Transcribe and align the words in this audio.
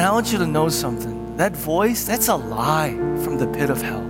And 0.00 0.08
I 0.08 0.12
want 0.12 0.32
you 0.32 0.38
to 0.38 0.46
know 0.46 0.70
something. 0.70 1.36
That 1.36 1.54
voice, 1.54 2.06
that's 2.06 2.28
a 2.28 2.34
lie 2.34 2.92
from 3.22 3.36
the 3.36 3.46
pit 3.46 3.68
of 3.68 3.82
hell. 3.82 4.00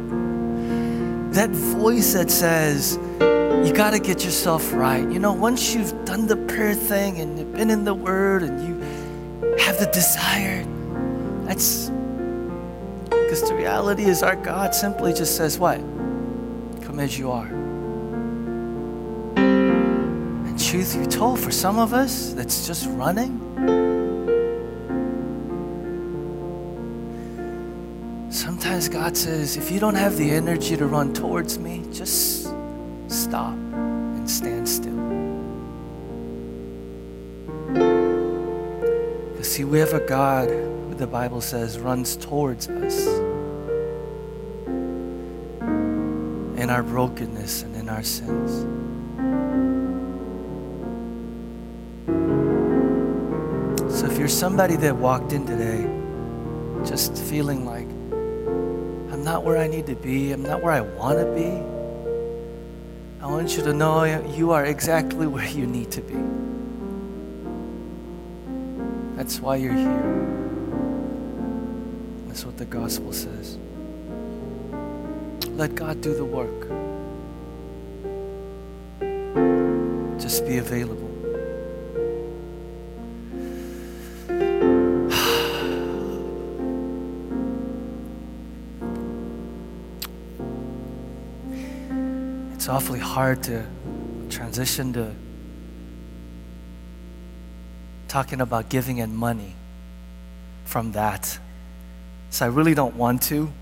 That 1.32 1.50
voice 1.50 2.13
that 2.13 2.31
says, 2.31 2.97
you 3.67 3.72
got 3.74 3.90
to 3.90 3.99
get 3.99 4.24
yourself 4.24 4.72
right. 4.72 5.02
You 5.02 5.18
know, 5.18 5.33
once 5.33 5.74
you've 5.74 6.04
done 6.04 6.29
the 6.29 6.36
prayer 6.36 6.74
thing 6.74 7.18
and 7.18 7.36
you've 7.36 7.52
been 7.52 7.70
in 7.70 7.83
the 7.83 7.92
Word 7.92 8.45
and 8.45 8.68
you 8.68 8.79
have 9.58 9.80
the 9.80 9.86
desire, 9.86 10.64
that's 11.45 11.91
because 13.11 13.48
the 13.48 13.57
reality 13.57 14.04
is 14.04 14.22
our 14.22 14.36
God 14.36 14.77
simply 14.77 15.12
just 15.12 15.36
says, 15.36 15.59
What? 15.59 15.79
Come 16.82 17.00
as 17.00 17.18
you 17.18 17.32
are. 17.32 17.48
And 20.46 20.57
truth 20.57 20.96
be 20.96 21.07
told, 21.07 21.41
for 21.41 21.50
some 21.50 21.80
of 21.80 21.93
us 21.93 22.32
that's 22.32 22.64
just 22.68 22.86
running, 22.91 23.49
sometimes 28.80 28.89
God 28.89 29.16
says, 29.16 29.57
If 29.57 29.70
you 29.70 29.80
don't 29.80 29.95
have 29.95 30.16
the 30.16 30.30
energy 30.30 30.77
to 30.77 30.87
run 30.87 31.12
towards 31.12 31.59
me, 31.59 31.84
just 31.93 32.45
stop 33.09 33.53
and 33.53 34.30
stand 34.30 34.69
still. 34.69 34.97
Because, 39.33 39.53
see, 39.53 39.65
we 39.65 39.79
have 39.80 39.93
a 39.93 40.06
God 40.06 40.48
who 40.48 40.95
the 40.95 41.06
Bible 41.06 41.41
says 41.43 41.79
runs 41.79 42.16
towards 42.16 42.69
us 42.69 43.06
in 46.56 46.70
our 46.70 46.83
brokenness 46.83 47.62
and 47.62 47.77
in 47.77 47.89
our 47.89 48.03
sins. 48.03 48.67
So, 53.95 54.06
if 54.06 54.17
you're 54.17 54.28
somebody 54.28 54.77
that 54.77 54.97
walked 54.97 55.33
in 55.33 55.45
today 55.45 55.87
just 56.89 57.19
feeling 57.19 57.67
like, 57.67 57.89
not 59.31 59.45
where 59.45 59.59
I 59.59 59.69
need 59.69 59.86
to 59.86 59.95
be, 59.95 60.33
I'm 60.33 60.42
not 60.42 60.61
where 60.61 60.73
I 60.73 60.81
want 60.81 61.20
to 61.20 61.25
be, 61.25 61.50
I 63.23 63.28
want 63.28 63.56
you 63.56 63.62
to 63.62 63.72
know 63.72 64.03
you 64.03 64.50
are 64.50 64.64
exactly 64.67 65.28
where 65.28 65.47
you 65.47 65.69
need 65.69 65.92
to 65.92 66.00
be. 66.00 66.19
That's 69.17 69.39
why 69.39 69.55
you're 69.55 69.72
here. 69.72 70.03
That's 72.27 72.45
what 72.45 72.56
the 72.59 72.64
gospel 72.64 73.12
says. 73.12 73.56
Let 75.50 75.77
God 75.77 76.00
do 76.00 76.12
the 76.12 76.25
work. 76.25 76.61
Just 80.20 80.44
be 80.44 80.59
available. 80.59 81.09
Awfully 92.70 93.00
hard 93.00 93.42
to 93.42 93.66
transition 94.30 94.92
to 94.92 95.12
talking 98.08 98.40
about 98.40 98.68
giving 98.68 99.00
and 99.00 99.14
money 99.14 99.54
from 100.64 100.92
that. 100.92 101.38
So 102.30 102.46
I 102.46 102.48
really 102.48 102.74
don't 102.74 102.96
want 102.96 103.22
to. 103.22 103.52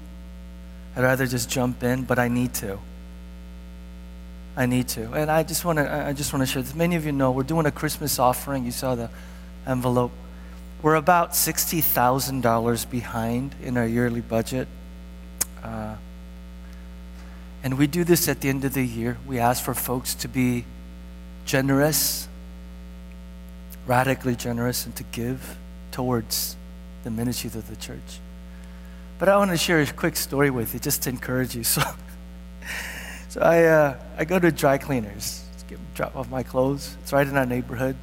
I'd 0.95 1.03
rather 1.03 1.27
just 1.27 1.51
jump 1.51 1.83
in, 1.83 2.05
but 2.05 2.19
I 2.19 2.29
need 2.29 2.55
to. 2.55 2.79
I 4.57 4.67
need 4.67 4.89
to. 4.89 5.13
And 5.13 5.31
I 5.31 5.43
just 5.43 5.65
want 5.65 5.79
to 5.79 5.91
I 5.91 6.13
just 6.13 6.33
want 6.33 6.43
to 6.43 6.47
share 6.47 6.63
this. 6.63 6.75
Many 6.75 6.97
of 6.97 7.07
you 7.07 7.13
know 7.13 7.31
we're 7.31 7.45
doing 7.45 7.67
a 7.67 7.71
Christmas 7.71 8.19
offering. 8.19 8.65
You 8.65 8.73
saw 8.73 8.95
the 8.95 9.11
envelope. 9.67 10.13
We're 10.83 10.95
about 10.95 11.33
$60,000 11.33 12.91
behind 12.91 13.55
in 13.63 13.77
our 13.77 13.87
yearly 13.87 14.21
budget. 14.21 14.69
And 17.69 17.77
we 17.77 17.87
do 17.87 18.03
this 18.03 18.29
at 18.29 18.41
the 18.41 18.49
end 18.49 18.65
of 18.65 18.73
the 18.73 18.83
year. 18.83 19.19
We 19.27 19.39
ask 19.39 19.63
for 19.63 19.75
folks 19.75 20.15
to 20.15 20.27
be 20.27 20.65
generous, 21.45 22.27
radically 23.87 24.35
generous, 24.37 24.87
and 24.87 24.97
to 24.97 25.03
give 25.03 25.59
towards 25.91 26.57
the 27.05 27.11
ministry 27.11 27.49
of 27.49 27.69
the 27.69 27.77
church. 27.77 28.21
But 29.19 29.29
I 29.29 29.37
want 29.37 29.51
to 29.51 29.59
share 29.59 29.83
a 29.83 29.87
quick 29.87 30.17
story 30.17 30.49
with 30.49 30.73
you 30.73 30.81
just 30.81 31.03
to 31.03 31.11
encourage 31.11 31.55
you. 31.55 31.63
So, 31.75 31.83
so 33.29 33.43
I, 33.43 33.65
uh, 33.65 34.01
I 34.17 34.25
go 34.25 34.39
to 34.39 34.51
dry 34.51 34.79
cleaners, 34.79 35.45
get, 35.69 35.79
drop 35.95 36.17
off 36.17 36.31
my 36.31 36.43
clothes. 36.43 36.97
It's 37.03 37.13
right 37.13 37.27
in 37.27 37.37
our 37.37 37.45
neighborhood. 37.45 37.97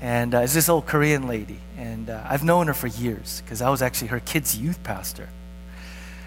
And 0.00 0.34
uh, 0.34 0.40
it's 0.40 0.54
this 0.54 0.68
old 0.68 0.86
Korean 0.86 1.28
lady. 1.28 1.60
And 1.78 2.10
uh, 2.10 2.26
I've 2.28 2.42
known 2.42 2.66
her 2.66 2.74
for 2.74 2.88
years 2.88 3.40
because 3.40 3.62
I 3.62 3.70
was 3.70 3.82
actually 3.82 4.08
her 4.08 4.18
kids' 4.18 4.58
youth 4.58 4.82
pastor. 4.82 5.28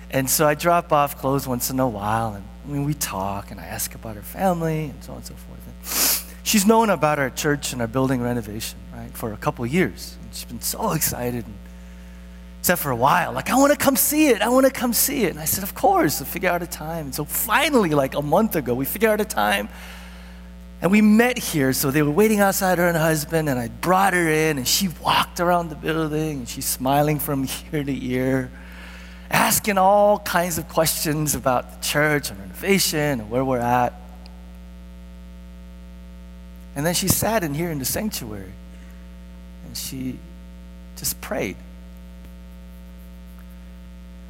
And 0.09 0.29
so 0.29 0.47
I 0.47 0.55
drop 0.55 0.93
off 0.93 1.17
clothes 1.17 1.47
once 1.47 1.69
in 1.69 1.79
a 1.79 1.87
while, 1.87 2.33
and 2.33 2.43
I 2.65 2.71
mean, 2.71 2.85
we 2.85 2.93
talk, 2.93 3.51
and 3.51 3.59
I 3.59 3.65
ask 3.65 3.93
about 3.93 4.15
her 4.15 4.21
family, 4.21 4.85
and 4.85 5.03
so 5.03 5.11
on 5.11 5.17
and 5.17 5.25
so 5.25 5.35
forth. 5.35 6.25
And 6.25 6.37
she's 6.43 6.65
known 6.65 6.89
about 6.89 7.19
our 7.19 7.29
church 7.29 7.73
and 7.73 7.81
our 7.81 7.87
building 7.87 8.21
renovation, 8.21 8.79
right, 8.93 9.11
for 9.11 9.33
a 9.33 9.37
couple 9.37 9.65
years. 9.65 10.17
And 10.21 10.33
she's 10.33 10.45
been 10.45 10.61
so 10.61 10.91
excited, 10.93 11.45
and, 11.45 11.57
except 12.59 12.81
for 12.81 12.91
a 12.91 12.95
while, 12.95 13.33
like, 13.33 13.49
I 13.49 13.55
want 13.55 13.73
to 13.73 13.77
come 13.77 13.97
see 13.97 14.27
it, 14.27 14.41
I 14.41 14.47
want 14.47 14.65
to 14.65 14.71
come 14.71 14.93
see 14.93 15.23
it. 15.23 15.31
And 15.31 15.39
I 15.39 15.45
said, 15.45 15.63
Of 15.63 15.75
course, 15.75 16.19
we'll 16.19 16.27
figure 16.27 16.49
out 16.49 16.63
a 16.63 16.67
time. 16.67 17.05
And 17.05 17.15
so 17.15 17.25
finally, 17.25 17.89
like 17.89 18.15
a 18.15 18.21
month 18.21 18.55
ago, 18.55 18.73
we 18.73 18.85
figured 18.85 19.11
out 19.11 19.21
a 19.21 19.25
time, 19.25 19.67
and 20.81 20.89
we 20.89 21.01
met 21.01 21.37
here. 21.37 21.73
So 21.73 21.91
they 21.91 22.01
were 22.01 22.11
waiting 22.11 22.39
outside 22.39 22.77
her 22.77 22.87
and 22.87 22.95
her 22.95 23.03
husband, 23.03 23.49
and 23.49 23.59
I 23.59 23.67
brought 23.67 24.13
her 24.13 24.29
in, 24.29 24.57
and 24.57 24.67
she 24.67 24.87
walked 25.03 25.41
around 25.41 25.67
the 25.67 25.75
building, 25.75 26.39
and 26.39 26.49
she's 26.49 26.65
smiling 26.65 27.19
from 27.19 27.45
ear 27.73 27.83
to 27.83 28.05
ear 28.05 28.51
asking 29.29 29.77
all 29.77 30.19
kinds 30.19 30.57
of 30.57 30.67
questions 30.69 31.35
about 31.35 31.71
the 31.71 31.87
church 31.87 32.29
and 32.29 32.39
renovation 32.39 33.21
and 33.21 33.29
where 33.29 33.43
we're 33.43 33.59
at. 33.59 33.93
And 36.75 36.85
then 36.85 36.93
she 36.93 37.07
sat 37.07 37.43
in 37.43 37.53
here 37.53 37.71
in 37.71 37.79
the 37.79 37.85
sanctuary 37.85 38.53
and 39.65 39.75
she 39.75 40.19
just 40.95 41.19
prayed. 41.21 41.57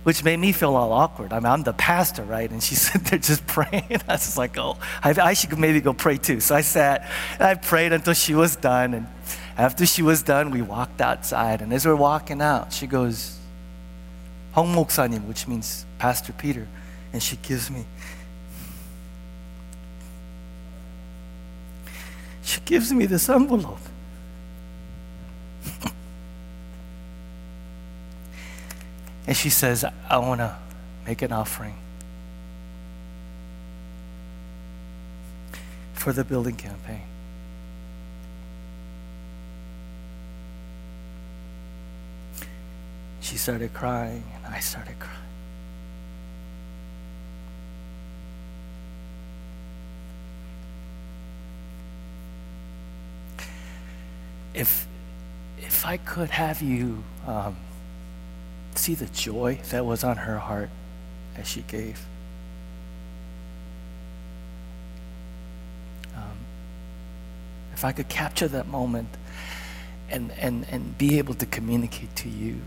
Which 0.04 0.24
made 0.24 0.40
me 0.40 0.54
feel 0.54 0.74
all 0.76 0.94
awkward. 0.94 1.34
I 1.34 1.40
mean, 1.40 1.48
I'm 1.48 1.64
the 1.64 1.74
pastor, 1.74 2.24
right? 2.24 2.50
And 2.50 2.64
she's 2.64 2.82
sitting 2.90 3.04
there 3.04 3.20
just 3.20 3.46
praying. 3.46 4.02
I 4.08 4.14
was 4.14 4.38
like, 4.38 4.58
oh, 4.58 4.78
I, 5.04 5.14
I 5.20 5.34
should 5.34 5.58
maybe 5.60 5.82
go 5.82 5.94
pray 5.94 6.18
too. 6.18 6.40
So 6.40 6.56
I 6.56 6.62
sat 6.62 7.10
and 7.34 7.44
I 7.44 7.56
prayed 7.56 7.92
until 7.92 8.14
she 8.14 8.34
was 8.34 8.56
done. 8.56 8.94
And 8.94 9.08
after 9.58 9.86
she 9.86 10.02
was 10.02 10.24
done, 10.24 10.52
we 10.52 10.62
walked 10.62 11.02
outside. 11.02 11.62
And 11.62 11.74
as 11.74 11.86
we're 11.86 11.96
walking 11.96 12.42
out, 12.42 12.72
she 12.72 12.88
goes, 12.88 13.38
Hong 14.58 14.74
Moksanim, 14.74 15.26
which 15.28 15.48
means 15.48 15.86
Pastor 16.00 16.34
Peter, 16.34 16.68
and 17.14 17.22
she 17.22 17.36
gives 17.36 17.70
me. 17.70 17.86
She 22.42 22.60
gives 22.62 22.92
me 22.92 23.06
this 23.06 23.30
envelope. 23.30 23.78
and 29.28 29.38
she 29.38 29.52
says, 29.52 29.86
I 30.10 30.18
want 30.18 30.40
to 30.40 30.58
make 31.06 31.22
an 31.22 31.32
offering 31.32 31.76
for 35.94 36.12
the 36.12 36.24
building 36.24 36.56
campaign. 36.56 37.04
She 43.28 43.36
started 43.36 43.74
crying, 43.74 44.24
and 44.34 44.56
I 44.56 44.60
started 44.60 44.98
crying. 45.00 45.18
If, 54.54 54.88
if 55.58 55.86
I 55.86 55.98
could 55.98 56.30
have 56.30 56.62
you 56.62 57.04
um, 57.26 57.58
see 58.76 58.96
the 58.96 59.08
joy 59.08 59.60
that 59.72 59.86
was 59.86 60.06
on 60.06 60.16
her 60.16 60.40
heart 60.40 60.70
as 61.36 61.50
she 61.50 61.64
gave. 61.64 62.06
Um, 66.16 66.38
if 67.74 67.84
I 67.84 67.92
could 67.92 68.08
capture 68.08 68.48
that 68.48 68.70
moment 68.70 69.10
and, 70.10 70.32
and, 70.40 70.66
and 70.72 70.98
be 70.98 71.18
able 71.18 71.34
to 71.34 71.46
communicate 71.46 72.16
to 72.16 72.30
you 72.30 72.62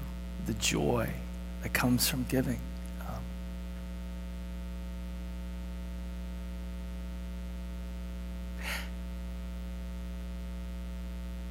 the 0.46 0.54
joy 0.54 1.08
that 1.62 1.72
comes 1.72 2.08
from 2.08 2.24
giving. 2.28 2.60
Um, 3.00 3.22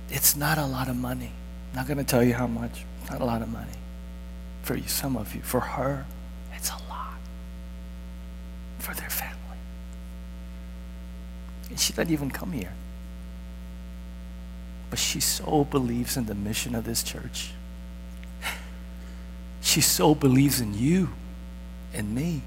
it's 0.09 0.35
not 0.35 0.57
a 0.57 0.65
lot 0.65 0.87
of 0.87 0.95
money. 0.95 1.31
I'm 1.71 1.75
not 1.75 1.87
going 1.87 1.97
to 1.97 2.03
tell 2.03 2.23
you 2.23 2.33
how 2.33 2.47
much. 2.47 2.85
Not 3.09 3.21
a 3.21 3.25
lot 3.25 3.41
of 3.41 3.49
money. 3.49 3.71
For 4.63 4.75
you, 4.75 4.87
some 4.87 5.15
of 5.15 5.33
you. 5.35 5.41
For 5.41 5.59
her, 5.59 6.05
it's 6.55 6.69
a 6.69 6.77
lot. 6.89 7.17
For 8.79 8.93
their 8.93 9.09
family. 9.09 9.35
And 11.69 11.79
she 11.79 11.93
didn't 11.93 12.11
even 12.11 12.31
come 12.31 12.51
here. 12.51 12.73
But 14.89 14.99
she 14.99 15.19
so 15.19 15.63
believes 15.65 16.17
in 16.17 16.25
the 16.25 16.35
mission 16.35 16.73
of 16.73 16.83
this 16.83 17.03
church 17.03 17.51
She 19.61 19.81
so 19.81 20.15
believes 20.15 20.61
in 20.61 20.73
you 20.73 21.09
and 21.93 22.13
me. 22.13 22.41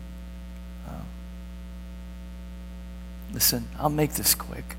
Um, 0.88 1.06
listen, 3.32 3.69
I'll 3.79 3.91
make 3.91 4.14
this 4.14 4.35
quick. 4.35 4.76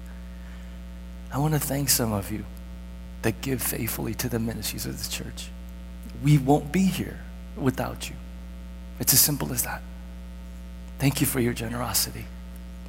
I 1.31 1.37
want 1.37 1.53
to 1.53 1.59
thank 1.59 1.89
some 1.89 2.13
of 2.13 2.31
you 2.31 2.45
that 3.23 3.41
give 3.41 3.61
faithfully 3.61 4.13
to 4.15 4.29
the 4.29 4.39
ministries 4.39 4.85
of 4.85 5.03
the 5.03 5.09
church. 5.09 5.49
We 6.23 6.37
won't 6.37 6.71
be 6.71 6.85
here 6.85 7.21
without 7.55 8.09
you. 8.09 8.15
It's 8.99 9.13
as 9.13 9.19
simple 9.19 9.51
as 9.51 9.63
that. 9.63 9.81
Thank 10.99 11.21
you 11.21 11.27
for 11.27 11.39
your 11.39 11.53
generosity. 11.53 12.25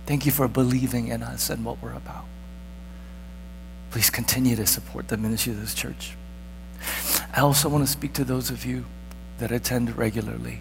Thank 0.07 0.27
you 0.27 0.33
for 0.33 0.47
believing 0.47 1.09
in 1.09 1.23
us 1.23 1.49
and 1.49 1.65
what 1.65 1.83
we're 1.83 1.95
about. 1.95 2.27
Please 3.91 4.11
continue 4.11 4.57
to 4.57 4.67
support 4.67 5.09
the 5.09 5.17
ministry 5.17 5.53
of 5.53 5.61
this 5.61 5.75
church. 5.75 6.17
I 7.35 7.41
also 7.41 7.69
want 7.69 7.85
to 7.85 7.91
speak 7.91 8.13
to 8.15 8.25
those 8.25 8.51
of 8.51 8.67
you 8.67 8.85
that 9.39 9.51
attend 9.51 9.97
regularly. 9.97 10.61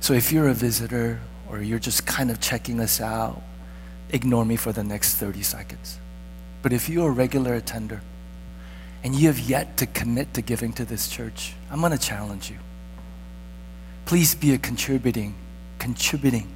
So 0.00 0.12
if 0.14 0.32
you're 0.32 0.48
a 0.48 0.54
visitor 0.54 1.20
or 1.48 1.60
you're 1.60 1.78
just 1.78 2.06
kind 2.06 2.30
of 2.30 2.40
checking 2.40 2.80
us 2.80 3.00
out, 3.00 3.42
ignore 4.10 4.44
me 4.44 4.56
for 4.56 4.72
the 4.72 4.84
next 4.84 5.14
30 5.16 5.42
seconds. 5.42 5.98
But 6.62 6.72
if 6.72 6.88
you're 6.88 7.08
a 7.08 7.12
regular 7.12 7.54
attender 7.54 8.00
and 9.02 9.14
you 9.14 9.28
have 9.28 9.38
yet 9.38 9.76
to 9.78 9.86
commit 9.86 10.34
to 10.34 10.42
giving 10.42 10.72
to 10.74 10.84
this 10.84 11.08
church, 11.08 11.54
I'm 11.70 11.80
going 11.80 11.92
to 11.92 11.98
challenge 11.98 12.50
you. 12.50 12.56
Please 14.06 14.34
be 14.34 14.54
a 14.54 14.58
contributing, 14.58 15.34
contributing 15.78 16.48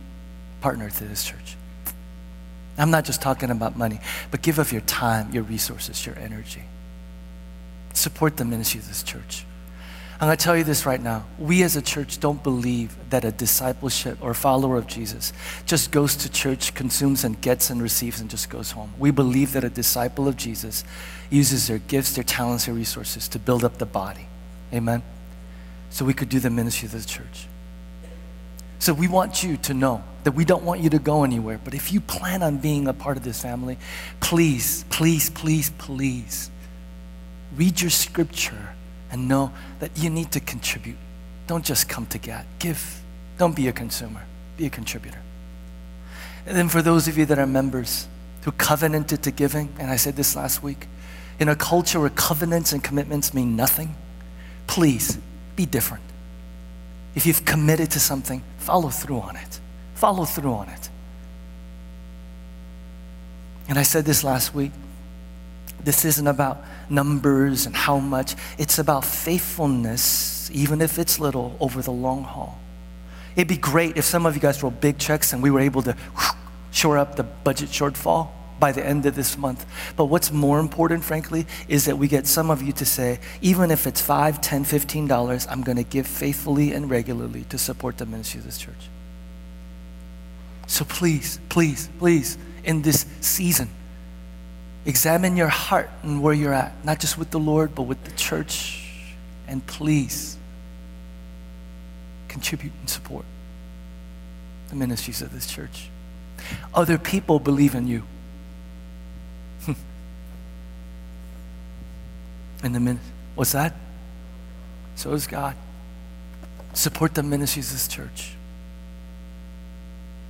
partner 0.61 0.91
to 0.91 1.05
this 1.05 1.25
church. 1.25 1.57
I'm 2.79 2.91
not 2.91 3.05
just 3.05 3.21
talking 3.21 3.51
about 3.51 3.77
money, 3.77 4.01
but 4.31 4.43
give 4.43 4.59
of 4.59 4.73
your 4.73 4.81
time, 4.83 5.33
your 5.33 5.43
resources, 5.43 6.07
your 6.07 6.17
energy. 6.17 6.63
Support 7.93 8.39
the 8.39 8.45
ministry 8.45 8.81
of 8.81 8.89
this 8.89 9.03
church. 9.03 9.45
I'm 10.21 10.29
going 10.29 10.37
to 10.37 10.45
tell 10.45 10.57
you 10.57 10.63
this 10.63 10.87
right 10.87 11.03
now. 11.03 11.25
We 11.39 11.63
as 11.65 11.75
a 11.75 11.83
church 11.83 12.21
don't 12.21 12.43
believe 12.43 12.97
that 13.11 13.25
a 13.25 13.33
discipleship 13.33 14.19
or 14.21 14.35
follower 14.35 14.77
of 14.77 14.87
Jesus 14.87 15.33
just 15.67 15.91
goes 15.91 16.15
to 16.17 16.31
church, 16.31 16.75
consumes 16.75 17.25
and 17.25 17.41
gets 17.41 17.71
and 17.71 17.83
receives 17.83 18.21
and 18.21 18.31
just 18.31 18.49
goes 18.49 18.71
home. 18.71 18.93
We 18.99 19.11
believe 19.11 19.53
that 19.55 19.65
a 19.65 19.71
disciple 19.71 20.29
of 20.29 20.37
Jesus 20.37 20.85
uses 21.29 21.67
their 21.67 21.79
gifts, 21.79 22.13
their 22.13 22.25
talents, 22.25 22.67
their 22.67 22.75
resources 22.75 23.27
to 23.29 23.39
build 23.39 23.65
up 23.65 23.79
the 23.79 23.87
body. 23.87 24.27
Amen? 24.73 25.03
So 25.91 26.05
we 26.05 26.15
could 26.15 26.29
do 26.29 26.39
the 26.39 26.51
ministry 26.51 26.87
of 26.87 26.93
the 26.93 27.05
church. 27.05 27.49
So 28.79 28.93
we 28.93 29.09
want 29.09 29.43
you 29.43 29.57
to 29.59 29.75
know 29.75 30.05
that 30.25 30.33
we 30.33 30.45
don't 30.45 30.65
want 30.65 30.81
you 30.81 30.91
to 30.91 30.99
go 30.99 31.25
anywhere. 31.25 31.59
But 31.63 31.75
if 31.75 31.93
you 31.93 32.01
plan 32.01 32.43
on 32.43 32.59
being 32.59 32.87
a 32.87 32.93
part 32.93 33.17
of 33.17 33.25
this 33.25 33.43
family, 33.43 33.79
please, 34.21 34.85
please, 34.91 35.31
please, 35.31 35.71
please 35.79 36.51
read 37.57 37.81
your 37.81 37.91
scripture 37.91 38.75
and 39.13 39.29
know 39.29 39.53
that 39.79 39.97
you 39.97 40.11
need 40.11 40.33
to 40.33 40.41
contribute. 40.41 40.97
Don't 41.47 41.65
just 41.65 41.89
come 41.89 42.07
to 42.07 42.19
get. 42.19 42.47
Give. 42.59 43.01
Don't 43.39 43.55
be 43.55 43.69
a 43.69 43.73
consumer. 43.73 44.25
Be 44.57 44.67
a 44.67 44.71
contributor. 44.71 45.21
And 46.47 46.57
then 46.57 46.69
for 46.69 46.83
those 46.83 47.07
of 47.07 47.17
you 47.17 47.27
that 47.27 47.39
are 47.39 47.47
members 47.47 48.09
who 48.43 48.53
covenanted 48.53 49.23
to 49.23 49.31
giving, 49.31 49.73
and 49.79 49.91
I 49.91 49.97
said 49.97 50.17
this 50.17 50.35
last 50.35 50.63
week, 50.63 50.89
in 51.39 51.49
a 51.49 51.55
culture 51.55 52.01
where 52.01 52.11
covenants 52.11 52.73
and 52.73 52.83
commitments 52.83 53.33
mean 53.33 53.55
nothing, 53.55 53.95
please 54.67 55.19
be 55.55 55.67
different. 55.67 56.03
If 57.15 57.27
you've 57.27 57.45
committed 57.45 57.91
to 57.93 58.01
something, 58.01 58.43
follow 58.59 58.89
through 58.89 59.21
on 59.21 59.37
it. 59.37 59.61
Follow 59.95 60.25
through 60.25 60.53
on 60.53 60.69
it. 60.69 60.89
And 63.69 63.79
I 63.79 63.83
said 63.83 64.05
this 64.05 64.25
last 64.25 64.55
week. 64.55 64.73
This 65.85 66.05
isn't 66.05 66.27
about 66.27 66.65
numbers 66.89 67.67
and 67.67 67.75
how 67.75 67.99
much, 67.99 68.37
it's 68.59 68.79
about 68.79 69.05
faithfulness, 69.05 70.51
even 70.53 70.81
if 70.81 70.99
it's 70.99 71.19
little, 71.19 71.57
over 71.61 71.83
the 71.83 71.91
long 71.91 72.25
haul. 72.25 72.59
It'd 73.35 73.49
be 73.49 73.57
great 73.57 73.97
if 73.97 74.05
some 74.05 74.27
of 74.27 74.35
you 74.35 74.41
guys 74.41 74.63
wrote 74.63 74.81
big 74.81 74.99
checks 74.99 75.33
and 75.33 75.43
we 75.43 75.51
were 75.51 75.61
able 75.61 75.83
to 75.83 75.97
shore 76.71 76.99
up 76.99 77.17
the 77.17 77.25
budget 77.25 77.71
shortfall 77.71 78.29
by 78.61 78.71
the 78.71 78.87
end 78.87 79.07
of 79.07 79.17
this 79.17 79.37
month. 79.37 79.67
But 79.97 80.05
what's 80.05 80.31
more 80.31 80.61
important, 80.61 81.03
frankly, 81.03 81.47
is 81.67 81.87
that 81.87 81.99
we 81.99 82.07
get 82.07 82.29
some 82.29 82.49
of 82.49 82.63
you 82.63 82.73
to 82.75 82.85
say, 82.85 83.19
even 83.41 83.73
if 83.73 83.89
it's 83.89 84.01
$5, 84.01 84.41
$10, 84.41 84.61
$15, 84.61 85.47
I'm 85.51 85.63
going 85.63 85.79
to 85.79 85.83
give 85.83 86.07
faithfully 86.07 86.73
and 86.73 86.89
regularly 86.89 87.43
to 87.49 87.59
support 87.59 87.99
the 87.99 88.07
ministry 88.07 88.39
of 88.39 88.45
this 88.45 88.59
church. 88.59 88.89
So 90.69 90.85
please, 90.85 91.41
please, 91.49 91.89
please, 91.99 92.39
in 92.63 92.83
this 92.83 93.05
season, 93.21 93.69
examine 94.85 95.37
your 95.37 95.49
heart 95.49 95.91
and 96.03 96.23
where 96.23 96.35
you're 96.35 96.55
at, 96.55 96.85
not 96.85 97.01
just 97.01 97.17
with 97.19 97.31
the 97.31 97.39
Lord, 97.39 97.75
but 97.75 97.83
with 97.83 98.03
the 98.05 98.13
church. 98.13 98.79
And 99.47 99.65
please, 99.67 100.37
contribute 102.29 102.73
and 102.81 102.89
support 102.89 103.25
the 104.69 104.77
ministries 104.77 105.23
of 105.23 105.33
this 105.33 105.47
church. 105.47 105.91
Other 106.75 106.99
people 106.99 107.39
believe 107.39 107.75
in 107.75 107.87
you. 107.87 108.03
And 112.63 112.75
the 112.75 112.81
min- 112.81 113.01
what's 113.35 113.53
that? 113.53 113.75
So 114.95 115.13
is 115.13 115.27
God. 115.27 115.57
Support 116.75 117.15
the 117.15 117.23
ministries 117.23 117.69
of 117.69 117.73
this 117.75 117.89
church. 117.89 118.35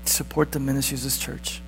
Support 0.05 0.52
the 0.52 0.60
ministries 0.60 1.00
of 1.00 1.05
this 1.05 1.19
church. 1.19 1.61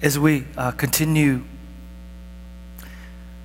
As 0.00 0.16
we 0.16 0.44
uh, 0.56 0.70
continue 0.70 1.42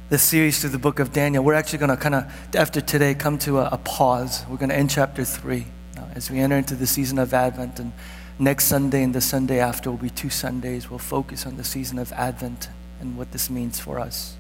the 0.10 0.20
series 0.20 0.62
through 0.62 0.70
the 0.70 0.78
book 0.78 1.00
of 1.00 1.12
Daniel, 1.12 1.44
we're 1.44 1.56
actually 1.56 1.80
going 1.80 1.90
to 1.90 1.98
kind 1.98 2.14
of, 2.14 2.32
after 2.56 2.80
today, 2.80 3.16
come 3.16 3.40
to 3.40 3.58
a, 3.58 3.70
a 3.72 3.80
pause. 3.80 4.46
We're 4.48 4.58
going 4.58 4.70
to 4.70 4.76
end 4.76 4.92
chapter 4.92 5.26
three 5.26 5.66
uh, 5.98 6.06
as 6.14 6.30
we 6.30 6.38
enter 6.38 6.56
into 6.56 6.76
the 6.76 6.86
season 6.86 7.18
of 7.18 7.34
Advent. 7.34 7.80
And 7.80 7.92
next 8.38 8.66
Sunday 8.66 9.02
and 9.02 9.16
the 9.16 9.20
Sunday 9.20 9.60
after 9.60 9.90
will 9.90 9.98
be 9.98 10.12
two 10.12 10.30
Sundays. 10.30 10.92
We'll 10.92 11.00
focus 11.00 11.48
on 11.48 11.58
the 11.58 11.64
season 11.64 11.98
of 11.98 12.12
Advent 12.12 12.70
and 13.02 13.18
what 13.18 13.32
this 13.32 13.50
means 13.50 13.80
for 13.80 13.98
us. 13.98 14.38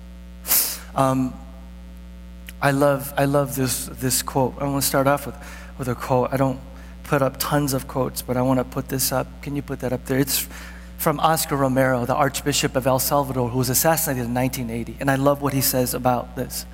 Um, 0.93 1.33
I 2.61 2.69
love, 2.69 3.11
I 3.17 3.25
love 3.25 3.55
this, 3.55 3.87
this 3.87 4.21
quote. 4.21 4.53
I 4.59 4.65
want 4.65 4.83
to 4.83 4.87
start 4.87 5.07
off 5.07 5.25
with, 5.25 5.35
with 5.79 5.87
a 5.87 5.95
quote. 5.95 6.31
I 6.31 6.37
don't 6.37 6.59
put 7.05 7.23
up 7.23 7.37
tons 7.39 7.73
of 7.73 7.87
quotes, 7.87 8.21
but 8.21 8.37
I 8.37 8.43
want 8.43 8.59
to 8.59 8.63
put 8.63 8.89
this 8.89 9.11
up. 9.11 9.25
Can 9.41 9.55
you 9.55 9.63
put 9.63 9.79
that 9.79 9.91
up 9.91 10.05
there? 10.05 10.19
It's 10.19 10.47
from 11.03 11.19
Oscar 11.19 11.57
Romero, 11.57 12.05
the 12.05 12.15
Archbishop 12.15 12.77
of 12.77 12.87
El 12.87 12.97
Salvador, 12.97 13.49
who 13.49 13.57
was 13.57 13.69
assassinated 13.69 14.25
in 14.25 14.33
1980. 14.33 14.97
And 15.01 15.11
I 15.11 15.15
love 15.15 15.41
what 15.41 15.53
he 15.53 15.59
says 15.61 15.93
about 15.93 16.37
this. 16.37 16.65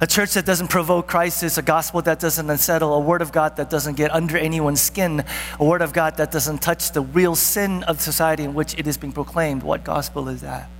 A 0.00 0.06
church 0.06 0.34
that 0.34 0.46
doesn't 0.46 0.68
provoke 0.68 1.08
crisis, 1.08 1.58
a 1.58 1.62
gospel 1.62 2.00
that 2.02 2.20
doesn't 2.20 2.48
unsettle, 2.48 2.94
a 2.94 3.00
word 3.00 3.20
of 3.20 3.32
God 3.32 3.56
that 3.56 3.70
doesn't 3.70 3.96
get 3.96 4.14
under 4.14 4.36
anyone's 4.38 4.80
skin, 4.80 5.24
a 5.58 5.64
word 5.64 5.82
of 5.82 5.92
God 5.92 6.16
that 6.18 6.30
doesn't 6.30 6.62
touch 6.62 6.92
the 6.92 7.00
real 7.00 7.34
sin 7.34 7.82
of 7.84 8.00
society 8.00 8.44
in 8.44 8.54
which 8.54 8.78
it 8.78 8.86
is 8.86 8.96
being 8.96 9.12
proclaimed. 9.12 9.62
What 9.62 9.84
gospel 9.84 10.28
is 10.28 10.42
that? 10.42 10.70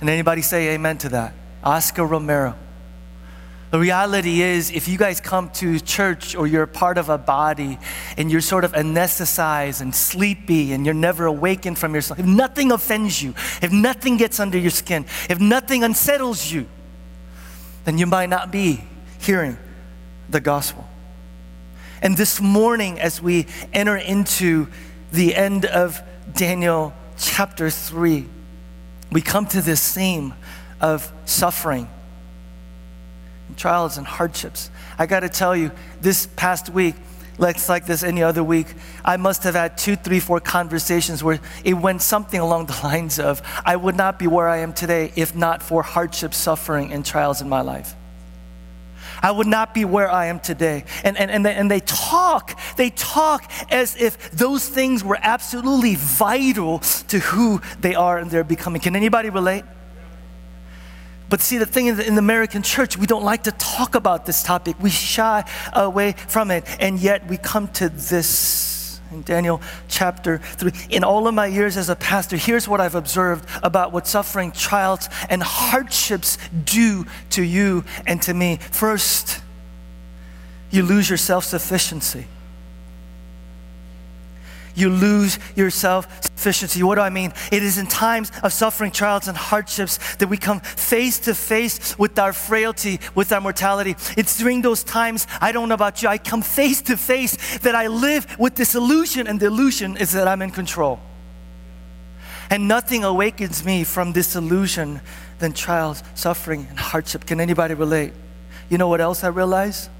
And 0.00 0.08
anybody 0.08 0.42
say 0.42 0.74
amen 0.74 0.98
to 0.98 1.08
that? 1.10 1.34
Oscar 1.64 2.04
Romero. 2.04 2.54
The 3.70 3.78
reality 3.78 4.42
is, 4.42 4.72
if 4.72 4.88
you 4.88 4.98
guys 4.98 5.20
come 5.20 5.48
to 5.50 5.78
church 5.78 6.34
or 6.34 6.48
you're 6.48 6.66
part 6.66 6.98
of 6.98 7.08
a 7.08 7.16
body 7.16 7.78
and 8.16 8.30
you're 8.30 8.40
sort 8.40 8.64
of 8.64 8.72
anesthetized 8.72 9.80
and 9.80 9.94
sleepy 9.94 10.72
and 10.72 10.84
you're 10.84 10.92
never 10.92 11.26
awakened 11.26 11.78
from 11.78 11.92
your 11.92 12.02
sleep, 12.02 12.18
if 12.18 12.26
nothing 12.26 12.72
offends 12.72 13.22
you, 13.22 13.32
if 13.62 13.70
nothing 13.70 14.16
gets 14.16 14.40
under 14.40 14.58
your 14.58 14.72
skin, 14.72 15.06
if 15.28 15.38
nothing 15.38 15.84
unsettles 15.84 16.50
you, 16.50 16.66
then 17.84 17.96
you 17.96 18.06
might 18.06 18.28
not 18.28 18.50
be 18.50 18.82
hearing 19.20 19.56
the 20.28 20.40
gospel. 20.40 20.88
And 22.02 22.16
this 22.16 22.40
morning, 22.40 22.98
as 22.98 23.22
we 23.22 23.46
enter 23.72 23.96
into 23.96 24.66
the 25.12 25.36
end 25.36 25.64
of 25.64 26.02
Daniel 26.34 26.92
chapter 27.18 27.70
3, 27.70 28.26
we 29.12 29.20
come 29.20 29.46
to 29.46 29.62
this 29.62 29.94
theme 29.94 30.34
of 30.80 31.12
suffering 31.24 31.88
trials 33.60 33.98
and 33.98 34.06
hardships. 34.06 34.70
I 34.98 35.06
got 35.06 35.20
to 35.20 35.28
tell 35.28 35.54
you, 35.54 35.70
this 36.00 36.26
past 36.34 36.70
week, 36.70 36.94
it's 37.38 37.68
like 37.68 37.86
this 37.86 38.02
any 38.02 38.22
other 38.22 38.42
week, 38.42 38.66
I 39.04 39.16
must 39.16 39.44
have 39.44 39.54
had 39.54 39.76
two, 39.76 39.96
three, 39.96 40.20
four 40.20 40.40
conversations 40.40 41.22
where 41.22 41.40
it 41.62 41.74
went 41.74 42.02
something 42.02 42.40
along 42.40 42.66
the 42.66 42.80
lines 42.84 43.18
of, 43.18 43.42
I 43.64 43.76
would 43.76 43.96
not 43.96 44.18
be 44.18 44.26
where 44.26 44.48
I 44.48 44.58
am 44.58 44.72
today 44.72 45.12
if 45.14 45.34
not 45.34 45.62
for 45.62 45.82
hardship, 45.82 46.34
suffering, 46.34 46.92
and 46.92 47.04
trials 47.04 47.40
in 47.42 47.48
my 47.48 47.60
life. 47.60 47.94
I 49.22 49.30
would 49.30 49.46
not 49.46 49.74
be 49.74 49.84
where 49.84 50.10
I 50.10 50.26
am 50.26 50.40
today. 50.40 50.84
And, 51.04 51.18
and, 51.18 51.30
and, 51.30 51.44
they, 51.44 51.54
and 51.54 51.70
they 51.70 51.80
talk, 51.80 52.58
they 52.76 52.88
talk 52.88 53.50
as 53.70 54.00
if 54.00 54.30
those 54.30 54.66
things 54.66 55.04
were 55.04 55.18
absolutely 55.20 55.96
vital 55.96 56.78
to 57.08 57.18
who 57.18 57.60
they 57.80 57.94
are 57.94 58.18
and 58.18 58.30
they're 58.30 58.44
becoming. 58.44 58.80
Can 58.80 58.96
anybody 58.96 59.28
relate? 59.28 59.64
But 61.30 61.40
see, 61.40 61.58
the 61.58 61.66
thing 61.66 61.86
is, 61.86 62.00
in 62.00 62.16
the 62.16 62.18
American 62.18 62.60
church, 62.62 62.98
we 62.98 63.06
don't 63.06 63.22
like 63.22 63.44
to 63.44 63.52
talk 63.52 63.94
about 63.94 64.26
this 64.26 64.42
topic. 64.42 64.74
We 64.80 64.90
shy 64.90 65.44
away 65.72 66.12
from 66.12 66.50
it. 66.50 66.64
And 66.80 66.98
yet 66.98 67.26
we 67.28 67.36
come 67.36 67.68
to 67.74 67.88
this 67.88 69.00
in 69.12 69.22
Daniel 69.22 69.62
chapter 69.86 70.38
3. 70.38 70.72
In 70.90 71.04
all 71.04 71.28
of 71.28 71.34
my 71.34 71.46
years 71.46 71.76
as 71.76 71.88
a 71.88 71.94
pastor, 71.94 72.36
here's 72.36 72.66
what 72.66 72.80
I've 72.80 72.96
observed 72.96 73.48
about 73.62 73.92
what 73.92 74.08
suffering, 74.08 74.50
trials, 74.50 75.08
and 75.28 75.40
hardships 75.40 76.36
do 76.64 77.06
to 77.30 77.44
you 77.44 77.84
and 78.06 78.20
to 78.22 78.34
me. 78.34 78.58
First, 78.72 79.40
you 80.72 80.82
lose 80.82 81.08
your 81.08 81.16
self 81.16 81.44
sufficiency 81.44 82.26
you 84.74 84.88
lose 84.88 85.38
your 85.54 85.70
self 85.70 86.06
sufficiency. 86.40 86.82
What 86.82 86.94
do 86.94 87.02
I 87.02 87.10
mean? 87.10 87.34
It 87.52 87.62
is 87.62 87.76
in 87.76 87.86
times 87.86 88.32
of 88.42 88.52
suffering, 88.52 88.90
trials, 88.90 89.28
and 89.28 89.36
hardships 89.36 89.98
that 90.16 90.28
we 90.28 90.38
come 90.38 90.60
face 90.60 91.18
to 91.20 91.34
face 91.34 91.98
with 91.98 92.18
our 92.18 92.32
frailty, 92.32 92.98
with 93.14 93.30
our 93.30 93.42
mortality. 93.42 93.94
It's 94.16 94.38
during 94.38 94.62
those 94.62 94.82
times, 94.82 95.26
I 95.40 95.52
don't 95.52 95.68
know 95.68 95.74
about 95.74 96.02
you, 96.02 96.08
I 96.08 96.16
come 96.16 96.40
face 96.40 96.80
to 96.82 96.96
face 96.96 97.58
that 97.58 97.74
I 97.74 97.88
live 97.88 98.38
with 98.38 98.54
this 98.54 98.74
illusion, 98.74 99.26
and 99.26 99.38
the 99.38 99.46
illusion 99.46 99.98
is 99.98 100.12
that 100.12 100.26
I'm 100.26 100.40
in 100.40 100.50
control. 100.50 100.98
And 102.48 102.66
nothing 102.66 103.04
awakens 103.04 103.62
me 103.62 103.84
from 103.84 104.12
this 104.12 104.34
illusion 104.34 105.02
than 105.40 105.52
trials, 105.52 106.02
suffering, 106.14 106.66
and 106.70 106.78
hardship. 106.78 107.26
Can 107.26 107.38
anybody 107.40 107.74
relate? 107.74 108.12
You 108.70 108.78
know 108.78 108.88
what 108.88 109.02
else 109.02 109.22
I 109.24 109.28
realize? 109.28 109.90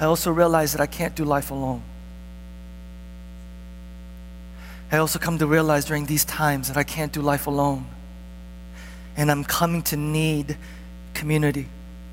I 0.00 0.06
also 0.06 0.32
realize 0.32 0.72
that 0.72 0.80
I 0.80 0.86
can't 0.86 1.14
do 1.14 1.24
life 1.24 1.52
alone. 1.52 1.82
I 4.92 4.98
also 4.98 5.18
come 5.18 5.38
to 5.38 5.46
realize 5.46 5.84
during 5.84 6.06
these 6.06 6.24
times 6.24 6.68
that 6.68 6.76
I 6.76 6.84
can't 6.84 7.12
do 7.12 7.20
life 7.20 7.46
alone. 7.46 7.86
And 9.16 9.30
I'm 9.30 9.44
coming 9.44 9.82
to 9.84 9.96
need 9.96 10.56
community. 11.14 11.68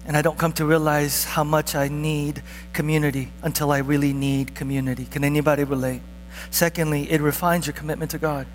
And 0.06 0.18
I 0.18 0.22
don't 0.22 0.38
come 0.38 0.54
to 0.54 0.66
realize 0.66 1.26
how 1.26 1.44
much 1.44 1.76
I 1.76 1.88
need 1.88 2.42
community 2.74 3.32
until 3.44 3.72
I 3.72 3.80
really 3.80 4.14
need 4.14 4.56
community. 4.56 5.06
Can 5.06 5.24
anybody 5.24 5.64
relate? 5.64 6.02
Secondly, 6.50 7.12
it 7.12 7.22
refines 7.22 7.68
your 7.68 7.74
commitment 7.74 8.12
to 8.12 8.18
God. 8.18 8.48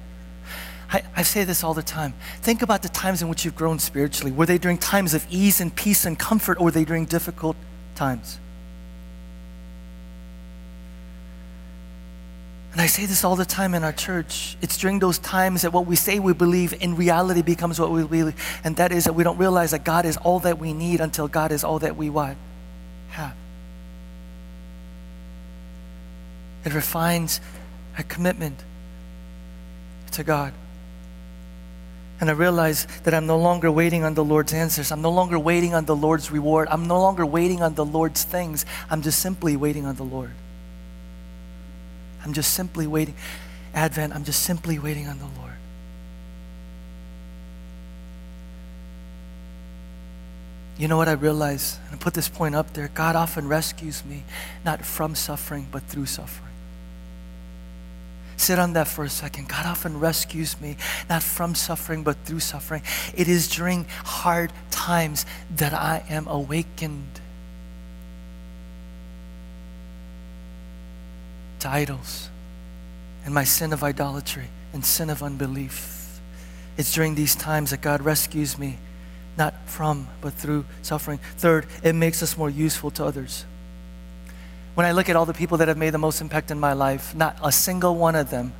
I, 0.90 1.02
I, 1.16 1.22
say 1.22 1.44
this 1.44 1.64
all 1.64 1.74
the 1.74 1.82
time. 1.82 2.14
Think 2.42 2.62
about 2.62 2.82
the 2.82 2.88
times 2.88 3.20
in 3.20 3.28
which 3.28 3.44
you've 3.44 3.56
grown 3.56 3.80
spiritually. 3.80 4.30
Were 4.30 4.46
they 4.46 4.58
during 4.58 4.78
times 4.78 5.14
of 5.14 5.26
ease 5.28 5.60
and 5.60 5.74
peace 5.74 6.04
and 6.04 6.16
comfort, 6.16 6.58
or 6.60 6.64
were 6.64 6.70
they 6.70 6.84
during 6.84 7.06
difficult 7.06 7.56
times? 7.96 8.38
And 12.76 12.82
I 12.82 12.88
say 12.88 13.06
this 13.06 13.24
all 13.24 13.36
the 13.36 13.46
time 13.46 13.72
in 13.72 13.84
our 13.84 13.92
church. 13.94 14.58
It's 14.60 14.76
during 14.76 14.98
those 14.98 15.18
times 15.18 15.62
that 15.62 15.72
what 15.72 15.86
we 15.86 15.96
say 15.96 16.18
we 16.18 16.34
believe 16.34 16.74
in 16.82 16.94
reality 16.94 17.40
becomes 17.40 17.80
what 17.80 17.90
we 17.90 18.04
believe. 18.04 18.60
And 18.64 18.76
that 18.76 18.92
is 18.92 19.04
that 19.04 19.14
we 19.14 19.24
don't 19.24 19.38
realize 19.38 19.70
that 19.70 19.82
God 19.82 20.04
is 20.04 20.18
all 20.18 20.40
that 20.40 20.58
we 20.58 20.74
need 20.74 21.00
until 21.00 21.26
God 21.26 21.52
is 21.52 21.64
all 21.64 21.78
that 21.78 21.96
we 21.96 22.10
what? 22.10 22.36
Have. 23.08 23.34
It 26.66 26.74
refines 26.74 27.40
our 27.96 28.04
commitment 28.04 28.62
to 30.10 30.22
God. 30.22 30.52
And 32.20 32.28
I 32.28 32.34
realize 32.34 32.86
that 33.04 33.14
I'm 33.14 33.26
no 33.26 33.38
longer 33.38 33.72
waiting 33.72 34.04
on 34.04 34.12
the 34.12 34.22
Lord's 34.22 34.52
answers. 34.52 34.92
I'm 34.92 35.00
no 35.00 35.12
longer 35.12 35.38
waiting 35.38 35.72
on 35.72 35.86
the 35.86 35.96
Lord's 35.96 36.30
reward. 36.30 36.68
I'm 36.70 36.86
no 36.86 37.00
longer 37.00 37.24
waiting 37.24 37.62
on 37.62 37.74
the 37.74 37.86
Lord's 37.86 38.24
things. 38.24 38.66
I'm 38.90 39.00
just 39.00 39.20
simply 39.20 39.56
waiting 39.56 39.86
on 39.86 39.94
the 39.96 40.04
Lord. 40.04 40.32
I'm 42.26 42.32
just 42.32 42.54
simply 42.54 42.88
waiting. 42.88 43.14
Advent, 43.72 44.12
I'm 44.12 44.24
just 44.24 44.42
simply 44.42 44.80
waiting 44.80 45.06
on 45.06 45.16
the 45.20 45.28
Lord. 45.38 45.52
You 50.76 50.88
know 50.88 50.96
what 50.96 51.06
I 51.06 51.12
realize? 51.12 51.78
And 51.86 51.94
I 51.94 52.02
put 52.02 52.14
this 52.14 52.28
point 52.28 52.56
up 52.56 52.72
there 52.72 52.88
God 52.88 53.14
often 53.14 53.46
rescues 53.46 54.04
me, 54.04 54.24
not 54.64 54.84
from 54.84 55.14
suffering, 55.14 55.68
but 55.70 55.84
through 55.84 56.06
suffering. 56.06 56.52
Sit 58.36 58.58
on 58.58 58.72
that 58.72 58.88
for 58.88 59.04
a 59.04 59.08
second. 59.08 59.48
God 59.48 59.64
often 59.64 60.00
rescues 60.00 60.60
me, 60.60 60.76
not 61.08 61.22
from 61.22 61.54
suffering, 61.54 62.02
but 62.02 62.16
through 62.24 62.40
suffering. 62.40 62.82
It 63.14 63.28
is 63.28 63.46
during 63.46 63.86
hard 64.04 64.52
times 64.72 65.26
that 65.54 65.72
I 65.72 66.04
am 66.08 66.26
awakened 66.26 67.20
to 71.66 71.72
idols 71.72 72.30
and 73.24 73.34
my 73.34 73.42
sin 73.42 73.72
of 73.72 73.82
idolatry 73.82 74.48
and 74.72 74.84
sin 74.84 75.10
of 75.10 75.22
unbelief. 75.22 76.20
It's 76.76 76.92
during 76.94 77.16
these 77.16 77.34
times 77.34 77.70
that 77.70 77.80
God 77.80 78.02
rescues 78.02 78.56
me, 78.56 78.78
not 79.36 79.54
from, 79.66 80.06
but 80.20 80.32
through 80.34 80.64
suffering. 80.82 81.18
Third, 81.36 81.66
it 81.82 81.94
makes 81.94 82.22
us 82.22 82.36
more 82.36 82.48
useful 82.48 82.90
to 82.92 83.04
others. 83.04 83.44
When 84.74 84.86
I 84.86 84.92
look 84.92 85.08
at 85.08 85.16
all 85.16 85.26
the 85.26 85.34
people 85.34 85.58
that 85.58 85.68
have 85.68 85.78
made 85.78 85.90
the 85.90 85.98
most 85.98 86.20
impact 86.20 86.50
in 86.50 86.60
my 86.60 86.72
life, 86.72 87.14
not 87.14 87.36
a 87.42 87.50
single 87.50 87.96
one 87.96 88.14
of 88.14 88.30
them, 88.30 88.52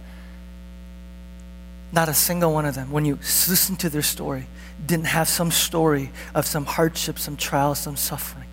not 1.93 2.09
a 2.09 2.15
single 2.15 2.53
one 2.53 2.67
of 2.67 2.75
them, 2.75 2.91
when 2.91 3.05
you 3.05 3.17
listen 3.17 3.77
to 3.77 3.89
their 3.89 4.03
story, 4.03 4.47
didn't 4.85 5.07
have 5.07 5.29
some 5.29 5.53
story 5.53 6.11
of 6.35 6.45
some 6.45 6.65
hardship, 6.65 7.19
some 7.19 7.37
trial, 7.37 7.75
some 7.77 7.97
suffering 7.97 8.46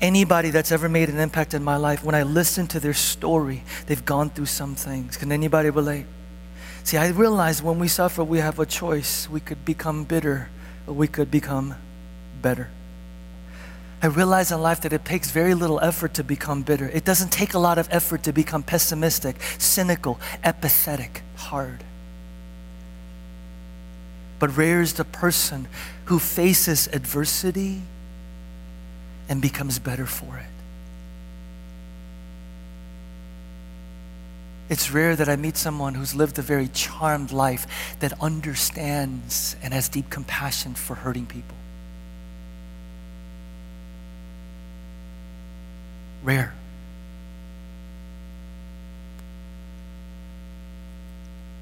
anybody 0.00 0.50
that's 0.50 0.72
ever 0.72 0.88
made 0.88 1.08
an 1.08 1.18
impact 1.18 1.54
in 1.54 1.62
my 1.64 1.76
life, 1.76 2.04
when 2.04 2.14
I 2.14 2.22
listen 2.22 2.66
to 2.68 2.80
their 2.80 2.94
story, 2.94 3.62
they've 3.86 4.04
gone 4.04 4.30
through 4.30 4.46
some 4.46 4.74
things. 4.74 5.16
Can 5.16 5.32
anybody 5.32 5.70
relate? 5.70 6.06
See, 6.84 6.96
I 6.96 7.08
realize 7.08 7.62
when 7.62 7.78
we 7.78 7.88
suffer, 7.88 8.22
we 8.22 8.38
have 8.38 8.58
a 8.58 8.66
choice. 8.66 9.28
We 9.28 9.40
could 9.40 9.64
become 9.64 10.04
bitter, 10.04 10.48
or 10.86 10.94
we 10.94 11.08
could 11.08 11.30
become 11.30 11.74
better. 12.40 12.70
I 14.02 14.08
realize 14.08 14.52
in 14.52 14.60
life 14.60 14.82
that 14.82 14.92
it 14.92 15.04
takes 15.04 15.30
very 15.30 15.54
little 15.54 15.80
effort 15.80 16.14
to 16.14 16.22
become 16.22 16.62
bitter. 16.62 16.88
It 16.88 17.04
doesn't 17.04 17.32
take 17.32 17.54
a 17.54 17.58
lot 17.58 17.78
of 17.78 17.88
effort 17.90 18.22
to 18.24 18.32
become 18.32 18.62
pessimistic, 18.62 19.40
cynical, 19.58 20.20
apathetic, 20.44 21.22
hard. 21.36 21.82
But 24.38 24.56
rare 24.56 24.82
is 24.82 24.92
the 24.92 25.04
person 25.04 25.66
who 26.04 26.18
faces 26.18 26.88
adversity 26.92 27.82
and 29.28 29.42
becomes 29.42 29.78
better 29.78 30.06
for 30.06 30.36
it. 30.38 30.46
It's 34.68 34.90
rare 34.90 35.14
that 35.14 35.28
I 35.28 35.36
meet 35.36 35.56
someone 35.56 35.94
who's 35.94 36.14
lived 36.14 36.38
a 36.38 36.42
very 36.42 36.68
charmed 36.68 37.30
life 37.30 37.66
that 38.00 38.12
understands 38.20 39.54
and 39.62 39.72
has 39.72 39.88
deep 39.88 40.10
compassion 40.10 40.74
for 40.74 40.96
hurting 40.96 41.26
people. 41.26 41.56
Rare. 46.24 46.52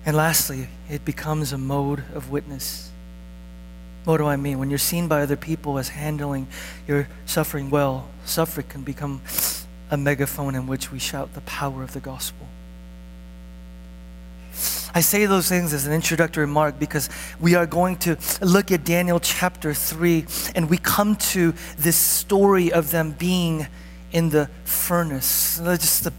And 0.07 0.17
lastly, 0.17 0.69
it 0.89 1.05
becomes 1.05 1.53
a 1.53 1.59
mode 1.59 2.05
of 2.15 2.31
witness. 2.31 2.91
What 4.05 4.19
do 4.19 4.27
I 4.27 4.37
mean? 4.37 4.59
When 4.59 4.69
you're 4.69 4.79
seen 4.79 5.09
by 5.09 5.23
other 5.23 5.37
people 5.37 5.79
as 5.79 5.89
handling 5.89 6.47
your 6.87 7.09
suffering 7.25 7.71
well, 7.71 8.09
suffering 8.25 8.67
can 8.69 8.83
become 8.83 9.23
a 9.91 9.97
megaphone 9.97 10.55
in 10.55 10.67
which 10.67 10.93
we 10.93 10.99
shout 10.99 11.35
the 11.35 11.41
power 11.43 11.83
of 11.83 11.93
the 11.93 12.01
gospel. 12.01 12.47
I 14.97 15.01
say 15.01 15.27
those 15.27 15.49
things 15.49 15.73
as 15.73 15.87
an 15.87 15.93
introductory 15.93 16.45
remark 16.45 16.79
because 16.79 17.09
we 17.41 17.57
are 17.57 17.67
going 17.67 17.97
to 17.99 18.17
look 18.41 18.71
at 18.71 18.85
Daniel 18.85 19.19
chapter 19.19 19.75
3 19.75 20.25
and 20.55 20.71
we 20.71 20.79
come 20.79 21.17
to 21.17 21.53
this 21.77 21.97
story 21.97 22.73
of 22.73 22.93
them 22.93 23.13
being 23.13 23.67
in 24.13 24.31
the 24.31 24.49
furnace. 24.65 25.61
Just 25.65 26.05
the 26.05 26.13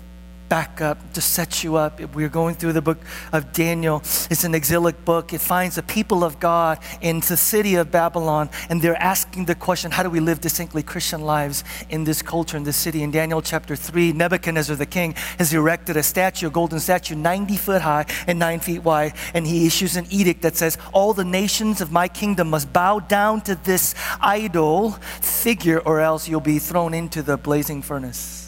back 0.50 0.82
up 0.82 1.14
to 1.14 1.22
set 1.22 1.64
you 1.64 1.76
up. 1.76 2.00
We're 2.14 2.30
going 2.30 2.56
through 2.56 2.74
the 2.74 2.82
book 2.82 3.00
of 3.32 3.52
Daniel. 3.54 4.02
It's 4.30 4.44
an 4.44 4.56
exilic 4.56 5.04
book. 5.06 5.34
It 5.34 5.42
finds 5.42 5.76
the 5.76 5.84
people 5.84 6.24
of 6.24 6.40
God 6.40 6.80
in 7.02 7.20
the 7.20 7.38
city 7.38 7.76
of 7.76 7.92
Babylon, 7.92 8.50
and 8.70 8.82
they're 8.82 9.02
asking 9.02 9.46
the 9.46 9.56
question 9.56 9.92
how 9.92 10.04
do 10.04 10.10
we 10.10 10.20
live 10.20 10.42
distinctly 10.42 10.84
Christian 10.84 11.22
lives 11.22 11.64
in 11.90 12.04
this 12.04 12.22
culture, 12.22 12.58
in 12.58 12.64
this 12.64 12.78
city? 12.78 13.04
In 13.04 13.12
Daniel 13.12 13.42
chapter 13.42 13.76
3, 13.76 14.14
Nebuchadnezzar 14.14 14.76
the 14.76 14.86
king 14.86 15.14
has 15.38 15.54
erected 15.54 15.98
a 15.98 16.04
statue, 16.04 16.48
a 16.48 16.50
golden 16.50 16.80
statue, 16.80 17.16
90 17.16 17.58
foot 17.58 17.82
high 17.82 18.06
and 18.28 18.40
9 18.40 18.60
feet 18.60 18.84
wide, 18.84 19.14
and 19.34 19.48
he 19.48 19.66
issues 19.66 19.96
an 19.96 20.06
edict 20.10 20.42
that 20.42 20.56
says, 20.56 20.78
All 20.94 21.14
the 21.14 21.26
nations 21.26 21.82
of 21.82 21.92
my 21.92 22.08
kingdom 22.08 22.50
must 22.50 22.72
bow 22.72 23.00
down 23.00 23.42
to 23.42 23.56
this 23.56 23.96
idol 24.22 24.92
figure, 25.22 25.80
or 25.80 26.00
else 26.00 26.28
you'll 26.28 26.40
be 26.42 26.60
thrown 26.60 26.94
into 26.94 27.22
the 27.22 27.38
blazing 27.38 27.82
furnace. 27.82 28.45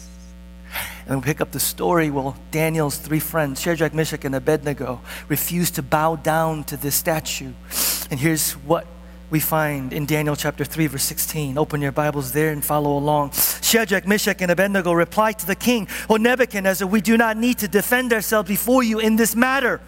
And 1.08 1.16
we 1.16 1.24
pick 1.24 1.40
up 1.40 1.52
the 1.52 1.60
story. 1.60 2.10
Well, 2.10 2.36
Daniel's 2.50 2.98
three 2.98 3.18
friends, 3.18 3.60
Shadrach, 3.60 3.94
Meshach, 3.94 4.24
and 4.26 4.34
Abednego, 4.34 5.00
refuse 5.28 5.70
to 5.72 5.82
bow 5.82 6.16
down 6.16 6.64
to 6.64 6.76
this 6.76 6.94
statue. 6.94 7.52
And 8.10 8.20
here's 8.20 8.52
what 8.52 8.86
we 9.30 9.40
find 9.40 9.92
in 9.92 10.06
Daniel 10.06 10.36
chapter 10.36 10.64
3, 10.64 10.86
verse 10.86 11.02
16. 11.02 11.56
Open 11.56 11.80
your 11.80 11.92
Bibles 11.92 12.32
there 12.32 12.50
and 12.50 12.62
follow 12.62 12.96
along. 12.96 13.32
Shadrach, 13.62 14.06
Meshach, 14.06 14.40
and 14.42 14.50
Abednego 14.50 14.92
replied 14.92 15.38
to 15.38 15.46
the 15.46 15.56
king, 15.56 15.88
O 16.10 16.16
Nebuchadnezzar, 16.16 16.86
we 16.86 17.00
do 17.00 17.16
not 17.16 17.36
need 17.36 17.58
to 17.58 17.68
defend 17.68 18.12
ourselves 18.12 18.48
before 18.48 18.82
you 18.82 18.98
in 18.98 19.16
this 19.16 19.34
matter. 19.34 19.80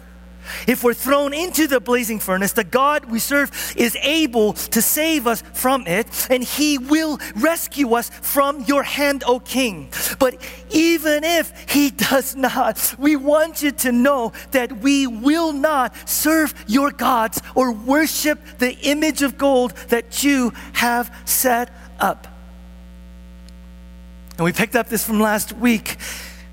If 0.67 0.83
we're 0.83 0.93
thrown 0.93 1.33
into 1.33 1.67
the 1.67 1.79
blazing 1.79 2.19
furnace, 2.19 2.53
the 2.53 2.63
God 2.63 3.05
we 3.05 3.19
serve 3.19 3.73
is 3.75 3.97
able 4.01 4.53
to 4.53 4.81
save 4.81 5.27
us 5.27 5.41
from 5.53 5.87
it, 5.87 6.27
and 6.29 6.43
he 6.43 6.77
will 6.77 7.19
rescue 7.35 7.93
us 7.93 8.09
from 8.09 8.61
your 8.63 8.83
hand, 8.83 9.23
O 9.25 9.39
king. 9.39 9.89
But 10.19 10.41
even 10.69 11.23
if 11.23 11.53
he 11.69 11.89
does 11.89 12.35
not, 12.47 12.95
we 12.97 13.15
want 13.15 13.63
you 13.63 13.71
to 13.71 13.91
know 13.91 14.33
that 14.51 14.77
we 14.79 15.07
will 15.07 15.53
not 15.53 16.09
serve 16.09 16.53
your 16.67 16.91
gods 16.91 17.41
or 17.55 17.71
worship 17.71 18.39
the 18.57 18.77
image 18.79 19.21
of 19.21 19.37
gold 19.37 19.71
that 19.89 20.23
you 20.23 20.53
have 20.73 21.15
set 21.25 21.71
up. 21.99 22.27
And 24.37 24.45
we 24.45 24.53
picked 24.53 24.75
up 24.75 24.89
this 24.89 25.05
from 25.05 25.19
last 25.19 25.53
week. 25.53 25.97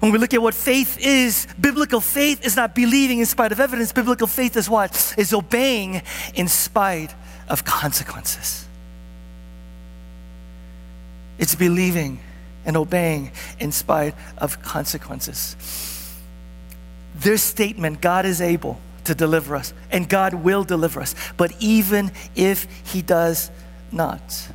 When 0.00 0.12
we 0.12 0.18
look 0.18 0.32
at 0.32 0.40
what 0.40 0.54
faith 0.54 0.98
is, 1.00 1.48
biblical 1.60 2.00
faith 2.00 2.44
is 2.46 2.54
not 2.54 2.74
believing 2.74 3.18
in 3.18 3.26
spite 3.26 3.50
of 3.50 3.58
evidence. 3.58 3.92
Biblical 3.92 4.28
faith 4.28 4.56
is 4.56 4.70
what? 4.70 5.14
Is 5.18 5.32
obeying 5.32 6.02
in 6.34 6.46
spite 6.46 7.14
of 7.48 7.64
consequences. 7.64 8.66
It's 11.38 11.54
believing 11.54 12.20
and 12.64 12.76
obeying 12.76 13.32
in 13.58 13.72
spite 13.72 14.14
of 14.36 14.62
consequences. 14.62 15.56
This 17.16 17.42
statement, 17.42 18.00
God 18.00 18.24
is 18.24 18.40
able 18.40 18.78
to 19.04 19.14
deliver 19.14 19.56
us, 19.56 19.72
and 19.90 20.08
God 20.08 20.34
will 20.34 20.62
deliver 20.62 21.00
us, 21.00 21.14
but 21.36 21.52
even 21.58 22.12
if 22.36 22.66
He 22.84 23.02
does 23.02 23.50
not. 23.90 24.48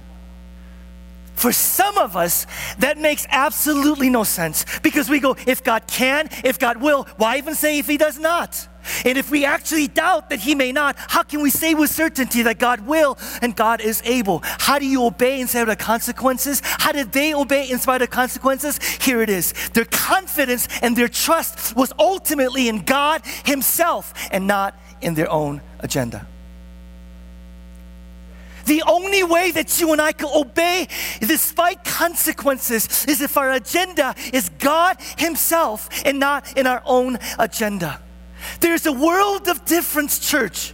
For 1.43 1.51
some 1.51 1.97
of 1.97 2.15
us, 2.15 2.47
that 2.79 2.97
makes 2.97 3.27
absolutely 3.29 4.09
no 4.09 4.23
sense 4.23 4.65
because 4.79 5.09
we 5.09 5.19
go, 5.19 5.35
if 5.45 5.61
God 5.61 5.87
can, 5.87 6.29
if 6.45 6.57
God 6.57 6.77
will, 6.77 7.03
why 7.17 7.37
even 7.37 7.53
say 7.53 7.79
if 7.79 7.85
He 7.85 7.97
does 7.97 8.17
not? 8.17 8.69
And 9.03 9.17
if 9.17 9.29
we 9.29 9.43
actually 9.43 9.89
doubt 9.89 10.29
that 10.29 10.39
He 10.39 10.55
may 10.55 10.71
not, 10.71 10.95
how 10.97 11.21
can 11.21 11.41
we 11.41 11.49
say 11.49 11.73
with 11.73 11.89
certainty 11.89 12.43
that 12.43 12.59
God 12.59 12.87
will 12.87 13.17
and 13.41 13.53
God 13.57 13.81
is 13.81 14.01
able? 14.05 14.39
How 14.41 14.79
do 14.79 14.85
you 14.85 15.03
obey 15.03 15.41
in 15.41 15.47
spite 15.49 15.63
of 15.63 15.67
the 15.67 15.75
consequences? 15.75 16.61
How 16.63 16.93
did 16.93 17.11
they 17.11 17.33
obey 17.33 17.69
in 17.69 17.77
spite 17.77 18.01
of 18.01 18.09
consequences? 18.09 18.81
Here 19.01 19.21
it 19.21 19.29
is. 19.29 19.51
Their 19.71 19.83
confidence 19.83 20.69
and 20.81 20.95
their 20.95 21.09
trust 21.09 21.75
was 21.75 21.91
ultimately 21.99 22.69
in 22.69 22.83
God 22.85 23.21
Himself 23.43 24.13
and 24.31 24.47
not 24.47 24.79
in 25.01 25.13
their 25.15 25.29
own 25.29 25.61
agenda. 25.81 26.25
The 28.65 28.83
only 28.87 29.23
way 29.23 29.51
that 29.51 29.79
you 29.79 29.91
and 29.91 30.01
I 30.01 30.11
can 30.11 30.29
obey 30.33 30.87
despite 31.19 31.83
consequences 31.83 33.05
is 33.05 33.21
if 33.21 33.37
our 33.37 33.51
agenda 33.51 34.15
is 34.31 34.49
God 34.59 34.97
Himself 35.17 35.89
and 36.05 36.19
not 36.19 36.57
in 36.57 36.67
our 36.67 36.81
own 36.85 37.19
agenda. 37.37 37.99
There's 38.59 38.85
a 38.85 38.93
world 38.93 39.47
of 39.47 39.65
difference, 39.65 40.19
church. 40.19 40.73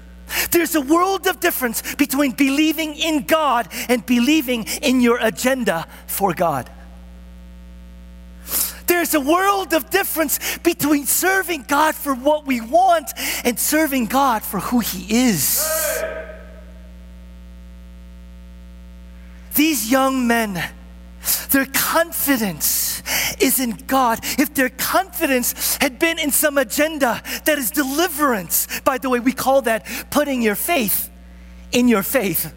There's 0.52 0.76
a 0.76 0.82
world 0.82 1.28
of 1.28 1.40
difference 1.40 1.96
between 1.96 2.32
believing 2.34 2.96
in 2.96 3.24
God 3.24 3.68
and 3.88 4.06
believing 4.06 4.66
in 4.82 5.02
your 5.02 5.18
agenda 5.20 5.88
for 6.08 6.34
God. 6.34 6.70
There's 8.86 9.14
a 9.14 9.20
world 9.20 9.74
of 9.74 9.90
difference 9.90 10.58
between 10.60 11.06
serving 11.06 11.66
God 11.68 11.96
for 11.96 12.14
what 12.14 12.46
we 12.46 12.60
want 12.60 13.12
and 13.44 13.60
serving 13.60 14.08
God 14.08 14.44
for 14.44 14.60
who 14.60 14.80
He 14.80 15.28
is. 15.28 15.64
These 19.60 19.92
young 19.92 20.26
men, 20.26 20.54
their 21.50 21.66
confidence 21.66 23.04
is 23.42 23.60
in 23.60 23.72
God. 23.72 24.20
If 24.40 24.54
their 24.54 24.70
confidence 24.70 25.76
had 25.82 26.00
been 26.00 26.18
in 26.18 26.32
some 26.32 26.58
agenda 26.58 27.22
that 27.44 27.58
is 27.58 27.70
deliverance, 27.70 28.80
by 28.86 29.00
the 29.00 29.10
way, 29.10 29.20
we 29.20 29.34
call 29.34 29.64
that 29.64 29.86
putting 30.12 30.42
your 30.42 30.56
faith 30.56 31.10
in 31.74 31.90
your 31.90 32.04
faith. 32.04 32.56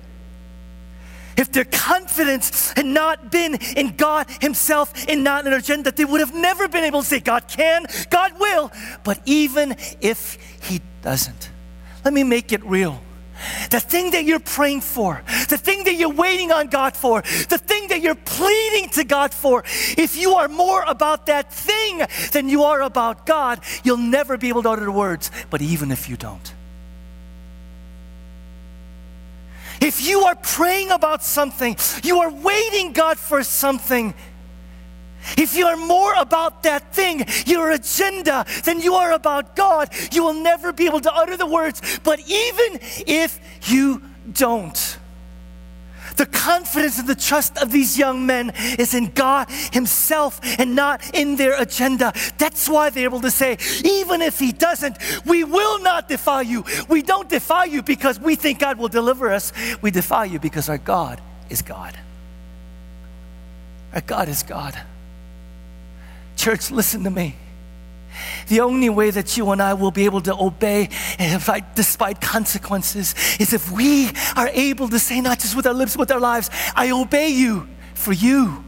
If 1.36 1.50
their 1.50 1.64
confidence 1.64 2.72
had 2.76 2.86
not 2.86 3.32
been 3.32 3.56
in 3.76 3.96
God 3.96 4.28
Himself 4.40 4.92
and 5.08 5.24
not 5.24 5.44
an 5.44 5.54
agenda, 5.54 5.90
they 5.90 6.04
would 6.04 6.20
have 6.20 6.36
never 6.36 6.68
been 6.68 6.84
able 6.84 7.02
to 7.02 7.08
say, 7.08 7.18
God 7.18 7.48
can, 7.48 7.84
God 8.10 8.38
will. 8.38 8.70
But 9.02 9.20
even 9.24 9.74
if 10.00 10.38
He 10.62 10.80
doesn't, 11.02 11.50
let 12.04 12.14
me 12.14 12.22
make 12.22 12.52
it 12.52 12.64
real 12.64 13.02
the 13.70 13.80
thing 13.80 14.10
that 14.12 14.24
you're 14.24 14.40
praying 14.40 14.80
for, 14.80 15.22
the 15.48 15.58
thing 15.58 15.84
that 15.84 15.94
you're 15.94 16.12
waiting 16.12 16.52
on 16.52 16.68
God 16.68 16.96
for, 16.96 17.22
the 17.22 17.58
thing 17.58 17.88
that 17.88 18.00
you're 18.00 18.14
pleading 18.14 18.90
to 18.90 19.04
God 19.04 19.32
for, 19.32 19.62
if 19.96 20.16
you 20.16 20.34
are 20.34 20.48
more 20.48 20.82
about 20.86 21.26
that 21.26 21.52
thing 21.52 22.02
than 22.32 22.48
you 22.48 22.64
are 22.64 22.82
about 22.82 23.26
God, 23.26 23.60
you'll 23.84 23.96
never 23.96 24.36
be 24.36 24.48
able 24.48 24.62
to 24.62 24.70
utter 24.70 24.84
the 24.84 24.92
words. 24.92 25.30
But 25.50 25.62
even 25.62 25.90
if 25.90 26.08
you 26.08 26.16
don't, 26.16 26.54
if 29.80 30.06
you 30.06 30.20
are 30.20 30.36
praying 30.36 30.92
about 30.92 31.24
something, 31.24 31.76
you 32.04 32.20
are 32.20 32.30
waiting 32.30 32.92
God 32.92 33.18
for 33.18 33.42
something, 33.42 34.14
if 35.36 35.56
you 35.56 35.66
are 35.66 35.76
more 35.76 36.14
about 36.14 36.62
that 36.64 36.92
thing, 36.94 37.24
your 37.46 37.70
agenda, 37.70 38.44
than 38.64 38.80
you 38.80 38.94
are 38.94 39.12
about 39.12 39.56
God, 39.56 39.90
you 40.12 40.22
will 40.22 40.34
never 40.34 40.72
be 40.72 40.86
able 40.86 41.00
to 41.00 41.12
utter 41.12 41.36
the 41.36 41.46
words. 41.46 42.00
But 42.02 42.20
even 42.20 42.80
if 43.06 43.40
you 43.70 44.02
don't, 44.32 44.98
the 46.16 46.26
confidence 46.26 46.98
and 46.98 47.08
the 47.08 47.14
trust 47.14 47.58
of 47.58 47.72
these 47.72 47.98
young 47.98 48.26
men 48.26 48.52
is 48.78 48.94
in 48.94 49.06
God 49.06 49.48
Himself 49.72 50.40
and 50.58 50.74
not 50.74 51.14
in 51.14 51.36
their 51.36 51.60
agenda. 51.60 52.12
That's 52.38 52.68
why 52.68 52.90
they're 52.90 53.04
able 53.04 53.20
to 53.20 53.30
say, 53.30 53.56
even 53.84 54.20
if 54.20 54.38
He 54.38 54.52
doesn't, 54.52 54.98
we 55.24 55.44
will 55.44 55.80
not 55.80 56.08
defy 56.08 56.42
you. 56.42 56.64
We 56.88 57.02
don't 57.02 57.28
defy 57.28 57.64
you 57.64 57.82
because 57.82 58.20
we 58.20 58.34
think 58.34 58.58
God 58.58 58.78
will 58.78 58.88
deliver 58.88 59.30
us. 59.30 59.52
We 59.80 59.90
defy 59.90 60.26
you 60.26 60.38
because 60.38 60.68
our 60.68 60.78
God 60.78 61.20
is 61.48 61.62
God. 61.62 61.98
Our 63.94 64.00
God 64.00 64.28
is 64.28 64.42
God. 64.42 64.80
Church, 66.42 66.72
listen 66.72 67.04
to 67.04 67.10
me. 67.10 67.36
The 68.48 68.62
only 68.62 68.90
way 68.90 69.12
that 69.12 69.36
you 69.36 69.48
and 69.52 69.62
I 69.62 69.74
will 69.74 69.92
be 69.92 70.06
able 70.06 70.20
to 70.22 70.34
obey 70.34 70.88
despite 71.76 72.20
consequences 72.20 73.14
is 73.38 73.52
if 73.52 73.70
we 73.70 74.10
are 74.34 74.48
able 74.48 74.88
to 74.88 74.98
say, 74.98 75.20
not 75.20 75.38
just 75.38 75.54
with 75.54 75.68
our 75.68 75.72
lips, 75.72 75.92
but 75.94 76.00
with 76.00 76.10
our 76.10 76.18
lives, 76.18 76.50
I 76.74 76.90
obey 76.90 77.28
you 77.28 77.68
for 77.94 78.12
you. 78.12 78.64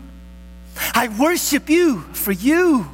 I 0.94 1.08
worship 1.18 1.68
you 1.68 2.02
for 2.12 2.30
you. 2.30 2.88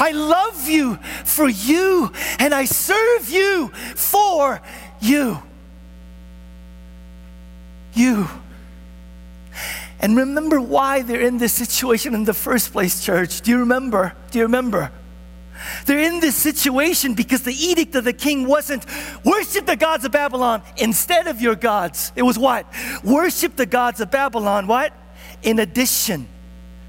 I 0.00 0.10
love 0.10 0.68
you 0.68 0.96
for 1.24 1.48
you. 1.48 2.10
And 2.40 2.52
I 2.52 2.64
serve 2.64 3.30
you 3.30 3.68
for 3.94 4.60
you. 5.00 5.40
You. 7.94 8.26
And 10.00 10.16
remember 10.16 10.60
why 10.60 11.02
they're 11.02 11.20
in 11.20 11.38
this 11.38 11.52
situation 11.52 12.14
in 12.14 12.24
the 12.24 12.34
first 12.34 12.72
place, 12.72 13.04
church. 13.04 13.40
Do 13.40 13.50
you 13.50 13.58
remember? 13.58 14.14
Do 14.30 14.38
you 14.38 14.44
remember? 14.44 14.92
They're 15.86 15.98
in 15.98 16.20
this 16.20 16.36
situation 16.36 17.14
because 17.14 17.42
the 17.42 17.52
edict 17.52 17.94
of 17.96 18.04
the 18.04 18.12
king 18.12 18.46
wasn't 18.46 18.86
worship 19.24 19.66
the 19.66 19.76
gods 19.76 20.04
of 20.04 20.12
Babylon 20.12 20.62
instead 20.76 21.26
of 21.26 21.40
your 21.40 21.56
gods. 21.56 22.12
It 22.14 22.22
was 22.22 22.38
what? 22.38 22.66
Worship 23.02 23.56
the 23.56 23.66
gods 23.66 24.00
of 24.00 24.10
Babylon, 24.10 24.66
what? 24.68 24.92
In 25.42 25.58
addition 25.58 26.28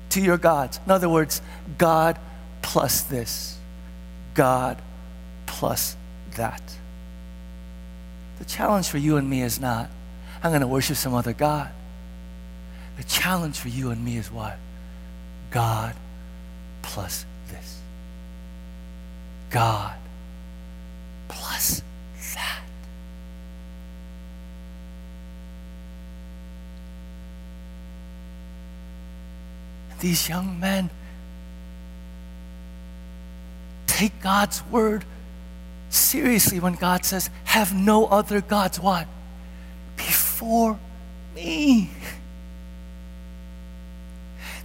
to 0.10 0.22
your 0.22 0.38
gods. 0.38 0.80
In 0.86 0.92
other 0.92 1.10
words, 1.10 1.42
God 1.78 2.20
plus 2.62 3.02
this, 3.02 3.58
God 4.34 4.80
plus 5.48 5.96
that. 6.36 6.62
The 8.38 8.46
challenge 8.46 8.88
for 8.88 8.98
you 8.98 9.18
and 9.18 9.30
me 9.30 9.42
is 9.42 9.60
not, 9.60 9.90
I'm 10.44 10.52
going 10.52 10.62
to 10.62 10.68
worship 10.68 10.96
some 10.96 11.14
other 11.14 11.34
God. 11.34 11.72
The 13.00 13.06
challenge 13.06 13.58
for 13.58 13.70
you 13.70 13.92
and 13.92 14.04
me 14.04 14.18
is 14.18 14.30
what? 14.30 14.58
God 15.52 15.96
plus 16.82 17.26
this. 17.50 17.80
God 19.50 19.96
plus 21.30 21.82
that. 22.36 22.60
These 30.02 30.28
young 30.28 30.60
men 30.60 30.90
take 33.88 34.22
God's 34.22 34.62
word 34.66 35.06
seriously 35.88 36.60
when 36.60 36.74
God 36.74 37.06
says, 37.06 37.30
Have 37.46 37.74
no 37.74 38.08
other 38.08 38.42
gods, 38.42 38.78
what? 38.78 39.08
Before 39.96 40.78
me. 41.34 41.92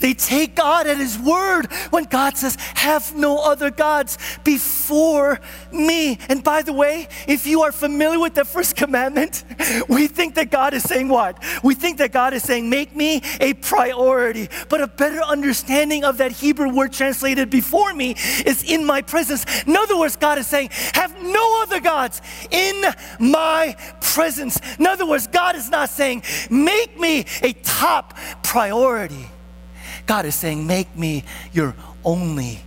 They 0.01 0.15
take 0.15 0.55
God 0.55 0.87
at 0.87 0.99
His 0.99 1.19
word 1.19 1.73
when 1.91 2.05
God 2.05 2.37
says, 2.37 2.57
Have 2.75 3.15
no 3.17 3.39
other 3.39 3.71
gods 3.71 4.19
before 4.45 5.41
me. 5.73 6.19
And 6.29 6.43
by 6.43 6.63
the 6.63 6.73
way, 6.73 7.09
if 7.27 7.47
you 7.47 7.63
are 7.63 7.73
familiar 7.73 8.19
with 8.19 8.35
the 8.35 8.45
first 8.45 8.77
commandment, 8.77 9.45
we 9.89 10.07
think 10.07 10.35
that 10.35 10.51
God 10.51 10.75
is 10.75 10.83
saying 10.83 11.09
what? 11.09 11.43
We 11.63 11.75
think 11.75 11.99
that 11.99 12.13
God 12.13 12.35
is 12.35 12.43
saying, 12.43 12.69
Make 12.69 12.95
me 12.95 13.23
a 13.41 13.55
priority. 13.55 14.49
But 14.69 14.81
a 14.81 14.87
better 14.87 15.23
understanding 15.23 16.05
of 16.05 16.19
that 16.19 16.33
Hebrew 16.33 16.71
word 16.71 16.93
translated 16.93 17.51
before 17.51 17.95
me 17.95 18.17
is 18.45 18.63
in 18.69 18.85
my 18.85 19.03
presence. 19.03 19.45
In 19.67 19.77
other 19.77 19.99
words, 19.99 20.17
God 20.17 20.39
is 20.39 20.47
saying, 20.47 20.71
Have 20.95 21.15
no 21.23 21.63
other 21.63 21.81
gods 21.81 22.21
in 22.51 22.85
my 23.19 23.77
presence. 24.01 24.59
In 24.79 24.87
other 24.87 25.07
words, 25.07 25.27
God 25.27 25.57
is 25.57 25.71
not 25.71 25.89
saying, 25.89 26.23
Make 26.51 26.99
me 26.99 27.27
a 27.43 27.53
top 27.63 28.17
priority. 28.43 29.27
God 30.07 30.27
is 30.27 30.35
saying, 30.35 30.67
Make 30.67 30.95
me 30.97 31.25
your 31.53 31.75
only 32.05 32.61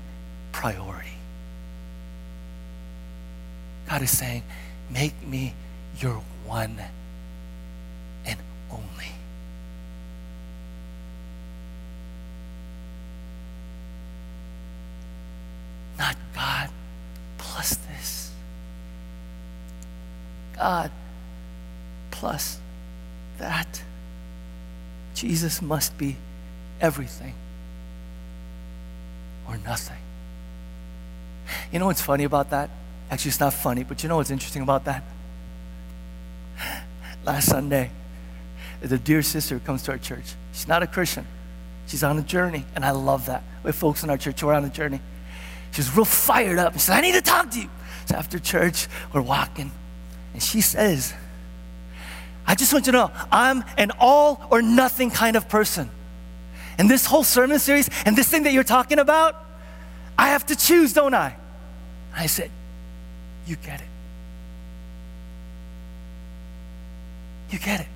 priority. 0.52 1.10
God 3.88 4.02
is 4.02 4.18
saying, 4.18 4.44
Make 4.90 5.26
me 5.26 5.54
your 6.00 6.22
one 6.46 6.80
and 8.26 8.40
only. 8.72 9.12
Not 15.98 16.16
God 16.36 16.70
plus 17.38 17.76
this. 17.76 18.32
God 20.56 20.92
plus 22.12 22.60
that. 23.38 23.82
Jesus 25.14 25.62
must 25.62 25.98
be 25.98 26.16
everything 26.82 27.34
or 29.48 29.58
nothing. 29.58 29.98
You 31.72 31.80
know 31.80 31.86
what's 31.86 32.02
funny 32.02 32.24
about 32.24 32.50
that? 32.50 32.70
Actually, 33.10 33.30
it's 33.30 33.40
not 33.40 33.54
funny, 33.54 33.84
but 33.84 34.04
you 34.04 34.10
know 34.10 34.18
what's 34.18 34.32
interesting 34.32 34.62
about 34.62 34.86
that? 34.86 35.04
Last 37.24 37.50
Sunday, 37.50 37.92
the 38.82 38.98
dear 38.98 39.22
sister 39.22 39.60
comes 39.60 39.84
to 39.84 39.92
our 39.92 39.98
church. 39.98 40.36
She's 40.54 40.68
not 40.68 40.84
a 40.84 40.88
Christian. 40.88 41.26
She's 41.88 42.04
on 42.04 42.18
a 42.18 42.22
journey, 42.22 42.66
and 42.76 42.84
I 42.84 42.92
love 42.92 43.28
that. 43.28 43.44
We 43.64 43.70
have 43.70 43.76
folks 43.76 44.04
in 44.04 44.10
our 44.10 44.18
church 44.18 44.42
who 44.42 44.50
are 44.50 44.54
on 44.54 44.66
a 44.66 44.70
journey. 44.70 45.00
She's 45.72 45.96
real 45.96 46.06
fired 46.06 46.60
up. 46.60 46.74
She 46.74 46.80
said, 46.80 46.98
I 46.98 47.02
need 47.02 47.14
to 47.14 47.22
talk 47.22 47.50
to 47.52 47.62
you. 47.62 47.70
So 48.06 48.16
after 48.16 48.40
church, 48.40 48.88
we're 49.14 49.22
walking, 49.22 49.72
and 50.34 50.44
she 50.44 50.62
says, 50.62 51.14
I 52.46 52.56
just 52.56 52.72
want 52.72 52.86
you 52.86 52.94
to 52.94 52.98
know 52.98 53.12
I'm 53.32 53.64
an 53.78 53.92
all 54.00 54.48
or 54.50 54.62
nothing 54.62 55.12
kind 55.12 55.36
of 55.36 55.50
person. 55.50 55.90
And 56.78 56.90
this 56.90 57.06
whole 57.06 57.24
sermon 57.24 57.60
series 57.60 57.90
and 58.06 58.16
this 58.16 58.30
thing 58.30 58.44
that 58.44 58.54
you're 58.54 58.64
talking 58.64 59.00
about, 59.00 59.36
I 60.18 60.30
have 60.30 60.46
to 60.48 60.56
choose, 60.56 60.94
don't 60.94 61.14
I? 61.14 61.36
I 62.16 62.26
said, 62.28 62.52
You 63.46 63.56
get 63.56 63.82
it. 63.82 63.88
You 67.50 67.60
get 67.60 67.80
it. 67.80 67.88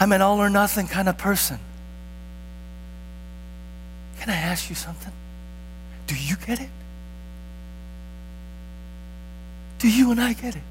I'm 0.00 0.12
an 0.12 0.22
all 0.22 0.38
or 0.38 0.50
nothing 0.50 0.86
kind 0.86 1.08
of 1.08 1.18
person. 1.18 1.58
Can 4.20 4.30
I 4.30 4.36
ask 4.36 4.68
you 4.68 4.74
something? 4.74 5.12
Do 6.06 6.16
you 6.16 6.36
get 6.36 6.60
it? 6.60 6.70
Do 9.78 9.88
you 9.88 10.10
and 10.10 10.20
I 10.20 10.32
get 10.32 10.56
it? 10.56 10.62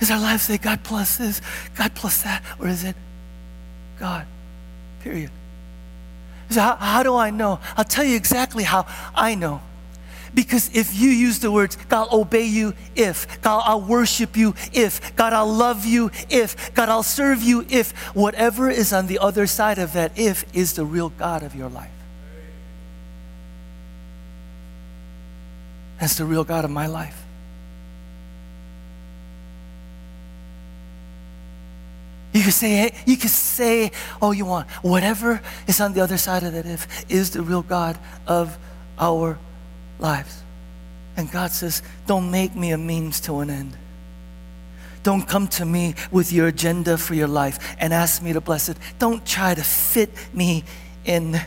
Is 0.00 0.10
our 0.10 0.20
life 0.20 0.42
say 0.42 0.58
God 0.58 0.82
plus 0.82 1.16
this, 1.18 1.42
God 1.74 1.94
plus 1.94 2.22
that, 2.22 2.42
or 2.58 2.68
is 2.68 2.84
it 2.84 2.96
God? 3.98 4.26
Period. 5.02 5.30
So 6.48 6.60
how, 6.60 6.76
how 6.76 7.02
do 7.02 7.14
I 7.14 7.30
know? 7.30 7.60
I'll 7.76 7.84
tell 7.84 8.04
you 8.04 8.16
exactly 8.16 8.64
how 8.64 8.86
I 9.14 9.34
know. 9.34 9.60
Because 10.32 10.74
if 10.74 10.98
you 10.98 11.10
use 11.10 11.40
the 11.40 11.50
words, 11.50 11.76
God, 11.88 12.08
I'll 12.10 12.20
obey 12.20 12.44
you 12.44 12.74
if, 12.94 13.40
God, 13.42 13.62
I'll 13.66 13.80
worship 13.80 14.36
you 14.36 14.54
if, 14.72 15.14
God, 15.16 15.32
I'll 15.32 15.52
love 15.52 15.84
you 15.84 16.10
if, 16.28 16.72
God, 16.74 16.88
I'll 16.88 17.02
serve 17.02 17.42
you 17.42 17.66
if, 17.68 17.92
whatever 18.14 18.70
is 18.70 18.92
on 18.92 19.06
the 19.06 19.18
other 19.18 19.46
side 19.46 19.78
of 19.78 19.92
that 19.94 20.16
if 20.16 20.44
is 20.54 20.74
the 20.74 20.84
real 20.84 21.08
God 21.10 21.42
of 21.42 21.54
your 21.54 21.68
life. 21.68 21.90
That's 25.98 26.16
the 26.16 26.24
real 26.24 26.44
God 26.44 26.64
of 26.64 26.70
my 26.70 26.86
life. 26.86 27.19
You 32.32 32.42
can 32.42 32.52
say 32.52 32.84
it, 32.84 32.94
you 33.06 33.16
can 33.16 33.28
say 33.28 33.90
all 34.22 34.32
you 34.32 34.44
want. 34.44 34.70
Whatever 34.82 35.40
is 35.66 35.80
on 35.80 35.94
the 35.94 36.00
other 36.00 36.16
side 36.16 36.44
of 36.44 36.52
that 36.52 36.66
if 36.66 37.10
is 37.10 37.30
the 37.30 37.42
real 37.42 37.62
God 37.62 37.98
of 38.26 38.56
our 38.98 39.38
lives. 39.98 40.42
And 41.16 41.30
God 41.30 41.50
says, 41.50 41.82
Don't 42.06 42.30
make 42.30 42.54
me 42.54 42.70
a 42.70 42.78
means 42.78 43.20
to 43.22 43.40
an 43.40 43.50
end. 43.50 43.76
Don't 45.02 45.26
come 45.26 45.48
to 45.48 45.64
me 45.64 45.94
with 46.10 46.32
your 46.32 46.48
agenda 46.48 46.98
for 46.98 47.14
your 47.14 47.26
life 47.26 47.76
and 47.78 47.92
ask 47.92 48.22
me 48.22 48.32
to 48.32 48.40
bless 48.40 48.68
it. 48.68 48.76
Don't 48.98 49.24
try 49.26 49.54
to 49.54 49.62
fit 49.62 50.10
me 50.32 50.62
in. 51.04 51.34
I 51.34 51.42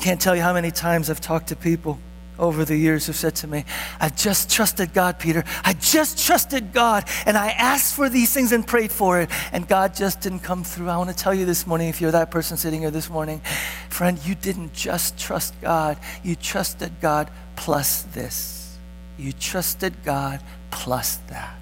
can't 0.00 0.20
tell 0.20 0.36
you 0.36 0.42
how 0.42 0.54
many 0.54 0.70
times 0.70 1.10
I've 1.10 1.20
talked 1.20 1.48
to 1.48 1.56
people 1.56 1.98
over 2.38 2.64
the 2.64 2.76
years 2.76 3.06
who've 3.06 3.16
said 3.16 3.34
to 3.36 3.46
me, 3.46 3.64
I 4.00 4.08
just 4.08 4.50
trusted 4.50 4.92
God, 4.92 5.18
Peter. 5.18 5.44
I 5.64 5.74
just 5.74 6.24
trusted 6.24 6.72
God. 6.72 7.04
And 7.26 7.36
I 7.36 7.50
asked 7.50 7.94
for 7.94 8.08
these 8.08 8.32
things 8.32 8.52
and 8.52 8.66
prayed 8.66 8.90
for 8.90 9.20
it. 9.20 9.30
And 9.52 9.68
God 9.68 9.94
just 9.94 10.20
didn't 10.20 10.40
come 10.40 10.64
through. 10.64 10.88
I 10.88 10.96
want 10.96 11.10
to 11.10 11.16
tell 11.16 11.34
you 11.34 11.46
this 11.46 11.66
morning, 11.66 11.88
if 11.88 12.00
you're 12.00 12.12
that 12.12 12.30
person 12.30 12.56
sitting 12.56 12.80
here 12.80 12.90
this 12.90 13.08
morning, 13.08 13.40
friend, 13.88 14.18
you 14.24 14.34
didn't 14.34 14.72
just 14.72 15.18
trust 15.18 15.54
God. 15.60 15.96
You 16.22 16.34
trusted 16.34 16.92
God 17.00 17.30
plus 17.56 18.02
this. 18.02 18.76
You 19.16 19.32
trusted 19.32 19.94
God 20.04 20.40
plus 20.70 21.16
that. 21.28 21.58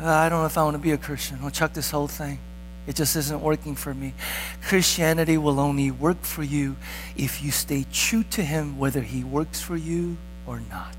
I 0.00 0.28
don't 0.28 0.40
know 0.40 0.46
if 0.46 0.58
I 0.58 0.64
want 0.64 0.74
to 0.74 0.82
be 0.82 0.90
a 0.90 0.98
Christian. 0.98 1.38
I'll 1.42 1.50
chuck 1.50 1.74
this 1.74 1.90
whole 1.90 2.08
thing. 2.08 2.38
It 2.86 2.96
just 2.96 3.14
isn't 3.14 3.40
working 3.40 3.76
for 3.76 3.94
me. 3.94 4.12
Christianity 4.62 5.38
will 5.38 5.60
only 5.60 5.90
work 5.90 6.22
for 6.22 6.42
you 6.42 6.76
if 7.16 7.42
you 7.42 7.50
stay 7.52 7.86
true 7.92 8.24
to 8.24 8.42
Him, 8.42 8.78
whether 8.78 9.02
He 9.02 9.22
works 9.22 9.60
for 9.60 9.76
you 9.76 10.16
or 10.46 10.60
not. 10.68 10.96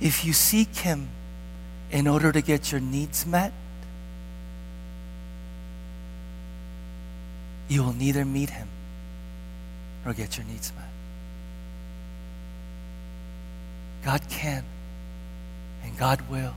If 0.00 0.24
you 0.24 0.32
seek 0.32 0.74
Him 0.76 1.08
in 1.90 2.08
order 2.08 2.32
to 2.32 2.40
get 2.40 2.72
your 2.72 2.80
needs 2.80 3.26
met, 3.26 3.52
you 7.68 7.84
will 7.84 7.92
neither 7.92 8.24
meet 8.24 8.50
Him 8.50 8.68
nor 10.04 10.14
get 10.14 10.36
your 10.36 10.46
needs 10.46 10.72
met. 10.74 10.88
God 14.02 14.22
can 14.28 14.64
and 15.84 15.96
God 15.96 16.28
will. 16.28 16.54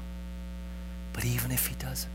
But 1.14 1.26
even 1.26 1.52
if 1.52 1.68
he 1.68 1.76
doesn't, 1.76 2.10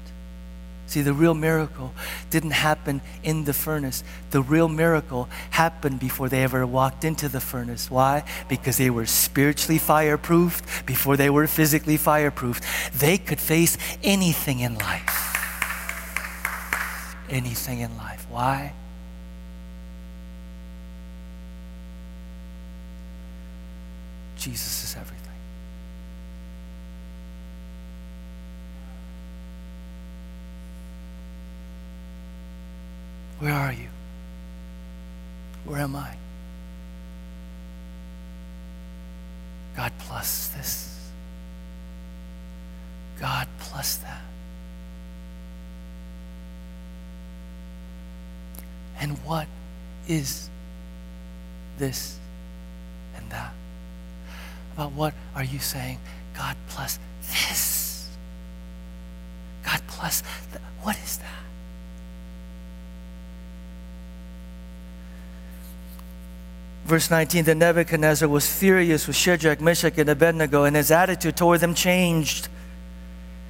see, 0.87 1.03
the 1.03 1.13
real 1.13 1.35
miracle 1.35 1.95
didn't 2.31 2.51
happen 2.53 3.01
in 3.23 3.45
the 3.45 3.53
furnace. 3.53 4.03
The 4.31 4.43
real 4.43 4.69
miracle 4.69 5.29
happened 5.51 6.01
before 6.01 6.29
they 6.29 6.43
ever 6.43 6.67
walked 6.67 7.05
into 7.05 7.29
the 7.29 7.41
furnace. 7.41 7.91
Why? 7.91 8.25
Because 8.49 8.77
they 8.77 8.91
were 8.91 9.07
spiritually 9.07 9.79
fireproofed 9.79 10.87
before 10.87 11.17
they 11.17 11.31
were 11.31 11.47
physically 11.47 11.97
fireproofed. 11.99 12.65
They 12.99 13.19
could 13.19 13.41
face 13.41 13.79
anything 14.03 14.61
in 14.61 14.75
life. 14.77 15.25
Anything 17.31 17.81
in 17.81 17.97
life. 17.97 18.27
Why? 18.31 18.73
Jesus 24.39 24.85
is 24.85 24.97
everything. 24.97 25.18
Where 33.41 33.55
are 33.55 33.73
you? 33.73 33.89
Where 35.65 35.81
am 35.81 35.95
I? 35.95 36.17
God 39.77 39.93
plus 39.99 40.49
this. 40.49 41.11
God 43.21 43.47
plus 43.61 43.97
that. 43.99 44.23
And 49.01 49.17
what 49.19 49.47
is 50.09 50.51
this 51.79 52.19
and 53.17 53.31
that? 53.31 53.53
About 54.75 54.93
what 54.93 55.15
are 55.37 55.45
you 55.45 55.61
saying? 55.61 55.99
God 56.37 56.57
plus 56.69 56.99
this. 57.21 58.09
God 59.65 59.81
plus 59.87 60.23
that. 60.53 60.61
What 60.83 60.97
is 60.97 61.19
that? 61.19 61.27
Verse 66.89 67.11
19 67.11 67.45
Then 67.45 67.59
Nebuchadnezzar 67.59 68.27
was 68.27 68.51
furious 68.51 69.07
with 69.07 69.15
Shadrach, 69.15 69.61
Meshach, 69.61 69.99
and 69.99 70.09
Abednego, 70.09 70.65
and 70.65 70.75
his 70.75 70.91
attitude 70.91 71.37
toward 71.37 71.61
them 71.61 71.75
changed. 71.75 72.49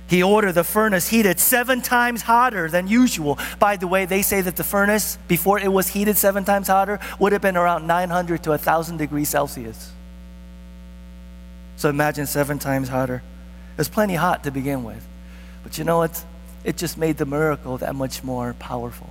He 0.09 0.25
ordered 0.25 0.53
the 0.53 0.65
furnace 0.65 1.07
heated 1.09 1.39
seven 1.39 1.81
times 1.81 2.23
hotter 2.23 2.69
than 2.69 2.89
usual. 2.89 3.39
By 3.61 3.77
the 3.77 3.87
way, 3.87 4.07
they 4.07 4.23
say 4.23 4.41
that 4.41 4.57
the 4.57 4.65
furnace, 4.65 5.19
before 5.29 5.61
it 5.61 5.73
was 5.73 5.87
heated 5.87 6.17
seven 6.17 6.45
times 6.45 6.67
hotter, 6.67 6.99
would 7.21 7.33
have 7.33 7.43
been 7.43 7.57
around 7.57 7.87
900 7.87 8.43
to 8.43 8.51
1,000 8.51 8.97
degrees 8.97 9.29
Celsius. 9.29 9.93
So 11.77 11.89
imagine 11.89 12.27
seven 12.27 12.59
times 12.59 12.89
hotter. 12.89 13.23
It 13.75 13.79
was 13.79 13.89
plenty 13.89 14.17
hot 14.17 14.43
to 14.45 14.51
begin 14.51 14.83
with. 14.83 15.07
But 15.63 15.79
you 15.79 15.85
know 15.85 15.99
what? 15.99 16.25
It 16.65 16.77
just 16.77 16.99
made 16.99 17.19
the 17.19 17.27
miracle 17.27 17.79
that 17.79 17.95
much 17.95 18.25
more 18.25 18.55
powerful. 18.59 19.11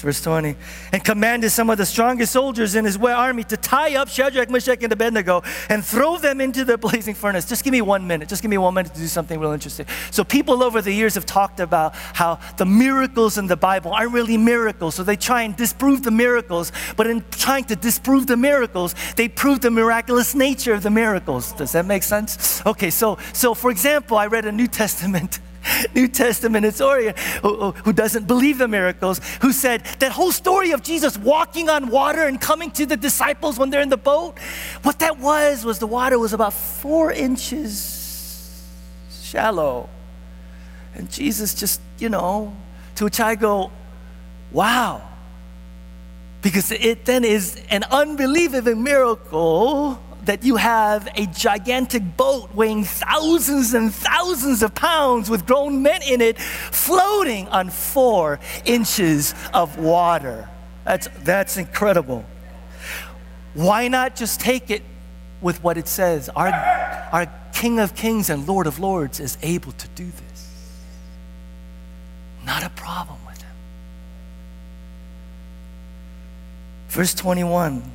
Verse 0.00 0.20
20. 0.22 0.56
And 0.92 1.04
commanded 1.04 1.50
some 1.50 1.70
of 1.70 1.78
the 1.78 1.86
strongest 1.86 2.32
soldiers 2.32 2.74
in 2.74 2.84
his 2.84 2.96
army 2.96 3.44
to 3.44 3.56
tie 3.56 3.96
up 3.96 4.08
Shadrach, 4.08 4.50
Meshach, 4.50 4.82
and 4.82 4.92
Abednego 4.92 5.42
and 5.68 5.84
throw 5.84 6.18
them 6.18 6.40
into 6.40 6.64
the 6.64 6.76
blazing 6.78 7.14
furnace. 7.14 7.48
Just 7.48 7.64
give 7.64 7.72
me 7.72 7.82
one 7.82 8.06
minute. 8.06 8.28
Just 8.28 8.42
give 8.42 8.50
me 8.50 8.58
one 8.58 8.74
minute 8.74 8.92
to 8.94 9.00
do 9.00 9.06
something 9.06 9.38
real 9.40 9.52
interesting. 9.52 9.86
So, 10.10 10.24
people 10.24 10.62
over 10.62 10.82
the 10.82 10.92
years 10.92 11.14
have 11.14 11.26
talked 11.26 11.60
about 11.60 11.94
how 11.94 12.38
the 12.56 12.66
miracles 12.66 13.38
in 13.38 13.46
the 13.46 13.56
Bible 13.56 13.92
aren't 13.92 14.12
really 14.12 14.36
miracles. 14.36 14.94
So, 14.94 15.02
they 15.02 15.16
try 15.16 15.42
and 15.42 15.56
disprove 15.56 16.02
the 16.02 16.10
miracles. 16.10 16.72
But 16.96 17.06
in 17.06 17.24
trying 17.30 17.64
to 17.64 17.76
disprove 17.76 18.26
the 18.26 18.36
miracles, 18.36 18.94
they 19.16 19.28
prove 19.28 19.60
the 19.60 19.70
miraculous 19.70 20.34
nature 20.34 20.74
of 20.74 20.82
the 20.82 20.90
miracles. 20.90 21.52
Does 21.52 21.72
that 21.72 21.86
make 21.86 22.02
sense? 22.02 22.64
Okay, 22.66 22.90
so, 22.90 23.18
so 23.32 23.54
for 23.54 23.70
example, 23.70 24.16
I 24.18 24.26
read 24.26 24.44
a 24.44 24.52
New 24.52 24.66
Testament 24.66 25.40
New 25.94 26.08
Testament 26.08 26.64
historian 26.64 27.14
who, 27.42 27.72
who 27.72 27.92
doesn't 27.92 28.26
believe 28.26 28.58
the 28.58 28.68
miracles, 28.68 29.20
who 29.40 29.52
said 29.52 29.84
that 29.98 30.12
whole 30.12 30.32
story 30.32 30.72
of 30.72 30.82
Jesus 30.82 31.16
walking 31.18 31.68
on 31.68 31.88
water 31.88 32.24
and 32.24 32.40
coming 32.40 32.70
to 32.72 32.86
the 32.86 32.96
disciples 32.96 33.58
when 33.58 33.70
they're 33.70 33.80
in 33.80 33.88
the 33.88 33.96
boat, 33.96 34.38
what 34.82 34.98
that 35.00 35.18
was 35.18 35.64
was 35.64 35.78
the 35.78 35.86
water 35.86 36.18
was 36.18 36.32
about 36.32 36.52
four 36.52 37.12
inches 37.12 37.96
shallow. 39.22 39.88
And 40.94 41.10
Jesus 41.10 41.54
just, 41.54 41.80
you 41.98 42.08
know, 42.08 42.56
to 42.94 43.04
which 43.04 43.20
I 43.20 43.34
go, 43.34 43.70
wow. 44.50 45.02
Because 46.42 46.70
it 46.72 47.04
then 47.04 47.24
is 47.24 47.60
an 47.70 47.84
unbelievable 47.90 48.74
miracle 48.74 50.00
that 50.26 50.44
you 50.44 50.56
have 50.56 51.08
a 51.14 51.26
gigantic 51.26 52.16
boat 52.16 52.54
weighing 52.54 52.84
thousands 52.84 53.74
and 53.74 53.94
thousands 53.94 54.62
of 54.62 54.74
pounds 54.74 55.30
with 55.30 55.46
grown 55.46 55.82
men 55.82 56.02
in 56.02 56.20
it 56.20 56.38
floating 56.38 57.48
on 57.48 57.70
four 57.70 58.38
inches 58.64 59.34
of 59.54 59.78
water. 59.78 60.48
That's, 60.84 61.08
that's 61.20 61.56
incredible. 61.56 62.24
Why 63.54 63.88
not 63.88 64.16
just 64.16 64.40
take 64.40 64.70
it 64.70 64.82
with 65.40 65.62
what 65.62 65.78
it 65.78 65.88
says? 65.88 66.28
Our, 66.28 66.52
our 67.12 67.32
King 67.52 67.78
of 67.78 67.94
Kings 67.94 68.28
and 68.28 68.46
Lord 68.46 68.66
of 68.66 68.78
Lords 68.78 69.20
is 69.20 69.38
able 69.42 69.72
to 69.72 69.88
do 69.88 70.04
this. 70.04 70.82
Not 72.44 72.64
a 72.64 72.70
problem 72.70 73.18
with 73.26 73.40
him. 73.40 73.54
Verse 76.88 77.14
21 77.14 77.92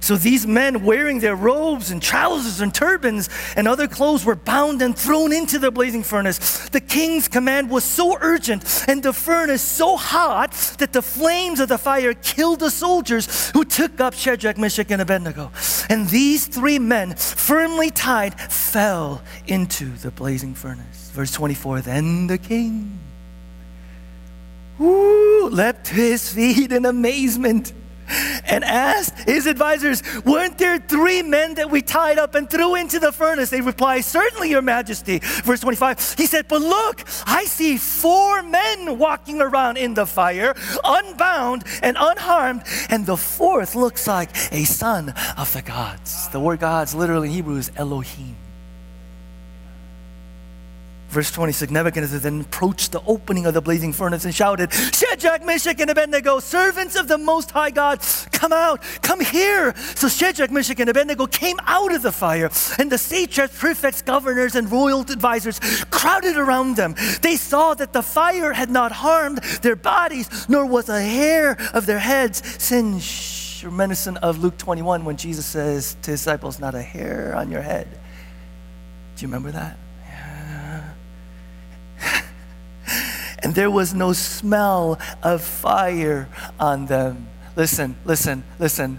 so 0.00 0.16
these 0.16 0.46
men, 0.46 0.84
wearing 0.84 1.20
their 1.20 1.34
robes 1.34 1.90
and 1.90 2.00
trousers 2.00 2.60
and 2.60 2.72
turbans 2.72 3.28
and 3.56 3.66
other 3.66 3.88
clothes, 3.88 4.24
were 4.24 4.36
bound 4.36 4.82
and 4.82 4.96
thrown 4.96 5.32
into 5.32 5.58
the 5.58 5.70
blazing 5.70 6.02
furnace. 6.02 6.68
The 6.68 6.80
king's 6.80 7.28
command 7.28 7.70
was 7.70 7.84
so 7.84 8.16
urgent 8.20 8.84
and 8.88 9.02
the 9.02 9.12
furnace 9.12 9.62
so 9.62 9.96
hot 9.96 10.52
that 10.78 10.92
the 10.92 11.02
flames 11.02 11.60
of 11.60 11.68
the 11.68 11.78
fire 11.78 12.14
killed 12.14 12.60
the 12.60 12.70
soldiers 12.70 13.50
who 13.50 13.64
took 13.64 14.00
up 14.00 14.14
Shadrach, 14.14 14.58
Meshach, 14.58 14.90
and 14.90 15.02
Abednego. 15.02 15.50
And 15.88 16.08
these 16.08 16.46
three 16.46 16.78
men, 16.78 17.14
firmly 17.16 17.90
tied, 17.90 18.40
fell 18.40 19.22
into 19.46 19.86
the 19.86 20.10
blazing 20.10 20.54
furnace. 20.54 21.10
Verse 21.12 21.32
24 21.32 21.80
Then 21.80 22.26
the 22.26 22.38
king 22.38 23.00
woo, 24.78 25.48
leapt 25.48 25.86
to 25.86 25.94
his 25.94 26.32
feet 26.32 26.72
in 26.72 26.84
amazement 26.84 27.72
and 28.08 28.64
asked 28.64 29.28
his 29.28 29.46
advisors, 29.46 30.02
Weren't 30.24 30.58
there 30.58 30.78
three 30.78 31.22
men 31.22 31.54
that 31.54 31.70
we 31.70 31.82
tied 31.82 32.18
up 32.18 32.34
and 32.34 32.48
threw 32.48 32.74
into 32.74 32.98
the 32.98 33.12
furnace? 33.12 33.50
They 33.50 33.60
replied, 33.60 34.04
Certainly, 34.04 34.50
Your 34.50 34.62
Majesty. 34.62 35.18
Verse 35.18 35.60
25, 35.60 36.14
he 36.16 36.26
said, 36.26 36.48
But 36.48 36.62
look, 36.62 37.02
I 37.26 37.44
see 37.44 37.76
four 37.76 38.42
men 38.42 38.98
walking 38.98 39.40
around 39.40 39.76
in 39.76 39.94
the 39.94 40.06
fire, 40.06 40.54
unbound 40.84 41.64
and 41.82 41.96
unharmed, 41.98 42.62
and 42.90 43.06
the 43.06 43.16
fourth 43.16 43.74
looks 43.74 44.06
like 44.06 44.30
a 44.52 44.64
son 44.64 45.14
of 45.36 45.52
the 45.52 45.62
gods. 45.62 46.28
The 46.28 46.40
word 46.40 46.60
gods 46.60 46.94
literally 46.94 47.28
in 47.28 47.34
Hebrew 47.34 47.56
is 47.56 47.70
Elohim. 47.76 48.36
Verse 51.08 51.30
26 51.30 51.70
Nebuchadnezzar 51.70 52.18
then 52.18 52.40
approached 52.40 52.92
the 52.92 53.02
opening 53.06 53.46
of 53.46 53.54
the 53.54 53.60
blazing 53.60 53.92
furnace 53.92 54.24
and 54.24 54.34
shouted, 54.34 54.72
Shadrach, 54.72 55.44
Meshach, 55.44 55.80
and 55.80 55.90
Abednego, 55.90 56.40
servants 56.40 56.96
of 56.96 57.08
the 57.08 57.16
Most 57.16 57.52
High 57.52 57.70
God, 57.70 58.00
come 58.32 58.52
out, 58.52 58.82
come 59.02 59.20
here. 59.20 59.74
So 59.94 60.08
Shadrach, 60.08 60.50
Meshach, 60.50 60.80
and 60.80 60.90
Abednego 60.90 61.26
came 61.26 61.56
out 61.64 61.94
of 61.94 62.02
the 62.02 62.12
fire, 62.12 62.50
and 62.78 62.90
the 62.90 62.98
satraps, 62.98 63.56
prefects, 63.58 64.02
governors, 64.02 64.56
and 64.56 64.70
royal 64.70 65.00
advisors 65.00 65.60
crowded 65.90 66.36
around 66.36 66.76
them. 66.76 66.94
They 67.22 67.36
saw 67.36 67.74
that 67.74 67.92
the 67.92 68.02
fire 68.02 68.52
had 68.52 68.70
not 68.70 68.92
harmed 68.92 69.38
their 69.62 69.76
bodies, 69.76 70.48
nor 70.48 70.66
was 70.66 70.88
a 70.88 71.00
hair 71.00 71.56
of 71.72 71.86
their 71.86 72.00
heads 72.00 72.42
singed. 72.62 73.64
Reminiscent 73.64 74.18
of 74.18 74.42
Luke 74.42 74.58
21 74.58 75.04
when 75.04 75.16
Jesus 75.16 75.46
says 75.46 75.96
to 76.02 76.10
his 76.10 76.20
disciples, 76.20 76.60
Not 76.60 76.74
a 76.74 76.82
hair 76.82 77.34
on 77.34 77.50
your 77.50 77.62
head. 77.62 77.88
Do 79.16 79.22
you 79.22 79.28
remember 79.28 79.50
that? 79.52 79.78
And 83.46 83.54
there 83.54 83.70
was 83.70 83.94
no 83.94 84.12
smell 84.12 84.98
of 85.22 85.40
fire 85.40 86.28
on 86.58 86.86
them. 86.86 87.28
Listen, 87.54 87.94
listen, 88.04 88.42
listen. 88.58 88.98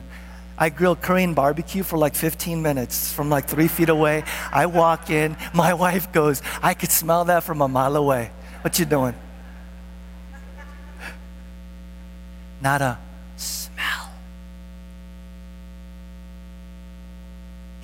I 0.58 0.70
grilled 0.70 1.02
Korean 1.02 1.34
barbecue 1.34 1.84
for 1.84 1.98
like 1.98 2.16
15 2.16 2.62
minutes 2.62 3.12
from 3.12 3.30
like 3.30 3.50
three 3.50 3.68
feet 3.68 3.90
away. 3.90 4.24
I 4.54 4.68
walk 4.68 5.10
in, 5.10 5.36
my 5.54 5.74
wife 5.84 6.14
goes, 6.14 6.42
I 6.64 6.76
could 6.76 6.92
smell 6.92 7.26
that 7.26 7.44
from 7.44 7.60
a 7.60 7.68
mile 7.68 7.98
away. 7.98 8.32
What 8.62 8.80
you 8.80 8.86
doing? 8.86 9.16
Not 12.62 12.82
a 12.82 13.00
smell. 13.36 14.12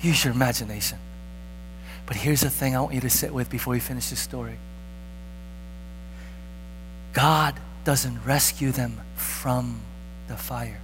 Use 0.00 0.24
your 0.24 0.32
imagination. 0.32 0.96
But 2.06 2.16
here's 2.16 2.40
the 2.40 2.48
thing 2.48 2.74
I 2.74 2.80
want 2.80 2.94
you 2.94 3.02
to 3.02 3.10
sit 3.10 3.34
with 3.34 3.50
before 3.50 3.72
we 3.72 3.80
finish 3.80 4.08
this 4.08 4.20
story. 4.20 4.56
God 7.14 7.54
doesn't 7.84 8.24
rescue 8.24 8.72
them 8.72 9.00
from 9.14 9.80
the 10.26 10.36
fire. 10.36 10.80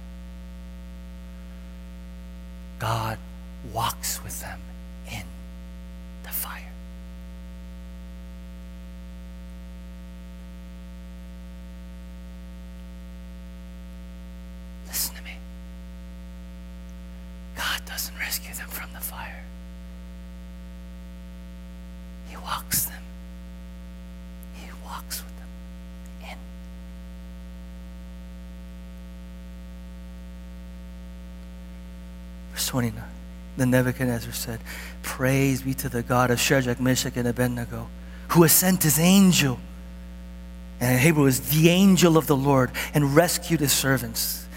God 2.79 3.19
walks 3.73 4.23
with 4.23 4.39
them 4.39 4.59
in 5.11 5.23
the 6.23 6.29
fire. 6.29 6.71
Listen 14.87 15.15
to 15.15 15.21
me. 15.23 15.35
God 17.57 17.81
doesn't 17.85 18.17
rescue 18.17 18.53
them 18.53 18.69
from 18.69 18.89
the 18.93 19.01
fire, 19.01 19.43
He 22.29 22.37
walks 22.37 22.85
them. 22.85 23.03
He 24.55 24.71
walks 24.85 25.21
with 25.23 25.30
Verse 32.53 32.67
29. 32.67 33.03
Then 33.57 33.69
Nebuchadnezzar 33.69 34.33
said, 34.33 34.59
Praise 35.03 35.61
be 35.61 35.73
to 35.75 35.89
the 35.89 36.03
God 36.03 36.31
of 36.31 36.39
Shadrach, 36.39 36.79
Meshach, 36.79 37.17
and 37.17 37.27
Abednego, 37.27 37.87
who 38.29 38.43
has 38.43 38.51
sent 38.51 38.83
his 38.83 38.99
angel. 38.99 39.59
And 40.79 40.95
in 40.95 40.99
Hebrew 40.99 41.25
is 41.25 41.51
the 41.51 41.69
angel 41.69 42.17
of 42.17 42.27
the 42.27 42.35
Lord 42.35 42.71
and 42.93 43.15
rescued 43.15 43.59
his 43.59 43.71
servants. 43.71 44.47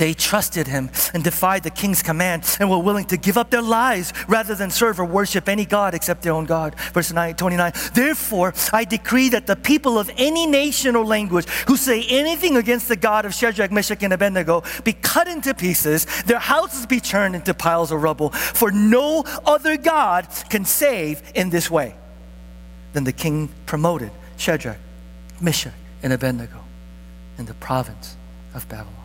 They 0.00 0.14
trusted 0.14 0.66
him 0.66 0.88
and 1.12 1.22
defied 1.22 1.62
the 1.62 1.68
king's 1.68 2.02
command 2.02 2.56
and 2.58 2.70
were 2.70 2.78
willing 2.78 3.04
to 3.08 3.18
give 3.18 3.36
up 3.36 3.50
their 3.50 3.60
lives 3.60 4.14
rather 4.28 4.54
than 4.54 4.70
serve 4.70 4.98
or 4.98 5.04
worship 5.04 5.46
any 5.46 5.66
God 5.66 5.92
except 5.92 6.22
their 6.22 6.32
own 6.32 6.46
God. 6.46 6.74
Verse 6.94 7.12
9, 7.12 7.34
29. 7.34 7.72
Therefore, 7.92 8.54
I 8.72 8.84
decree 8.84 9.28
that 9.28 9.46
the 9.46 9.56
people 9.56 9.98
of 9.98 10.10
any 10.16 10.46
nation 10.46 10.96
or 10.96 11.04
language 11.04 11.46
who 11.68 11.76
say 11.76 12.06
anything 12.08 12.56
against 12.56 12.88
the 12.88 12.96
God 12.96 13.26
of 13.26 13.34
Shadrach, 13.34 13.70
Meshach, 13.70 14.02
and 14.02 14.14
Abednego 14.14 14.62
be 14.84 14.94
cut 14.94 15.28
into 15.28 15.52
pieces, 15.52 16.06
their 16.22 16.38
houses 16.38 16.86
be 16.86 16.98
turned 16.98 17.36
into 17.36 17.52
piles 17.52 17.92
of 17.92 18.02
rubble. 18.02 18.30
For 18.30 18.70
no 18.70 19.22
other 19.44 19.76
God 19.76 20.28
can 20.48 20.64
save 20.64 21.22
in 21.34 21.50
this 21.50 21.70
way. 21.70 21.94
Then 22.94 23.04
the 23.04 23.12
king 23.12 23.50
promoted 23.66 24.12
Shadrach, 24.38 24.78
Meshach, 25.42 25.74
and 26.02 26.14
Abednego 26.14 26.64
in 27.36 27.44
the 27.44 27.52
province 27.52 28.16
of 28.54 28.66
Babylon. 28.66 28.99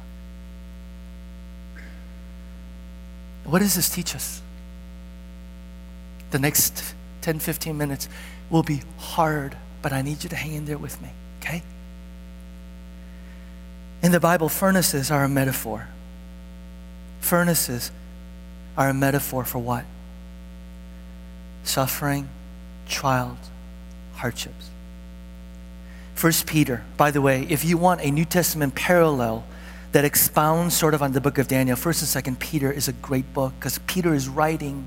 What 3.45 3.59
does 3.59 3.75
this 3.75 3.89
teach 3.89 4.15
us? 4.15 4.41
The 6.31 6.39
next 6.39 6.95
10, 7.21 7.39
15 7.39 7.77
minutes 7.77 8.09
will 8.49 8.63
be 8.63 8.81
hard, 8.97 9.55
but 9.81 9.93
I 9.93 10.01
need 10.01 10.23
you 10.23 10.29
to 10.29 10.35
hang 10.35 10.53
in 10.53 10.65
there 10.65 10.77
with 10.77 11.01
me, 11.01 11.09
okay? 11.39 11.63
In 14.01 14.11
the 14.11 14.19
Bible, 14.19 14.49
furnaces 14.49 15.11
are 15.11 15.23
a 15.23 15.29
metaphor. 15.29 15.87
Furnaces 17.21 17.91
are 18.77 18.89
a 18.89 18.93
metaphor 18.93 19.45
for 19.45 19.59
what? 19.59 19.85
Suffering, 21.63 22.29
trials, 22.87 23.37
hardships. 24.15 24.69
First 26.13 26.47
Peter, 26.47 26.83
by 26.97 27.11
the 27.11 27.21
way, 27.21 27.45
if 27.49 27.65
you 27.65 27.77
want 27.77 28.01
a 28.01 28.11
New 28.11 28.25
Testament 28.25 28.75
parallel 28.75 29.43
that 29.95 30.03
expounds 30.03 30.75
sort 30.75 30.93
of 30.93 31.01
on 31.01 31.13
the 31.13 31.21
book 31.21 31.37
of 31.37 31.47
Daniel, 31.47 31.77
First 31.77 32.01
and 32.01 32.09
Second 32.09 32.37
Peter 32.37 32.69
is 32.69 32.89
a 32.89 32.91
great 32.91 33.33
book 33.33 33.53
because 33.57 33.79
Peter 33.87 34.13
is 34.13 34.27
writing 34.27 34.85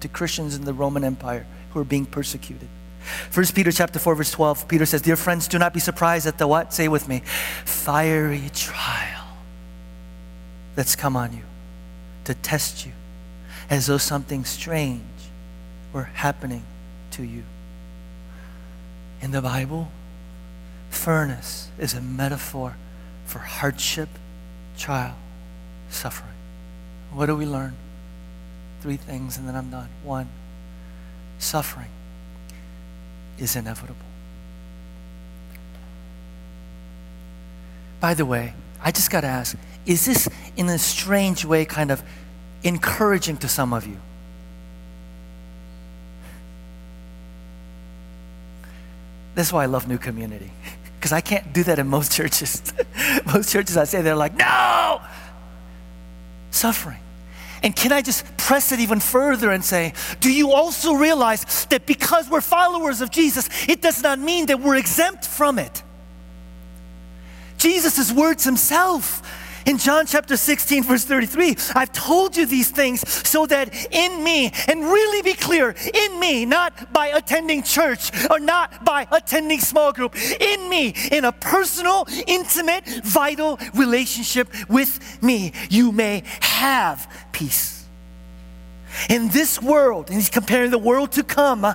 to 0.00 0.08
Christians 0.08 0.56
in 0.56 0.64
the 0.64 0.72
Roman 0.72 1.04
Empire 1.04 1.46
who 1.70 1.78
are 1.78 1.84
being 1.84 2.04
persecuted. 2.04 2.66
First 3.30 3.54
Peter 3.54 3.70
chapter 3.70 4.00
4, 4.00 4.16
verse 4.16 4.32
12, 4.32 4.66
Peter 4.66 4.84
says, 4.84 5.00
Dear 5.00 5.14
friends, 5.14 5.46
do 5.46 5.60
not 5.60 5.72
be 5.72 5.78
surprised 5.78 6.26
at 6.26 6.38
the 6.38 6.48
what? 6.48 6.74
Say 6.74 6.88
with 6.88 7.06
me, 7.06 7.22
fiery 7.64 8.50
trial 8.52 9.28
that's 10.74 10.96
come 10.96 11.14
on 11.14 11.32
you 11.34 11.44
to 12.24 12.34
test 12.34 12.84
you 12.84 12.90
as 13.70 13.86
though 13.86 13.96
something 13.96 14.44
strange 14.44 15.04
were 15.92 16.10
happening 16.14 16.64
to 17.12 17.22
you. 17.22 17.44
In 19.22 19.30
the 19.30 19.40
Bible, 19.40 19.92
furnace 20.90 21.68
is 21.78 21.94
a 21.94 22.00
metaphor 22.00 22.74
for 23.24 23.38
hardship, 23.38 24.08
trial, 24.78 25.16
suffering. 25.90 26.32
What 27.12 27.26
do 27.26 27.36
we 27.36 27.46
learn? 27.46 27.76
Three 28.80 28.96
things, 28.96 29.36
and 29.36 29.46
then 29.46 29.56
I'm 29.56 29.70
done. 29.70 29.88
One, 30.04 30.28
suffering 31.38 31.90
is 33.38 33.56
inevitable. 33.56 33.96
By 38.00 38.14
the 38.14 38.24
way, 38.24 38.54
I 38.80 38.92
just 38.92 39.10
got 39.10 39.22
to 39.22 39.26
ask 39.26 39.56
is 39.84 40.04
this 40.04 40.28
in 40.56 40.68
a 40.68 40.78
strange 40.78 41.44
way 41.44 41.64
kind 41.64 41.90
of 41.90 42.02
encouraging 42.62 43.38
to 43.38 43.48
some 43.48 43.72
of 43.72 43.86
you? 43.86 43.96
That's 49.34 49.52
why 49.52 49.62
I 49.62 49.66
love 49.66 49.88
New 49.88 49.98
Community, 49.98 50.50
because 50.98 51.12
I 51.12 51.20
can't 51.20 51.52
do 51.52 51.62
that 51.64 51.78
in 51.78 51.86
most 51.86 52.12
churches. 52.16 52.72
most 53.32 53.50
churches, 53.52 53.76
I 53.76 53.84
say, 53.84 54.02
they're 54.02 54.16
like, 54.16 54.36
no! 54.36 55.00
Suffering. 56.50 56.98
And 57.62 57.74
can 57.74 57.92
I 57.92 58.02
just 58.02 58.24
press 58.36 58.70
it 58.72 58.80
even 58.80 59.00
further 59.00 59.50
and 59.50 59.64
say, 59.64 59.92
do 60.20 60.32
you 60.32 60.52
also 60.52 60.94
realize 60.94 61.66
that 61.66 61.86
because 61.86 62.28
we're 62.30 62.40
followers 62.40 63.00
of 63.00 63.10
Jesus, 63.10 63.48
it 63.68 63.82
does 63.82 64.02
not 64.02 64.18
mean 64.18 64.46
that 64.46 64.60
we're 64.60 64.76
exempt 64.76 65.26
from 65.26 65.58
it? 65.58 65.82
Jesus' 67.56 68.12
words 68.12 68.44
himself 68.44 69.22
in 69.68 69.76
John 69.76 70.06
chapter 70.06 70.36
16, 70.36 70.82
verse 70.82 71.04
33, 71.04 71.54
I've 71.74 71.92
told 71.92 72.38
you 72.38 72.46
these 72.46 72.70
things 72.70 73.06
so 73.28 73.44
that 73.46 73.74
in 73.92 74.24
me, 74.24 74.50
and 74.66 74.80
really 74.80 75.20
be 75.20 75.34
clear, 75.34 75.74
in 75.92 76.18
me, 76.18 76.46
not 76.46 76.90
by 76.92 77.08
attending 77.08 77.62
church 77.62 78.10
or 78.30 78.40
not 78.40 78.82
by 78.84 79.06
attending 79.12 79.60
small 79.60 79.92
group, 79.92 80.16
in 80.40 80.70
me, 80.70 80.94
in 81.12 81.26
a 81.26 81.32
personal, 81.32 82.06
intimate, 82.26 82.86
vital 83.04 83.58
relationship 83.74 84.48
with 84.70 85.22
me, 85.22 85.52
you 85.68 85.92
may 85.92 86.22
have 86.40 87.06
peace. 87.32 87.84
In 89.10 89.28
this 89.28 89.60
world, 89.60 90.06
and 90.06 90.16
he's 90.16 90.30
comparing 90.30 90.70
the 90.70 90.78
world 90.78 91.12
to 91.12 91.22
come 91.22 91.66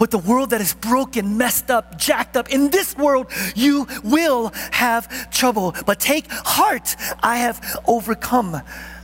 with 0.00 0.10
the 0.10 0.18
world 0.18 0.50
that 0.50 0.60
is 0.60 0.74
broken, 0.74 1.36
messed 1.36 1.70
up, 1.70 1.98
jacked 1.98 2.36
up. 2.36 2.48
In 2.48 2.70
this 2.70 2.96
world, 2.96 3.30
you 3.54 3.86
will 4.02 4.50
have 4.72 5.30
trouble. 5.30 5.74
But 5.86 6.00
take 6.00 6.26
heart, 6.28 6.96
I 7.22 7.36
have 7.36 7.80
overcome 7.86 8.62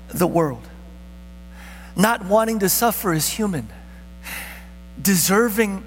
the 0.09 0.26
world. 0.26 0.66
Not 1.94 2.24
wanting 2.24 2.59
to 2.61 2.68
suffer 2.68 3.12
is 3.12 3.28
human. 3.28 3.68
Deserving, 5.00 5.85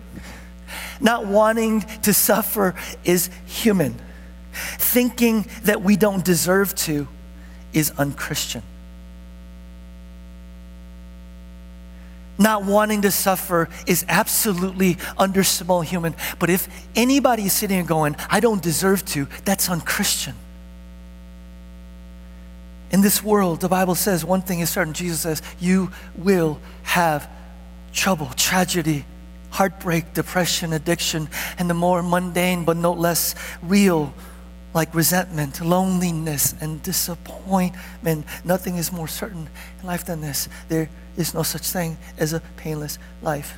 not 1.02 1.26
wanting 1.26 1.82
to 2.04 2.14
suffer 2.14 2.76
is 3.04 3.32
human. 3.46 4.00
Thinking 4.54 5.48
that 5.64 5.82
we 5.82 5.96
don't 5.96 6.24
deserve 6.24 6.76
to 6.76 7.08
is 7.74 7.92
unchristian. 7.98 8.64
Not 12.40 12.64
wanting 12.64 13.02
to 13.04 13.12
suffer 13.12 13.70
is 13.86 14.06
absolutely 14.08 14.98
understandable 15.18 15.82
human. 15.82 16.16
But 16.40 16.50
if 16.50 16.68
anybody 16.96 17.44
is 17.44 17.54
sitting 17.54 17.78
and 17.78 17.88
going, 17.88 18.16
I 18.30 18.40
don't 18.40 18.64
deserve 18.64 19.06
to, 19.08 19.28
that's 19.46 19.70
unchristian. 19.70 20.36
In 22.92 23.02
this 23.02 23.22
world, 23.22 23.62
the 23.62 23.68
Bible 23.68 23.94
says 23.94 24.26
one 24.26 24.42
thing 24.42 24.62
is 24.62 24.70
certain. 24.72 24.94
Jesus 24.94 25.20
says, 25.20 25.42
You 25.60 25.92
will 26.16 26.60
have 26.84 27.30
trouble, 27.94 28.32
tragedy, 28.36 29.06
heartbreak, 29.52 30.14
depression, 30.14 30.74
addiction, 30.74 31.30
and 31.58 31.70
the 31.70 31.74
more 31.74 32.02
mundane 32.02 32.66
but 32.66 32.78
no 32.78 32.94
less 32.94 33.36
real 33.62 34.14
like 34.74 34.94
resentment, 34.94 35.62
loneliness, 35.62 36.54
and 36.62 36.82
disappointment. 36.84 38.26
Nothing 38.46 38.76
is 38.76 38.92
more 38.92 39.08
certain 39.08 39.50
in 39.82 39.88
life 39.88 40.06
than 40.06 40.22
this. 40.22 40.48
There 40.68 40.90
is 41.20 41.34
no 41.34 41.44
such 41.44 41.68
thing 41.68 41.98
as 42.18 42.34
a 42.34 42.40
painless 42.58 42.98
life. 43.22 43.58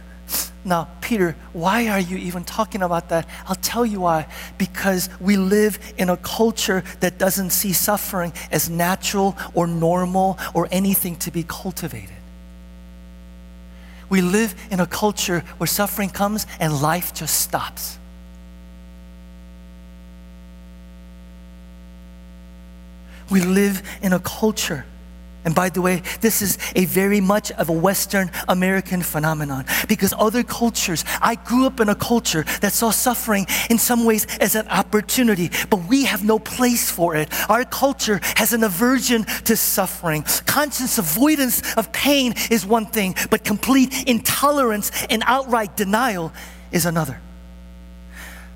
Now, 0.63 0.89
Peter, 1.01 1.35
why 1.53 1.87
are 1.87 1.99
you 1.99 2.17
even 2.17 2.43
talking 2.43 2.83
about 2.83 3.09
that? 3.09 3.27
I'll 3.47 3.55
tell 3.55 3.85
you 3.85 4.01
why. 4.01 4.27
Because 4.57 5.09
we 5.19 5.35
live 5.35 5.79
in 5.97 6.09
a 6.09 6.17
culture 6.17 6.83
that 6.99 7.17
doesn't 7.17 7.49
see 7.49 7.73
suffering 7.73 8.31
as 8.51 8.69
natural 8.69 9.35
or 9.53 9.65
normal 9.65 10.37
or 10.53 10.67
anything 10.71 11.15
to 11.17 11.31
be 11.31 11.43
cultivated. 11.43 12.15
We 14.07 14.21
live 14.21 14.53
in 14.69 14.79
a 14.79 14.85
culture 14.85 15.43
where 15.57 15.67
suffering 15.67 16.09
comes 16.09 16.45
and 16.59 16.81
life 16.81 17.13
just 17.13 17.41
stops. 17.41 17.97
We 23.31 23.41
live 23.41 23.81
in 24.01 24.13
a 24.13 24.19
culture. 24.19 24.85
And 25.43 25.55
by 25.55 25.69
the 25.69 25.81
way, 25.81 26.03
this 26.21 26.41
is 26.41 26.57
a 26.75 26.85
very 26.85 27.19
much 27.19 27.51
of 27.53 27.69
a 27.69 27.73
Western 27.73 28.29
American 28.47 29.01
phenomenon 29.01 29.65
because 29.87 30.13
other 30.17 30.43
cultures, 30.43 31.03
I 31.21 31.35
grew 31.35 31.65
up 31.65 31.79
in 31.79 31.89
a 31.89 31.95
culture 31.95 32.43
that 32.61 32.73
saw 32.73 32.91
suffering 32.91 33.47
in 33.69 33.79
some 33.79 34.05
ways 34.05 34.27
as 34.39 34.55
an 34.55 34.67
opportunity, 34.67 35.49
but 35.69 35.77
we 35.87 36.05
have 36.05 36.23
no 36.23 36.37
place 36.37 36.91
for 36.91 37.15
it. 37.15 37.29
Our 37.49 37.65
culture 37.65 38.19
has 38.35 38.53
an 38.53 38.63
aversion 38.63 39.23
to 39.45 39.57
suffering. 39.57 40.23
Conscious 40.45 40.97
avoidance 40.97 41.75
of 41.75 41.91
pain 41.91 42.33
is 42.51 42.65
one 42.65 42.85
thing, 42.85 43.15
but 43.31 43.43
complete 43.43 44.07
intolerance 44.07 44.91
and 45.09 45.23
outright 45.25 45.75
denial 45.75 46.31
is 46.71 46.85
another. 46.85 47.19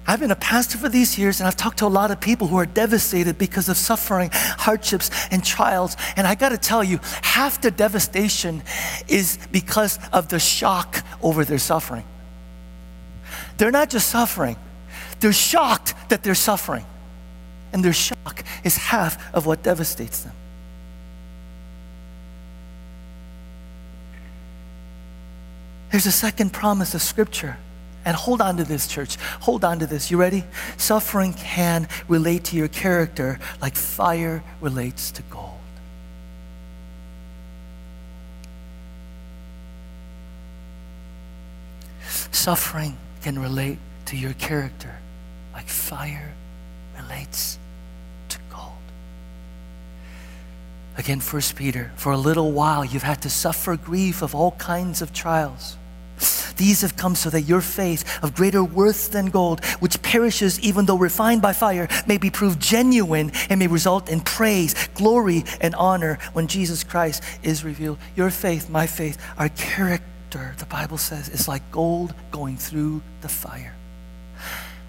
I've 0.08 0.20
been 0.20 0.32
a 0.32 0.36
pastor 0.36 0.78
for 0.78 0.88
these 0.88 1.18
years 1.18 1.40
and 1.40 1.48
I've 1.48 1.58
talked 1.58 1.80
to 1.80 1.86
a 1.86 1.88
lot 1.88 2.12
of 2.12 2.20
people 2.20 2.48
who 2.48 2.58
are 2.58 2.66
devastated 2.66 3.38
because 3.40 3.70
of 3.70 3.78
suffering, 3.78 4.30
hardships, 4.32 5.10
and 5.32 5.44
trials. 5.44 5.98
And 6.16 6.28
I 6.28 6.36
got 6.36 6.50
to 6.50 6.58
tell 6.58 6.84
you, 6.84 7.00
half 7.24 7.60
the 7.60 7.72
devastation 7.72 8.62
is 9.08 9.40
because 9.52 9.98
of 10.14 10.30
the 10.30 10.40
shock 10.40 11.04
over 11.24 11.44
their 11.44 11.58
suffering. 11.58 12.04
They're 13.58 13.72
not 13.72 13.90
just 13.90 14.10
suffering, 14.10 14.58
they're 15.20 15.34
shocked 15.34 15.96
that 16.10 16.24
they're 16.24 16.36
suffering. 16.36 16.86
And 17.74 17.84
their 17.84 17.94
shock 17.94 18.44
is 18.64 18.78
half 18.78 19.34
of 19.34 19.46
what 19.46 19.64
devastates 19.64 20.22
them. 20.22 20.34
There's 25.92 26.06
a 26.06 26.12
second 26.12 26.54
promise 26.54 26.94
of 26.94 27.02
Scripture 27.02 27.58
and 28.06 28.16
hold 28.16 28.40
on 28.40 28.58
to 28.58 28.64
this, 28.64 28.88
church. 28.88 29.18
Hold 29.42 29.66
on 29.66 29.80
to 29.80 29.88
this. 29.88 30.12
You 30.12 30.18
ready? 30.18 30.44
Suffering 30.78 31.34
can 31.34 31.88
relate 32.08 32.46
to 32.46 32.56
your 32.56 32.68
character 32.68 33.40
like 33.62 33.76
fire 33.76 34.44
relates 34.62 35.12
to 35.12 35.24
gold. 35.24 35.52
Suffering 42.32 42.96
can 43.24 43.40
relate 43.40 43.80
to 44.06 44.16
your 44.16 44.34
character 44.34 45.00
like 45.52 45.68
fire 45.68 46.36
relates 47.02 47.58
to 48.30 48.38
gold. 48.52 48.72
Again, 50.96 51.20
First 51.20 51.56
Peter, 51.56 51.92
for 51.96 52.12
a 52.12 52.18
little 52.18 52.52
while 52.52 52.86
you've 52.86 53.02
had 53.02 53.24
to 53.24 53.32
suffer 53.32 53.76
grief 53.76 54.22
of 54.22 54.36
all 54.36 54.52
kinds 54.52 55.02
of 55.02 55.12
trials 55.12 55.78
These 56.58 56.82
have 56.82 56.96
come 56.96 57.16
so 57.16 57.30
that 57.30 57.42
your 57.42 57.62
faith, 57.62 58.24
of 58.24 58.36
greater 58.36 58.64
worth 58.64 59.12
than 59.12 59.28
gold, 59.28 59.64
which 59.80 60.02
perishes 60.02 60.60
even 60.60 60.86
though 60.86 60.98
refined 60.98 61.42
by 61.42 61.54
fire, 61.54 61.88
may 62.08 62.18
be 62.18 62.30
proved 62.30 62.62
genuine 62.62 63.32
and 63.50 63.60
may 63.60 63.68
result 63.68 64.10
in 64.10 64.22
praise, 64.22 64.74
glory, 64.96 65.44
and 65.62 65.76
honor 65.76 66.18
when 66.34 66.48
Jesus 66.48 66.84
Christ 66.84 67.24
is 67.44 67.64
revealed. 67.64 67.98
Your 68.16 68.30
faith, 68.30 68.70
my 68.70 68.88
faith, 68.88 69.22
our 69.38 69.50
character, 69.50 70.56
the 70.58 70.66
Bible 70.66 70.98
says, 70.98 71.30
is 71.30 71.48
like 71.48 71.72
gold 71.72 72.14
going 72.32 72.58
through 72.58 73.02
the 73.22 73.30
fire. 73.30 73.76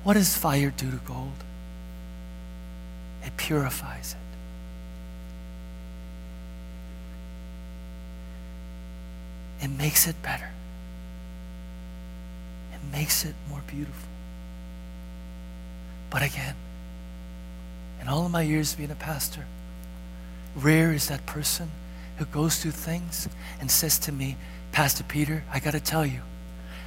What 0.05 0.15
does 0.15 0.37
fire 0.37 0.73
do 0.77 0.91
to 0.91 0.97
gold? 0.99 1.33
It 3.25 3.37
purifies 3.37 4.15
it. 4.15 4.19
It 9.65 9.71
makes 9.71 10.07
it 10.07 10.23
better. 10.23 10.51
Makes 12.93 13.25
it 13.25 13.35
more 13.49 13.63
beautiful. 13.67 14.09
But 16.11 16.23
again, 16.23 16.55
in 18.01 18.09
all 18.09 18.25
of 18.25 18.31
my 18.31 18.43
years 18.43 18.75
being 18.75 18.91
a 18.91 18.95
pastor, 18.95 19.45
rare 20.55 20.93
is 20.93 21.09
that 21.09 21.27
person 21.27 21.71
who 22.19 22.25
goes 22.27 22.63
through 22.63 22.71
things 22.71 23.29
and 23.61 23.71
says 23.71 23.99
to 24.01 24.13
me, 24.13 24.37
Pastor 24.73 25.05
Peter, 25.05 25.45
I 25.53 25.61
got 25.61 25.73
to 25.73 25.81
tell 25.81 26.07
you, 26.07 26.21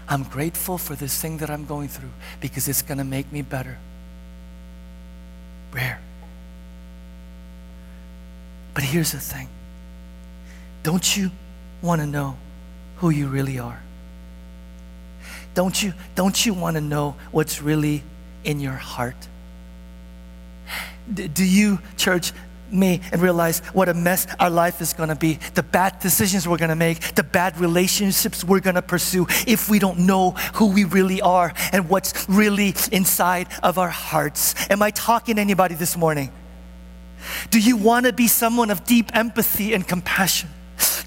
I'm 0.08 0.24
grateful 0.24 0.78
for 0.78 0.96
this 0.96 1.22
thing 1.22 1.38
that 1.38 1.50
I'm 1.50 1.66
going 1.66 1.88
through 1.88 2.12
because 2.42 2.68
it's 2.68 2.82
going 2.82 2.98
to 2.98 3.04
make 3.04 3.32
me 3.32 3.42
better. 3.42 3.78
Rare. 5.72 6.00
But 8.74 8.84
here's 8.84 9.12
the 9.12 9.20
thing 9.20 9.50
don't 10.82 11.18
you 11.18 11.32
want 11.82 12.02
to 12.02 12.08
know 12.08 12.38
who 12.98 13.10
you 13.10 13.28
really 13.28 13.60
are? 13.60 13.82
Don't 15.54 15.82
you, 15.82 15.94
don't 16.16 16.46
you 16.46 16.54
want 16.54 16.76
to 16.76 16.82
know 16.82 17.16
what's 17.32 17.62
really 17.62 18.04
in 18.44 18.60
your 18.60 18.74
heart? 18.74 19.28
Do 21.14 21.44
you, 21.44 21.80
church, 21.98 22.32
me 22.72 23.02
and 23.12 23.22
realize 23.22 23.60
what 23.74 23.90
a 23.90 23.94
mess 23.94 24.28
our 24.40 24.50
life 24.50 24.82
is 24.82 24.94
going 24.94 25.10
to 25.10 25.16
be, 25.16 25.40
the 25.56 25.64
bad 25.64 26.00
decisions 26.00 26.48
we're 26.48 26.58
going 26.58 26.70
to 26.70 26.76
make, 26.76 27.16
the 27.16 27.24
bad 27.24 27.60
relationships 27.60 28.44
we're 28.44 28.60
going 28.60 28.76
to 28.76 28.82
pursue 28.82 29.26
if 29.48 29.70
we 29.70 29.80
don't 29.80 30.00
know 30.00 30.32
who 30.54 30.68
we 30.68 30.84
really 30.84 31.22
are 31.22 31.54
and 31.72 31.90
what's 31.90 32.28
really 32.30 32.76
inside 32.92 33.48
of 33.64 33.78
our 33.78 33.90
hearts. 33.90 34.56
Am 34.70 34.82
I 34.82 34.92
talking 34.92 35.36
to 35.36 35.42
anybody 35.42 35.76
this 35.76 35.98
morning? 35.98 36.32
Do 37.50 37.60
you 37.60 37.76
want 37.76 38.06
to 38.06 38.14
be 38.14 38.28
someone 38.28 38.70
of 38.70 38.86
deep 38.86 39.16
empathy 39.16 39.74
and 39.74 39.86
compassion? 39.88 40.50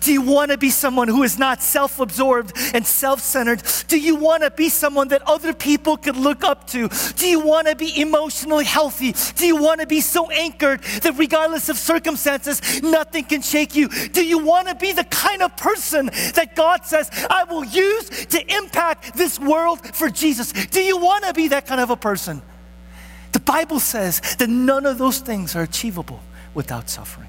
Do 0.03 0.13
you 0.13 0.21
want 0.21 0.51
to 0.51 0.59
be 0.59 0.71
someone 0.71 1.09
who 1.09 1.23
is 1.23 1.39
not 1.39 1.63
self 1.63 2.01
absorbed 2.01 2.53
and 2.75 2.87
self 2.87 3.21
centered? 3.21 3.63
Do 3.89 3.99
you 3.99 4.17
want 4.17 4.43
to 4.43 4.51
be 4.51 4.69
someone 4.69 5.09
that 5.09 5.23
other 5.23 5.53
people 5.53 5.97
could 5.97 6.17
look 6.17 6.45
up 6.45 6.67
to? 6.69 6.89
Do 7.17 7.29
you 7.29 7.41
want 7.41 7.69
to 7.69 7.77
be 7.77 8.01
emotionally 8.01 8.65
healthy? 8.65 9.15
Do 9.37 9.47
you 9.47 9.57
want 9.57 9.81
to 9.81 9.87
be 9.87 10.01
so 10.01 10.29
anchored 10.31 10.83
that 10.83 11.17
regardless 11.17 11.69
of 11.69 11.79
circumstances, 11.79 12.83
nothing 12.83 13.25
can 13.25 13.43
shake 13.43 13.77
you? 13.77 13.89
Do 13.89 14.25
you 14.25 14.39
want 14.39 14.69
to 14.69 14.75
be 14.75 14.93
the 14.93 15.05
kind 15.05 15.41
of 15.41 15.57
person 15.57 16.07
that 16.35 16.57
God 16.57 16.85
says, 16.85 17.09
I 17.31 17.45
will 17.45 17.65
use 17.65 18.27
to 18.27 18.57
impact 18.57 19.15
this 19.15 19.39
world 19.39 19.95
for 19.95 20.11
Jesus? 20.11 20.53
Do 20.53 20.83
you 20.83 20.99
want 20.99 21.25
to 21.25 21.33
be 21.33 21.49
that 21.49 21.67
kind 21.67 21.81
of 21.81 21.91
a 21.91 21.97
person? 21.97 22.43
The 23.31 23.41
Bible 23.41 23.81
says 23.81 24.21
that 24.37 24.49
none 24.49 24.85
of 24.85 24.99
those 24.99 25.21
things 25.21 25.55
are 25.55 25.63
achievable 25.63 26.21
without 26.55 26.91
suffering. 26.91 27.29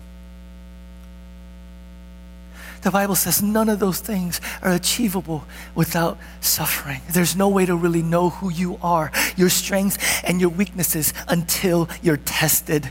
The 2.83 2.91
Bible 2.91 3.15
says 3.15 3.41
none 3.41 3.69
of 3.69 3.79
those 3.79 3.99
things 3.99 4.41
are 4.61 4.71
achievable 4.71 5.45
without 5.73 6.17
suffering. 6.41 7.01
There's 7.09 7.35
no 7.35 7.47
way 7.47 7.65
to 7.65 7.75
really 7.75 8.01
know 8.01 8.29
who 8.29 8.51
you 8.51 8.77
are, 8.81 9.11
your 9.37 9.49
strengths 9.49 9.97
and 10.23 10.41
your 10.41 10.49
weaknesses 10.49 11.13
until 11.27 11.89
you're 12.01 12.17
tested. 12.17 12.89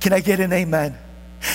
Can 0.00 0.12
I 0.12 0.20
get 0.20 0.38
an 0.38 0.52
amen? 0.52 0.96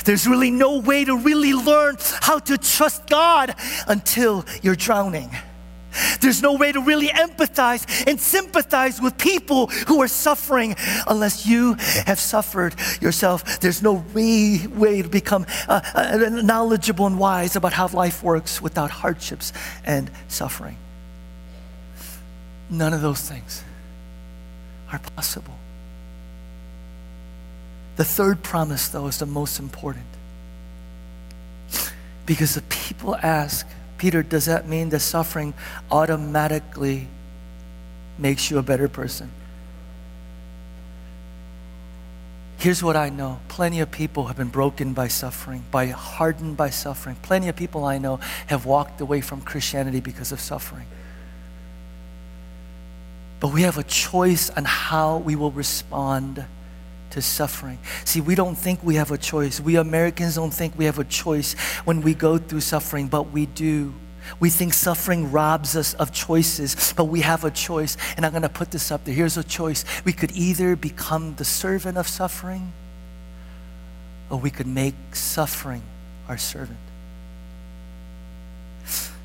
There's 0.05 0.27
really 0.27 0.51
no 0.51 0.79
way 0.79 1.05
to 1.05 1.17
really 1.17 1.53
learn 1.53 1.97
how 2.21 2.39
to 2.39 2.57
trust 2.57 3.07
God 3.07 3.55
until 3.87 4.45
you're 4.61 4.75
drowning. 4.75 5.31
There's 6.21 6.41
no 6.41 6.53
way 6.53 6.71
to 6.71 6.81
really 6.81 7.07
empathize 7.07 8.07
and 8.07 8.19
sympathize 8.19 9.01
with 9.01 9.17
people 9.17 9.67
who 9.67 10.01
are 10.01 10.07
suffering 10.07 10.75
unless 11.07 11.45
you 11.45 11.75
have 12.05 12.19
suffered 12.19 12.75
yourself. 13.01 13.59
There's 13.59 13.81
no 13.81 14.03
way, 14.13 14.67
way 14.67 15.01
to 15.01 15.09
become 15.09 15.45
uh, 15.67 15.81
uh, 15.95 16.29
knowledgeable 16.43 17.07
and 17.07 17.19
wise 17.19 17.55
about 17.55 17.73
how 17.73 17.87
life 17.87 18.23
works 18.23 18.61
without 18.61 18.91
hardships 18.91 19.53
and 19.85 20.11
suffering. 20.27 20.77
None 22.69 22.93
of 22.93 23.01
those 23.01 23.21
things 23.21 23.63
are 24.91 24.99
possible. 25.15 25.55
The 27.95 28.05
third 28.05 28.43
promise, 28.43 28.87
though, 28.87 29.07
is 29.07 29.17
the 29.17 29.25
most 29.25 29.59
important. 29.59 30.05
Because 32.25 32.55
the 32.55 32.61
people 32.61 33.15
ask, 33.15 33.67
Peter, 33.99 34.23
does 34.23 34.45
that 34.45 34.67
mean 34.67 34.89
that 34.89 35.01
suffering 35.01 35.53
automatically 35.91 37.07
makes 38.17 38.49
you 38.49 38.57
a 38.57 38.63
better 38.63 38.87
person? 38.87 39.29
Here's 42.57 42.81
what 42.81 42.95
I 42.95 43.09
know 43.09 43.39
plenty 43.47 43.79
of 43.79 43.91
people 43.91 44.27
have 44.27 44.37
been 44.37 44.49
broken 44.49 44.93
by 44.93 45.09
suffering, 45.09 45.63
by 45.69 45.87
hardened 45.87 46.57
by 46.57 46.71
suffering. 46.71 47.17
Plenty 47.21 47.49
of 47.49 47.55
people 47.55 47.85
I 47.85 47.97
know 47.97 48.19
have 48.47 48.65
walked 48.65 48.99
away 49.01 49.21
from 49.21 49.41
Christianity 49.41 49.99
because 49.99 50.31
of 50.31 50.39
suffering. 50.39 50.87
But 53.39 53.53
we 53.53 53.61
have 53.61 53.77
a 53.77 53.83
choice 53.83 54.49
on 54.49 54.65
how 54.65 55.17
we 55.17 55.35
will 55.35 55.51
respond 55.51 56.45
to 57.11 57.21
suffering. 57.21 57.79
See, 58.05 58.21
we 58.21 58.35
don't 58.35 58.55
think 58.55 58.83
we 58.83 58.95
have 58.95 59.11
a 59.11 59.17
choice. 59.17 59.59
We 59.59 59.75
Americans 59.75 60.35
don't 60.35 60.53
think 60.53 60.77
we 60.77 60.85
have 60.85 60.99
a 60.99 61.03
choice 61.03 61.53
when 61.85 62.01
we 62.01 62.13
go 62.13 62.37
through 62.37 62.61
suffering, 62.61 63.07
but 63.07 63.31
we 63.31 63.45
do. 63.45 63.93
We 64.39 64.49
think 64.49 64.73
suffering 64.73 65.31
robs 65.31 65.75
us 65.75 65.93
of 65.95 66.11
choices, 66.11 66.93
but 66.95 67.05
we 67.05 67.21
have 67.21 67.43
a 67.43 67.51
choice. 67.51 67.97
And 68.15 68.25
I'm 68.25 68.31
going 68.31 68.43
to 68.43 68.49
put 68.49 68.71
this 68.71 68.91
up 68.91 69.03
there. 69.05 69.15
Here's 69.15 69.37
a 69.37 69.43
choice. 69.43 69.85
We 70.05 70.13
could 70.13 70.31
either 70.33 70.75
become 70.75 71.35
the 71.35 71.45
servant 71.45 71.97
of 71.97 72.07
suffering, 72.07 72.73
or 74.29 74.37
we 74.37 74.51
could 74.51 74.67
make 74.67 74.95
suffering 75.13 75.81
our 76.27 76.37
servant. 76.37 76.79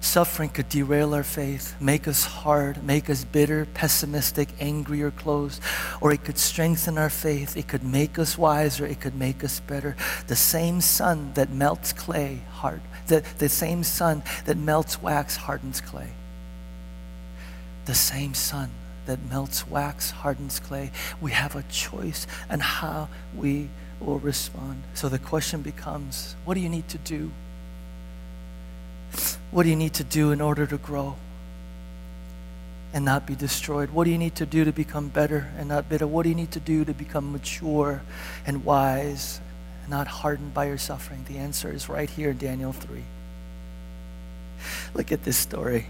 Suffering 0.05 0.51
could 0.51 0.69
derail 0.69 1.15
our 1.15 1.23
faith, 1.23 1.75
make 1.81 2.07
us 2.07 2.27
hard, 2.27 2.85
make 2.85 3.09
us 3.09 3.25
bitter, 3.25 3.67
pessimistic, 3.73 4.51
angry, 4.61 5.03
or 5.03 5.11
closed. 5.11 5.63
Or 5.99 6.13
it 6.13 6.25
could 6.25 6.37
strengthen 6.37 6.99
our 6.99 7.09
faith. 7.09 7.57
It 7.57 7.69
could 7.69 7.83
make 7.83 8.19
us 8.19 8.37
wiser. 8.37 8.85
It 8.85 9.01
could 9.01 9.15
make 9.15 9.43
us 9.43 9.61
better. 9.61 9.97
The 10.27 10.37
same 10.37 10.83
sun 10.83 11.33
that 11.35 11.49
melts 11.51 11.95
clay 11.95 12.43
hard, 12.51 12.83
the, 13.07 13.25
the 13.39 13.49
same 13.49 13.83
sun 13.83 14.23
that 14.45 14.59
melts 14.59 15.01
wax 15.01 15.37
hardens 15.37 15.81
clay. 15.81 16.11
The 17.87 17.95
same 17.95 18.35
sun 18.35 18.73
that 19.07 19.25
melts 19.31 19.67
wax 19.67 20.11
hardens 20.11 20.61
clay. 20.61 20.93
We 21.19 21.31
have 21.31 21.57
a 21.57 21.63
choice 21.63 22.27
on 22.51 22.61
how 22.61 23.09
we 23.35 23.71
will 24.01 24.19
respond. 24.19 24.83
So 24.93 25.09
the 25.09 25.19
question 25.19 25.63
becomes 25.63 26.37
what 26.45 26.55
do 26.55 26.61
you 26.61 26.69
need 26.69 26.89
to 26.89 26.99
do? 26.99 27.33
What 29.51 29.63
do 29.63 29.69
you 29.69 29.77
need 29.77 29.95
to 29.95 30.05
do 30.05 30.33
in 30.33 30.41
order 30.41 30.67
to 30.67 30.77
grow 30.77 31.17
and 32.93 33.05
not 33.05 33.27
be 33.27 33.35
destroyed? 33.35 33.91
What 33.91 34.05
do 34.05 34.11
you 34.11 34.19
need 34.19 34.37
to 34.37 34.47
do 34.47 34.65
to 34.65 34.73
become 34.73 35.09
better 35.09 35.51
and 35.59 35.69
not 35.69 35.89
bitter? 35.89 36.07
What 36.07 36.23
do 36.23 36.29
you 36.29 36.35
need 36.35 36.53
to 36.53 36.61
do 36.61 36.85
to 36.85 36.95
become 36.95 37.33
mature 37.33 38.03
and 38.47 38.65
wise 38.65 39.41
and 39.83 39.91
not 39.91 40.07
hardened 40.07 40.55
by 40.55 40.67
your 40.67 40.79
suffering? 40.79 41.25
The 41.29 41.39
answer 41.39 41.73
is 41.73 41.89
right 41.89 42.09
here 42.11 42.31
in 42.31 42.39
Daniel 42.39 42.73
3. 42.73 43.03
Look 44.95 45.13
at 45.13 45.25
this 45.25 45.37
story. 45.37 45.87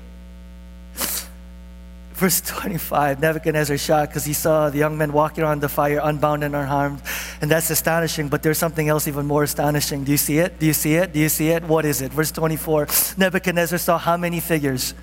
Verse 2.15 2.41
25 2.41 3.21
Nebuchadnezzar 3.21 3.77
shot 3.77 4.09
because 4.09 4.25
he 4.25 4.33
saw 4.33 4.71
the 4.71 4.79
young 4.79 4.97
men 4.97 5.13
walking 5.13 5.43
around 5.43 5.61
the 5.61 5.69
fire 5.69 6.01
unbound 6.03 6.45
and 6.45 6.55
unharmed. 6.55 7.03
And 7.45 7.51
that's 7.51 7.69
astonishing, 7.69 8.29
but 8.29 8.43
there's 8.43 8.57
something 8.57 8.89
else 8.89 9.07
even 9.07 9.27
more 9.27 9.43
astonishing. 9.43 10.03
Do 10.03 10.13
you 10.13 10.17
see 10.17 10.39
it? 10.39 10.59
Do 10.59 10.65
you 10.65 10.73
see 10.73 10.95
it? 10.95 11.13
Do 11.13 11.21
you 11.21 11.29
see 11.29 11.51
it? 11.51 11.63
What 11.65 11.85
is 11.85 12.01
it? 12.01 12.11
Verse 12.11 12.33
24 12.33 12.89
Nebuchadnezzar 13.19 13.77
saw 13.77 13.99
how 13.99 14.17
many 14.17 14.41
figures? 14.41 14.95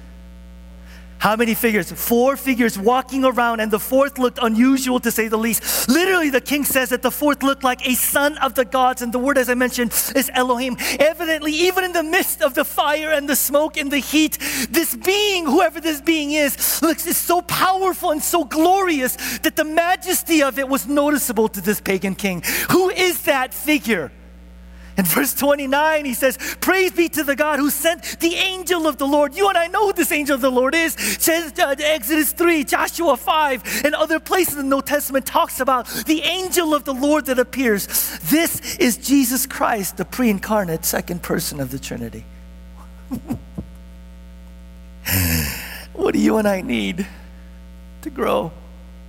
How 1.22 1.36
many 1.36 1.54
figures? 1.54 1.92
Four 1.92 2.36
figures 2.36 2.80
walking 2.80 3.24
around, 3.24 3.60
and 3.60 3.70
the 3.70 3.80
fourth 3.80 4.18
looked 4.18 4.40
unusual 4.42 5.00
to 5.02 5.12
say 5.12 5.28
the 5.28 5.38
least. 5.38 5.88
Literally, 5.88 6.32
the 6.32 6.42
king 6.42 6.64
says 6.64 6.90
that 6.90 7.04
the 7.04 7.12
fourth 7.12 7.44
looked 7.44 7.64
like 7.64 7.88
a 7.88 7.94
son 7.94 8.40
of 8.40 8.56
the 8.56 8.66
gods, 8.66 9.04
and 9.04 9.14
the 9.14 9.20
word, 9.20 9.38
as 9.38 9.48
I 9.48 9.54
mentioned, 9.54 9.92
is 10.16 10.32
Elohim. 10.34 10.78
Evidently, 11.00 11.54
even 11.54 11.84
in 11.84 11.94
the 11.94 12.02
midst 12.02 12.42
of 12.42 12.56
the 12.56 12.66
fire 12.66 13.12
and 13.12 13.30
the 13.30 13.36
smoke 13.36 13.78
and 13.78 13.92
the 13.92 14.00
heat, 14.00 14.40
this 14.72 14.96
being, 14.96 15.46
whoever 15.46 15.80
this 15.80 16.02
being 16.02 16.32
is, 16.32 16.82
looks 16.82 17.06
is 17.06 17.18
so 17.18 17.44
powerful 17.44 18.10
and 18.10 18.24
so 18.24 18.44
glorious 18.44 19.16
that 19.44 19.56
the 19.56 19.64
majesty 19.64 20.42
of 20.42 20.58
it 20.58 20.68
was 20.68 20.88
noticeable 20.88 21.48
to 21.50 21.62
this 21.62 21.80
pagan 21.80 22.16
king. 22.16 22.42
Who 22.72 22.90
is 22.90 23.22
that 23.26 23.54
figure? 23.54 24.12
In 24.98 25.06
verse 25.06 25.34
29, 25.34 26.06
he 26.06 26.14
says, 26.14 26.38
Praise 26.60 26.92
be 26.92 27.08
to 27.10 27.24
the 27.24 27.36
God 27.36 27.60
who 27.60 27.70
sent 27.70 28.20
the 28.20 28.36
angel 28.36 28.88
of 28.88 28.98
the 28.98 29.08
Lord. 29.08 29.36
You 29.36 29.48
and 29.48 29.58
I 29.58 29.68
know 29.68 29.88
who 29.88 29.94
this 29.94 30.12
angel 30.12 30.36
of 30.36 30.42
the 30.42 30.52
Lord 30.52 30.76
is. 30.76 30.96
Uh, 31.28 31.76
Exodus 31.80 32.34
3, 32.34 32.64
Joshua 32.66 33.16
5, 33.16 33.86
and 33.86 33.96
other 33.96 34.20
places 34.20 34.58
in 34.58 34.70
the 34.70 34.76
New 34.76 34.82
Testament 34.82 35.26
talks 35.26 35.62
about 35.62 35.88
the 36.06 36.22
angel 36.24 36.76
of 36.76 36.84
the 36.84 36.94
Lord 36.94 37.26
that 37.28 37.40
appears. 37.40 37.88
This 38.30 38.78
is 38.78 38.98
Jesus 38.98 39.46
Christ, 39.46 39.96
the 39.98 40.06
pre 40.06 40.30
incarnate 40.30 40.84
second 40.84 41.24
person 41.24 41.60
of 41.62 41.72
the 41.72 41.80
Trinity. 41.80 42.26
what 45.94 46.14
do 46.14 46.20
you 46.20 46.38
and 46.38 46.48
I 46.48 46.62
need 46.62 47.08
to 48.02 48.10
grow? 48.10 48.52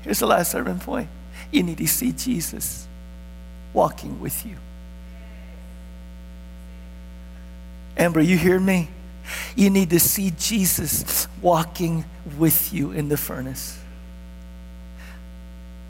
Here's 0.02 0.18
the 0.20 0.26
last 0.26 0.52
sermon 0.52 0.78
point 0.78 1.08
you 1.50 1.62
need 1.62 1.78
to 1.78 1.86
see 1.86 2.12
Jesus 2.12 2.86
walking 3.72 4.20
with 4.20 4.46
you. 4.46 4.56
Amber, 8.02 8.20
you 8.20 8.36
hear 8.36 8.58
me? 8.58 8.88
You 9.54 9.70
need 9.70 9.90
to 9.90 10.00
see 10.00 10.32
Jesus 10.36 11.28
walking 11.40 12.04
with 12.36 12.74
you 12.74 12.90
in 12.90 13.08
the 13.08 13.16
furnace. 13.16 13.78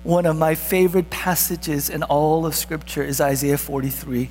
One 0.03 0.27
of 0.27 0.37
my 0.37 0.55
favorite 0.55 1.09
passages 1.09 1.89
in 1.89 2.03
all 2.03 2.45
of 2.45 2.55
Scripture 2.55 3.03
is 3.03 3.19
Isaiah 3.19 3.57
43. 3.57 4.29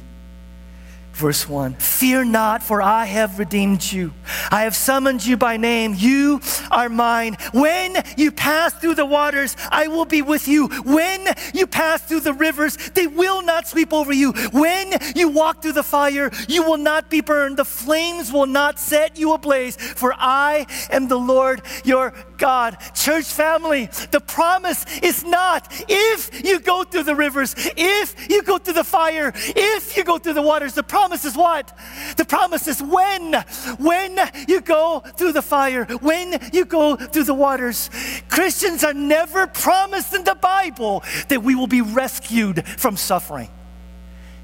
Verse 1.13 1.47
1 1.47 1.73
Fear 1.75 2.25
not, 2.25 2.63
for 2.63 2.81
I 2.81 3.05
have 3.05 3.37
redeemed 3.37 3.91
you. 3.91 4.13
I 4.49 4.63
have 4.63 4.75
summoned 4.75 5.25
you 5.25 5.37
by 5.37 5.57
name. 5.57 5.93
You 5.95 6.41
are 6.71 6.89
mine. 6.89 7.37
When 7.53 7.97
you 8.17 8.31
pass 8.31 8.73
through 8.73 8.95
the 8.95 9.05
waters, 9.05 9.55
I 9.71 9.87
will 9.87 10.05
be 10.05 10.21
with 10.21 10.47
you. 10.47 10.67
When 10.83 11.27
you 11.53 11.67
pass 11.67 12.01
through 12.01 12.21
the 12.21 12.33
rivers, 12.33 12.77
they 12.91 13.07
will 13.07 13.43
not 13.43 13.67
sweep 13.67 13.93
over 13.93 14.13
you. 14.13 14.31
When 14.51 14.93
you 15.15 15.29
walk 15.29 15.61
through 15.61 15.73
the 15.73 15.83
fire, 15.83 16.31
you 16.47 16.63
will 16.63 16.77
not 16.77 17.09
be 17.09 17.21
burned. 17.21 17.57
The 17.57 17.65
flames 17.65 18.31
will 18.31 18.47
not 18.47 18.79
set 18.79 19.17
you 19.17 19.33
ablaze, 19.33 19.75
for 19.75 20.13
I 20.17 20.65
am 20.89 21.07
the 21.07 21.19
Lord 21.19 21.61
your 21.83 22.13
God. 22.37 22.77
Church 22.95 23.25
family, 23.25 23.89
the 24.11 24.21
promise 24.21 24.85
is 25.01 25.23
not 25.23 25.67
if 25.87 26.43
you 26.43 26.59
go 26.59 26.83
through 26.83 27.03
the 27.03 27.15
rivers, 27.15 27.53
if 27.77 28.29
you 28.29 28.43
go 28.43 28.57
through 28.57 28.73
the 28.73 28.83
fire, 28.83 29.33
if 29.35 29.95
you 29.97 30.03
go 30.03 30.17
through 30.17 30.33
the 30.33 30.41
waters. 30.41 30.73
The 30.73 30.83
promise 30.83 31.00
is 31.09 31.35
what? 31.35 31.77
The 32.17 32.25
promise 32.25 32.67
is 32.67 32.81
when. 32.81 33.33
When 33.79 34.19
you 34.47 34.61
go 34.61 34.99
through 34.99 35.33
the 35.33 35.41
fire, 35.41 35.85
when 36.01 36.39
you 36.53 36.65
go 36.65 36.95
through 36.95 37.25
the 37.25 37.33
waters. 37.33 37.89
Christians 38.29 38.83
are 38.83 38.93
never 38.93 39.47
promised 39.47 40.13
in 40.13 40.23
the 40.23 40.35
Bible 40.35 41.03
that 41.29 41.43
we 41.43 41.55
will 41.55 41.67
be 41.67 41.81
rescued 41.81 42.65
from 42.65 42.97
suffering. 42.97 43.49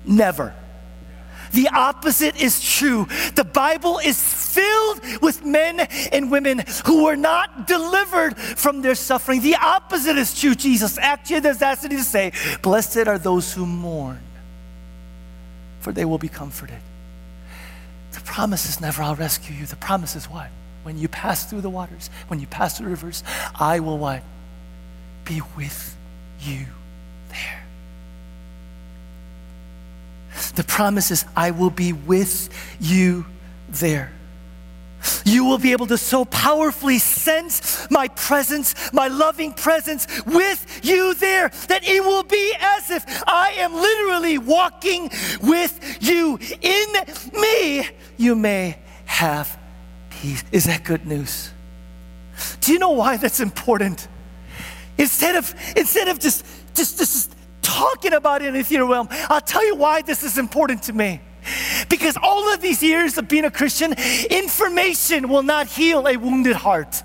Never. 0.05 0.55
The 1.51 1.69
opposite 1.73 2.41
is 2.41 2.61
true. 2.61 3.07
The 3.35 3.43
Bible 3.43 3.99
is 3.99 4.21
filled 4.21 5.21
with 5.21 5.45
men 5.45 5.79
and 6.11 6.31
women 6.31 6.63
who 6.85 7.05
were 7.05 7.15
not 7.15 7.67
delivered 7.67 8.37
from 8.37 8.81
their 8.81 8.95
suffering. 8.95 9.41
The 9.41 9.55
opposite 9.55 10.17
is 10.17 10.37
true. 10.37 10.55
Jesus 10.55 10.97
actually 10.97 11.41
has 11.41 11.57
audacity 11.57 11.97
to 11.97 12.03
say, 12.03 12.31
Blessed 12.61 13.07
are 13.07 13.17
those 13.17 13.53
who 13.53 13.65
mourn, 13.65 14.19
for 15.87 15.93
they 15.93 16.03
will 16.03 16.17
be 16.17 16.27
comforted. 16.27 16.79
The 18.11 18.19
promise 18.19 18.67
is 18.67 18.81
never, 18.81 19.01
I'll 19.01 19.15
rescue 19.15 19.55
you. 19.55 19.65
The 19.65 19.77
promise 19.77 20.17
is 20.17 20.25
what? 20.25 20.49
When 20.83 20.97
you 20.97 21.07
pass 21.07 21.49
through 21.49 21.61
the 21.61 21.69
waters, 21.69 22.09
when 22.27 22.41
you 22.41 22.47
pass 22.47 22.77
through 22.77 22.89
rivers, 22.89 23.23
I 23.57 23.79
will 23.79 23.97
what? 23.97 24.21
Be 25.23 25.41
with 25.55 25.95
you 26.41 26.65
there. 27.29 27.63
The 30.55 30.65
promise 30.65 31.09
is, 31.09 31.23
I 31.37 31.51
will 31.51 31.69
be 31.69 31.93
with 31.93 32.49
you 32.81 33.25
there. 33.69 34.11
You 35.25 35.45
will 35.45 35.57
be 35.57 35.71
able 35.71 35.87
to 35.87 35.97
so 35.97 36.25
powerfully 36.25 36.99
sense 36.99 37.89
my 37.91 38.07
presence, 38.09 38.91
my 38.93 39.07
loving 39.07 39.53
presence 39.53 40.07
with 40.25 40.79
you 40.83 41.13
there, 41.15 41.49
that 41.67 41.83
it 41.83 42.03
will 42.03 42.23
be 42.23 42.53
as 42.59 42.89
if 42.89 43.05
I 43.27 43.51
am 43.57 43.73
literally 43.73 44.37
walking 44.37 45.09
with 45.41 45.97
you. 46.01 46.39
In 46.61 46.85
me, 47.33 47.87
you 48.17 48.35
may 48.35 48.79
have 49.05 49.59
peace. 50.09 50.43
Is 50.51 50.65
that 50.65 50.83
good 50.83 51.05
news? 51.05 51.51
Do 52.61 52.73
you 52.73 52.79
know 52.79 52.91
why 52.91 53.17
that's 53.17 53.39
important? 53.39 54.07
Instead 54.97 55.35
of, 55.35 55.53
instead 55.75 56.07
of 56.07 56.19
just, 56.19 56.45
just, 56.73 56.97
just 56.97 57.35
talking 57.61 58.13
about 58.13 58.41
it 58.41 58.47
in 58.47 58.53
the 58.53 58.63
theater 58.63 58.85
realm, 58.85 59.07
I'll 59.29 59.41
tell 59.41 59.65
you 59.65 59.75
why 59.75 60.01
this 60.01 60.23
is 60.23 60.37
important 60.37 60.83
to 60.83 60.93
me. 60.93 61.21
Because 61.89 62.17
all 62.21 62.53
of 62.53 62.61
these 62.61 62.81
years 62.83 63.17
of 63.17 63.27
being 63.27 63.45
a 63.45 63.51
Christian, 63.51 63.93
information 64.29 65.29
will 65.29 65.43
not 65.43 65.67
heal 65.67 66.07
a 66.07 66.17
wounded 66.17 66.55
heart. 66.55 67.03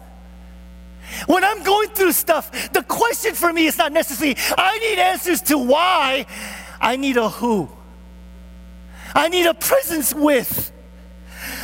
When 1.26 1.45
I'm 1.45 1.62
going 1.62 1.90
through 1.90 2.12
stuff, 2.12 2.72
the 2.72 2.82
question 2.82 3.34
for 3.34 3.53
me 3.53 3.66
is 3.66 3.76
not 3.78 3.93
necessarily, 3.93 4.36
I 4.57 4.78
need 4.78 4.99
answers 4.99 5.43
to 5.43 5.59
why, 5.59 6.26
I 6.80 6.97
need 6.97 7.16
a 7.16 7.28
who. 7.28 7.68
I 9.14 9.28
need 9.28 9.47
a 9.47 9.55
presence 9.55 10.14
with. 10.14 10.72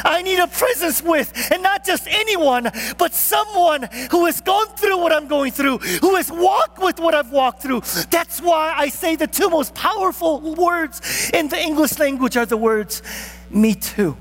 I 0.04 0.22
need 0.22 0.38
a 0.38 0.46
presence 0.46 1.02
with, 1.02 1.32
and 1.50 1.62
not 1.62 1.84
just 1.84 2.06
anyone, 2.08 2.70
but 2.96 3.14
someone 3.14 3.88
who 4.10 4.26
has 4.26 4.40
gone 4.40 4.68
through 4.76 4.98
what 4.98 5.12
I'm 5.12 5.28
going 5.28 5.52
through, 5.52 5.78
who 5.78 6.16
has 6.16 6.30
walked 6.30 6.78
with 6.78 6.98
what 7.00 7.14
I've 7.14 7.30
walked 7.30 7.62
through. 7.62 7.80
That's 8.10 8.40
why 8.40 8.74
I 8.76 8.88
say 8.88 9.16
the 9.16 9.26
two 9.26 9.50
most 9.50 9.74
powerful 9.74 10.54
words 10.54 11.30
in 11.32 11.48
the 11.48 11.60
English 11.60 11.98
language 11.98 12.36
are 12.36 12.46
the 12.46 12.56
words, 12.56 13.02
me 13.50 13.74
too. 13.74 14.16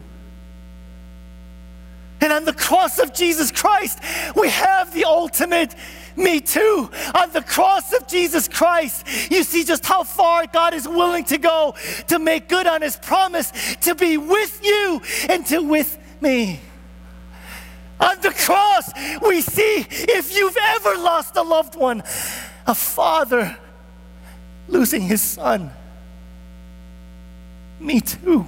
And 2.20 2.34
on 2.34 2.46
the 2.46 2.54
cross 2.54 3.00
of 3.00 3.14
Jesus 3.14 3.52
Christ, 3.52 4.00
we 4.36 4.50
have 4.50 4.94
the 4.94 5.06
ultimate 5.06 5.76
me 6.18 6.40
too. 6.40 6.90
On 7.16 7.32
the 7.32 7.42
cross 7.42 7.94
of 7.94 8.08
Jesus 8.08 8.48
Christ, 8.48 9.06
you 9.32 9.44
see 9.44 9.64
just 9.64 9.86
how 9.86 10.04
far 10.04 10.46
God 10.48 10.74
is 10.74 10.88
willing 10.88 11.24
to 11.26 11.38
go 11.38 11.76
to 12.08 12.20
make 12.20 12.50
good 12.50 12.68
on 12.68 12.82
his 12.82 12.98
promise 12.98 13.52
to 13.82 13.96
be 13.96 14.18
with 14.18 14.60
you 14.64 15.02
and 15.30 15.46
to 15.48 15.62
with 15.62 15.98
me. 16.22 16.60
On 18.00 18.20
the 18.22 18.32
cross, 18.32 18.92
we 19.28 19.42
see 19.42 19.86
if 19.90 20.36
you've 20.36 20.58
ever 20.58 20.96
lost 20.98 21.36
a 21.36 21.42
loved 21.42 21.76
one, 21.76 22.04
a 22.66 22.76
father 22.76 23.58
losing 24.68 25.02
his 25.02 25.22
son. 25.22 25.72
Me 27.80 28.00
too. 28.02 28.46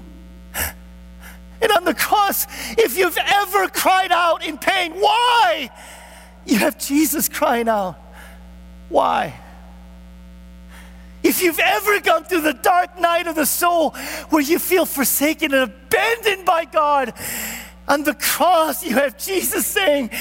And 1.61 1.71
on 1.73 1.83
the 1.83 1.93
cross, 1.93 2.47
if 2.77 2.97
you've 2.97 3.17
ever 3.17 3.67
cried 3.69 4.11
out 4.11 4.45
in 4.45 4.57
pain, 4.57 4.93
why? 4.93 5.69
You 6.45 6.57
have 6.59 6.77
Jesus 6.77 7.29
crying 7.29 7.69
out, 7.69 7.95
why? 8.89 9.39
If 11.21 11.41
you've 11.41 11.59
ever 11.59 11.99
gone 11.99 12.23
through 12.23 12.41
the 12.41 12.53
dark 12.53 12.99
night 12.99 13.27
of 13.27 13.35
the 13.35 13.45
soul 13.45 13.91
where 14.29 14.41
you 14.41 14.57
feel 14.57 14.85
forsaken 14.85 15.53
and 15.53 15.71
abandoned 15.71 16.45
by 16.45 16.65
God, 16.65 17.13
on 17.87 18.03
the 18.03 18.13
cross 18.13 18.85
you 18.85 18.93
have 18.93 19.17
Jesus 19.17 19.65
saying, 19.65 20.11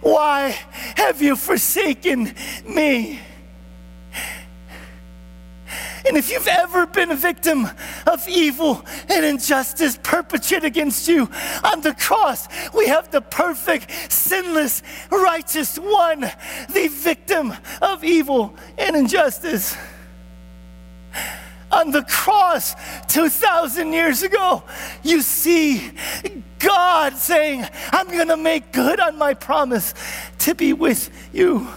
Why 0.00 0.58
have 0.96 1.20
you 1.20 1.36
forsaken 1.36 2.34
me? 2.66 3.20
And 6.08 6.16
if 6.16 6.30
you've 6.30 6.48
ever 6.48 6.86
been 6.86 7.10
a 7.10 7.16
victim 7.16 7.68
of 8.06 8.26
evil 8.26 8.82
and 9.10 9.26
injustice 9.26 9.98
perpetrated 10.02 10.64
against 10.64 11.06
you 11.06 11.28
on 11.62 11.82
the 11.82 11.92
cross, 11.92 12.48
we 12.72 12.86
have 12.86 13.10
the 13.10 13.20
perfect, 13.20 13.90
sinless, 14.10 14.82
righteous 15.10 15.78
one, 15.78 16.20
the 16.20 16.88
victim 16.90 17.52
of 17.82 18.02
evil 18.04 18.56
and 18.78 18.96
injustice. 18.96 19.76
On 21.70 21.90
the 21.90 22.02
cross 22.04 22.74
2,000 23.08 23.92
years 23.92 24.22
ago, 24.22 24.62
you 25.02 25.20
see 25.20 25.90
God 26.58 27.16
saying, 27.16 27.66
I'm 27.92 28.06
going 28.06 28.28
to 28.28 28.38
make 28.38 28.72
good 28.72 28.98
on 28.98 29.18
my 29.18 29.34
promise 29.34 29.92
to 30.38 30.54
be 30.54 30.72
with 30.72 31.10
you. 31.34 31.68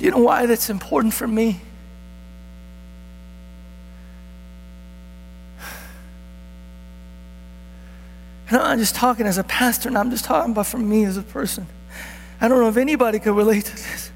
Do 0.00 0.06
you 0.06 0.12
know 0.12 0.18
why 0.18 0.46
that's 0.46 0.70
important 0.70 1.12
for 1.12 1.28
me? 1.28 1.60
And 8.48 8.56
I'm 8.56 8.78
just 8.78 8.94
talking 8.94 9.26
as 9.26 9.36
a 9.36 9.44
pastor, 9.44 9.90
and 9.90 9.98
I'm 9.98 10.10
just 10.10 10.24
talking 10.24 10.52
about 10.52 10.68
for 10.68 10.78
me 10.78 11.04
as 11.04 11.18
a 11.18 11.22
person. 11.22 11.66
I 12.40 12.48
don't 12.48 12.60
know 12.60 12.70
if 12.70 12.78
anybody 12.78 13.18
could 13.18 13.36
relate 13.36 13.66
to 13.66 13.72
this. 13.72 14.10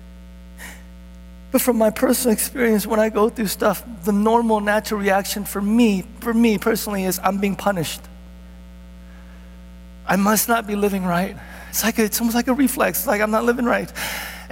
But 1.53 1.61
from 1.61 1.77
my 1.77 1.91
personal 1.91 2.33
experience, 2.33 2.87
when 2.87 2.99
I 2.99 3.11
go 3.11 3.29
through 3.29 3.49
stuff, 3.49 3.85
the 4.05 4.13
normal, 4.13 4.61
natural 4.61 4.99
reaction 5.01 5.45
for 5.45 5.61
me, 5.61 6.07
for 6.21 6.33
me 6.33 6.57
personally, 6.57 7.05
is 7.05 7.21
I'm 7.23 7.37
being 7.37 7.57
punished. 7.57 8.01
I 10.07 10.17
must 10.17 10.49
not 10.49 10.67
be 10.67 10.77
living 10.77 11.05
right. 11.05 11.37
It's 11.69 11.85
like 11.85 11.99
a, 11.99 12.05
it's 12.05 12.19
almost 12.21 12.37
like 12.37 12.49
a 12.49 12.55
reflex. 12.55 13.01
It's 13.01 13.07
like 13.07 13.21
I'm 13.21 13.31
not 13.31 13.45
living 13.45 13.67
right. 13.67 13.93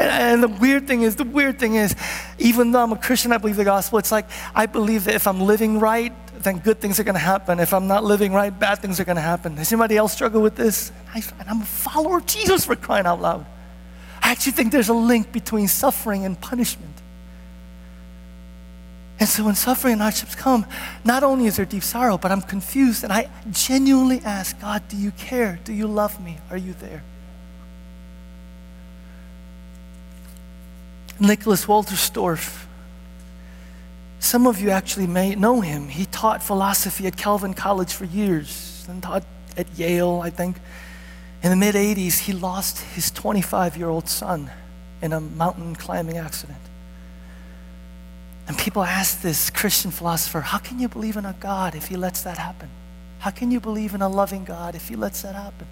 And, 0.02 0.10
and 0.10 0.42
the 0.42 0.48
weird 0.60 0.86
thing 0.88 1.02
is, 1.02 1.16
the 1.16 1.24
weird 1.24 1.58
thing 1.58 1.76
is, 1.76 1.94
even 2.38 2.72
though 2.72 2.82
I'm 2.82 2.92
a 2.92 2.98
Christian, 2.98 3.32
I 3.32 3.38
believe 3.38 3.56
the 3.56 3.64
gospel. 3.64 3.98
It's 3.98 4.12
like 4.12 4.26
I 4.54 4.66
believe 4.66 5.04
that 5.04 5.14
if 5.14 5.26
I'm 5.26 5.40
living 5.40 5.78
right, 5.78 6.12
then 6.42 6.58
good 6.58 6.80
things 6.80 6.98
are 6.98 7.04
going 7.04 7.14
to 7.14 7.20
happen. 7.20 7.60
If 7.60 7.72
I'm 7.72 7.86
not 7.86 8.02
living 8.02 8.32
right, 8.32 8.50
bad 8.50 8.80
things 8.80 8.98
are 8.98 9.04
going 9.04 9.16
to 9.16 9.22
happen. 9.22 9.54
Does 9.54 9.72
anybody 9.72 9.96
else 9.96 10.12
struggle 10.12 10.42
with 10.42 10.56
this? 10.56 10.90
I, 11.14 11.22
and 11.38 11.48
I'm 11.48 11.62
a 11.62 11.64
follower 11.64 12.18
of 12.18 12.26
Jesus 12.26 12.64
for 12.64 12.74
crying 12.74 13.06
out 13.06 13.20
loud. 13.20 13.46
I 14.20 14.30
actually 14.30 14.52
think 14.52 14.72
there's 14.72 14.88
a 14.88 14.94
link 14.94 15.32
between 15.32 15.68
suffering 15.68 16.24
and 16.24 16.40
punishment. 16.40 17.02
And 19.20 19.28
so 19.28 19.44
when 19.44 19.54
suffering 19.54 19.92
and 19.92 20.02
hardships 20.02 20.34
come, 20.34 20.66
not 21.04 21.22
only 21.22 21.46
is 21.46 21.56
there 21.56 21.64
deep 21.64 21.84
sorrow, 21.84 22.18
but 22.18 22.32
I'm 22.32 22.42
confused 22.42 23.04
and 23.04 23.12
I 23.12 23.30
genuinely 23.52 24.20
ask, 24.24 24.60
God, 24.60 24.82
do 24.88 24.96
you 24.96 25.12
care? 25.12 25.60
Do 25.62 25.72
you 25.72 25.86
love 25.86 26.20
me? 26.20 26.38
Are 26.50 26.56
you 26.56 26.72
there? 26.72 27.04
Nicholas 31.22 31.66
Wolterstorff. 31.66 32.66
Some 34.18 34.46
of 34.46 34.60
you 34.60 34.70
actually 34.70 35.06
may 35.06 35.34
know 35.36 35.60
him. 35.60 35.88
He 35.88 36.06
taught 36.06 36.42
philosophy 36.42 37.06
at 37.06 37.16
Calvin 37.16 37.54
College 37.54 37.92
for 37.92 38.04
years 38.04 38.84
and 38.88 39.02
taught 39.02 39.24
at 39.56 39.66
Yale, 39.78 40.20
I 40.22 40.30
think. 40.30 40.56
In 41.42 41.50
the 41.50 41.56
mid 41.56 41.76
80s, 41.76 42.20
he 42.20 42.32
lost 42.32 42.80
his 42.80 43.10
25 43.10 43.76
year 43.76 43.88
old 43.88 44.08
son 44.08 44.50
in 45.00 45.12
a 45.12 45.20
mountain 45.20 45.76
climbing 45.76 46.18
accident. 46.18 46.58
And 48.48 48.58
people 48.58 48.82
ask 48.82 49.22
this 49.22 49.48
Christian 49.48 49.92
philosopher, 49.92 50.40
how 50.40 50.58
can 50.58 50.80
you 50.80 50.88
believe 50.88 51.16
in 51.16 51.24
a 51.24 51.36
God 51.38 51.76
if 51.76 51.86
he 51.86 51.96
lets 51.96 52.22
that 52.22 52.38
happen? 52.38 52.68
How 53.20 53.30
can 53.30 53.52
you 53.52 53.60
believe 53.60 53.94
in 53.94 54.02
a 54.02 54.08
loving 54.08 54.44
God 54.44 54.74
if 54.74 54.88
he 54.88 54.96
lets 54.96 55.22
that 55.22 55.36
happen? 55.36 55.68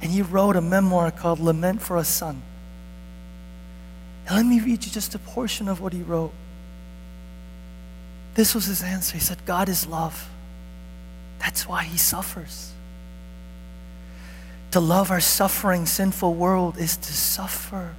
And 0.00 0.10
he 0.10 0.22
wrote 0.22 0.56
a 0.56 0.62
memoir 0.62 1.10
called 1.10 1.40
Lament 1.40 1.82
for 1.82 1.98
a 1.98 2.04
Son. 2.04 2.42
Let 4.30 4.46
me 4.46 4.60
read 4.60 4.84
you 4.84 4.90
just 4.90 5.14
a 5.14 5.18
portion 5.18 5.68
of 5.68 5.80
what 5.80 5.92
he 5.92 6.02
wrote. 6.02 6.32
This 8.34 8.54
was 8.54 8.66
his 8.66 8.82
answer. 8.82 9.14
He 9.14 9.20
said, 9.22 9.44
God 9.44 9.68
is 9.68 9.86
love. 9.86 10.28
That's 11.38 11.68
why 11.68 11.84
he 11.84 11.98
suffers. 11.98 12.72
To 14.72 14.80
love 14.80 15.10
our 15.10 15.20
suffering, 15.20 15.86
sinful 15.86 16.34
world 16.34 16.78
is 16.78 16.96
to 16.96 17.12
suffer. 17.12 17.94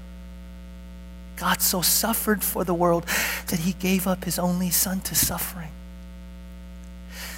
God 1.37 1.61
so 1.61 1.81
suffered 1.81 2.43
for 2.43 2.63
the 2.63 2.73
world 2.73 3.05
that 3.47 3.59
he 3.59 3.73
gave 3.73 4.07
up 4.07 4.23
his 4.25 4.39
only 4.39 4.69
son 4.69 5.01
to 5.01 5.15
suffering. 5.15 5.71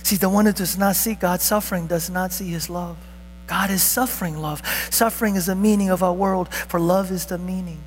See, 0.03 0.15
the 0.15 0.29
one 0.29 0.45
who 0.45 0.53
does 0.53 0.77
not 0.77 0.95
see 0.95 1.13
God 1.13 1.41
suffering 1.41 1.87
does 1.87 2.09
not 2.09 2.31
see 2.31 2.47
his 2.47 2.69
love. 2.69 2.97
God 3.45 3.69
is 3.69 3.83
suffering 3.83 4.37
love. 4.37 4.65
Suffering 4.89 5.35
is 5.35 5.47
the 5.47 5.55
meaning 5.55 5.89
of 5.89 6.01
our 6.01 6.13
world, 6.13 6.53
for 6.53 6.79
love 6.79 7.11
is 7.11 7.25
the 7.25 7.37
meaning. 7.37 7.79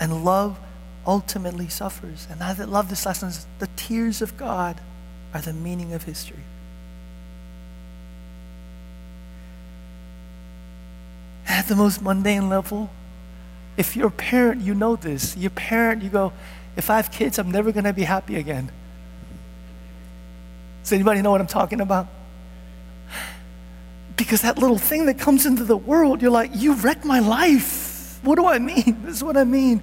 And 0.00 0.24
love 0.24 0.58
ultimately 1.06 1.68
suffers. 1.68 2.26
And 2.30 2.42
I 2.42 2.52
love 2.52 2.88
this 2.90 3.06
lesson. 3.06 3.32
The 3.58 3.68
tears 3.76 4.22
of 4.22 4.36
God 4.36 4.80
are 5.34 5.40
the 5.40 5.52
meaning 5.52 5.92
of 5.92 6.04
history. 6.04 6.44
At 11.46 11.66
the 11.66 11.74
most 11.74 12.02
mundane 12.02 12.48
level, 12.48 12.90
if 13.76 13.96
you're 13.96 14.08
a 14.08 14.10
parent, 14.10 14.60
you 14.60 14.74
know 14.74 14.96
this. 14.96 15.36
You're 15.36 15.48
a 15.48 15.50
parent, 15.50 16.02
you 16.02 16.10
go, 16.10 16.32
if 16.76 16.90
I 16.90 16.96
have 16.96 17.10
kids, 17.10 17.38
I'm 17.38 17.50
never 17.50 17.72
going 17.72 17.84
to 17.84 17.92
be 17.92 18.02
happy 18.02 18.36
again. 18.36 18.70
Does 20.82 20.92
anybody 20.92 21.22
know 21.22 21.30
what 21.30 21.40
I'm 21.40 21.46
talking 21.46 21.80
about? 21.80 22.06
Because 24.16 24.42
that 24.42 24.58
little 24.58 24.78
thing 24.78 25.06
that 25.06 25.18
comes 25.18 25.46
into 25.46 25.64
the 25.64 25.76
world, 25.76 26.22
you're 26.22 26.30
like, 26.30 26.50
you 26.54 26.74
wrecked 26.74 27.04
my 27.04 27.18
life. 27.20 27.87
What 28.22 28.36
do 28.36 28.46
I 28.46 28.58
mean? 28.58 29.02
This 29.04 29.16
is 29.16 29.24
what 29.24 29.36
I 29.36 29.44
mean. 29.44 29.82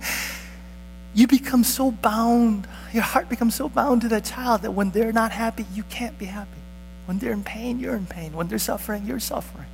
You 1.14 1.28
become 1.28 1.64
so 1.64 1.92
bound, 1.92 2.68
your 2.94 3.04
heart 3.04 3.30
becomes 3.30 3.56
so 3.56 3.70
bound 3.70 4.02
to 4.02 4.10
that 4.10 4.26
child 4.26 4.64
that 4.64 4.72
when 4.72 4.92
they're 4.92 5.14
not 5.14 5.32
happy, 5.32 5.66
you 5.74 5.84
can't 5.84 6.18
be 6.20 6.26
happy. 6.26 6.60
When 7.06 7.20
they're 7.20 7.32
in 7.32 7.44
pain, 7.44 7.80
you're 7.80 7.96
in 7.96 8.06
pain. 8.06 8.34
When 8.34 8.48
they're 8.48 8.60
suffering, 8.60 9.06
you're 9.06 9.20
suffering. 9.20 9.68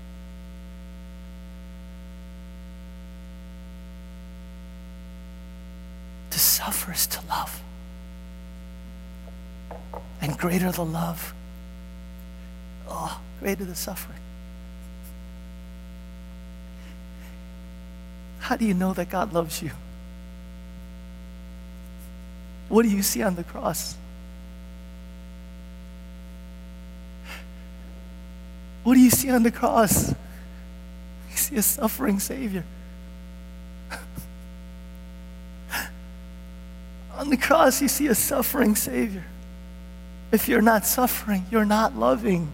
To 6.30 6.40
suffer 6.40 6.92
is 6.92 7.08
to 7.08 7.20
love. 7.28 7.62
And 10.22 10.38
greater 10.38 10.72
the 10.72 10.86
love, 10.86 11.34
oh, 12.88 13.20
greater 13.40 13.66
the 13.66 13.76
suffering. 13.76 14.20
How 18.52 18.58
do 18.58 18.66
you 18.66 18.74
know 18.74 18.92
that 18.96 19.10
God 19.10 19.32
loves 19.32 19.62
you? 19.62 19.72
What 22.68 22.84
do 22.84 22.90
you 22.90 23.02
see 23.02 23.24
on 23.24 23.36
the 23.36 23.46
cross? 23.46 23.96
What 28.84 28.96
do 28.96 29.00
you 29.00 29.10
see 29.10 29.30
on 29.30 29.44
the 29.44 29.52
cross? 29.52 30.10
You 30.10 31.38
see 31.38 31.56
a 31.56 31.62
suffering 31.62 32.20
Savior. 32.20 32.66
on 37.16 37.30
the 37.30 37.38
cross, 37.38 37.82
you 37.82 37.88
see 37.88 38.08
a 38.08 38.16
suffering 38.16 38.76
Savior. 38.76 39.24
If 40.34 40.50
you're 40.50 40.62
not 40.62 40.86
suffering, 40.86 41.46
you're 41.50 41.64
not 41.64 41.96
loving. 41.96 42.52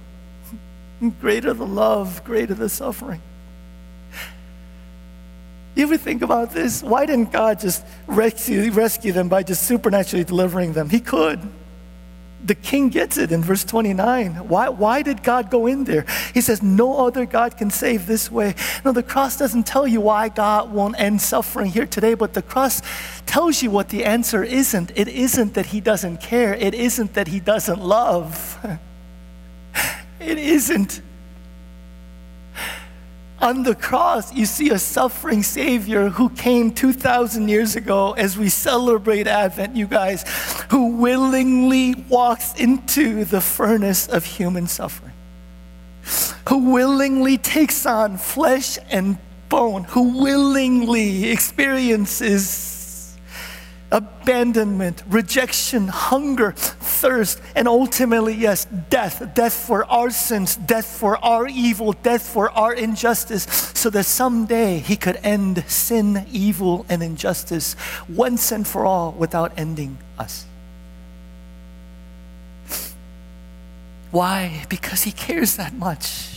Greater 1.21 1.55
the 1.55 1.65
love, 1.65 2.23
greater 2.23 2.53
the 2.53 2.69
suffering. 2.69 3.23
You 5.77 5.83
ever 5.83 5.97
think 5.97 6.23
about 6.23 6.49
this? 6.49 6.81
Why 6.81 7.05
didn't 7.05 7.31
God 7.31 7.59
just 7.59 7.85
rescue, 8.07 8.71
rescue 8.71 9.11
them 9.11 9.29
by 9.29 9.43
just 9.43 9.67
supernaturally 9.67 10.23
delivering 10.23 10.73
them? 10.73 10.89
He 10.89 10.99
could. 10.99 11.39
The 12.43 12.55
king 12.55 12.89
gets 12.89 13.19
it 13.19 13.31
in 13.31 13.43
verse 13.43 13.63
29. 13.63 14.47
Why, 14.47 14.69
why 14.69 15.03
did 15.03 15.21
God 15.21 15.51
go 15.51 15.67
in 15.67 15.83
there? 15.83 16.07
He 16.33 16.41
says, 16.41 16.63
No 16.63 17.05
other 17.05 17.27
God 17.27 17.57
can 17.57 17.69
save 17.69 18.07
this 18.07 18.31
way. 18.31 18.55
No, 18.83 18.91
the 18.91 19.03
cross 19.03 19.37
doesn't 19.37 19.67
tell 19.67 19.87
you 19.87 20.01
why 20.01 20.29
God 20.29 20.71
won't 20.71 20.99
end 20.99 21.21
suffering 21.21 21.69
here 21.69 21.85
today, 21.85 22.15
but 22.15 22.33
the 22.33 22.41
cross 22.41 22.81
tells 23.27 23.61
you 23.61 23.69
what 23.69 23.89
the 23.89 24.03
answer 24.03 24.43
isn't. 24.43 24.91
It 24.95 25.07
isn't 25.07 25.53
that 25.53 25.67
He 25.67 25.79
doesn't 25.79 26.21
care, 26.21 26.55
it 26.55 26.73
isn't 26.73 27.13
that 27.13 27.27
He 27.27 27.39
doesn't 27.39 27.79
love. 27.79 28.57
It 30.19 30.39
isn't. 30.39 31.03
On 33.39 33.63
the 33.63 33.75
cross, 33.75 34.33
you 34.33 34.45
see 34.45 34.69
a 34.71 34.79
suffering 34.79 35.43
Savior 35.43 36.09
who 36.09 36.29
came 36.29 36.71
2,000 36.71 37.47
years 37.47 37.75
ago 37.75 38.13
as 38.13 38.37
we 38.37 38.49
celebrate 38.49 39.27
Advent, 39.27 39.75
you 39.75 39.85
guys, 39.85 40.23
who 40.69 40.97
willingly 40.97 41.93
walks 42.09 42.55
into 42.55 43.25
the 43.25 43.39
furnace 43.39 44.07
of 44.07 44.25
human 44.25 44.65
suffering, 44.65 45.13
who 46.49 46.71
willingly 46.71 47.37
takes 47.37 47.85
on 47.85 48.17
flesh 48.17 48.79
and 48.89 49.17
bone, 49.49 49.83
who 49.83 50.19
willingly 50.19 51.29
experiences 51.29 52.76
abandonment, 53.91 55.03
rejection, 55.07 55.87
hunger, 55.87 56.51
thirst, 56.51 57.41
and 57.55 57.67
ultimately, 57.67 58.33
yes, 58.33 58.65
death. 58.89 59.33
Death 59.33 59.53
for 59.53 59.85
our 59.85 60.09
sins, 60.09 60.55
death 60.55 60.85
for 60.85 61.17
our 61.23 61.47
evil, 61.47 61.93
death 61.93 62.27
for 62.27 62.51
our 62.51 62.73
injustice, 62.73 63.43
so 63.73 63.89
that 63.89 64.03
someday 64.03 64.79
he 64.79 64.95
could 64.95 65.17
end 65.23 65.63
sin, 65.67 66.25
evil, 66.31 66.85
and 66.89 67.01
injustice 67.01 67.75
once 68.09 68.51
and 68.51 68.67
for 68.67 68.85
all 68.85 69.11
without 69.13 69.51
ending 69.57 69.97
us. 70.19 70.45
Why? 74.11 74.65
Because 74.69 75.03
he 75.03 75.11
cares 75.11 75.57
that 75.57 75.73
much. 75.73 76.36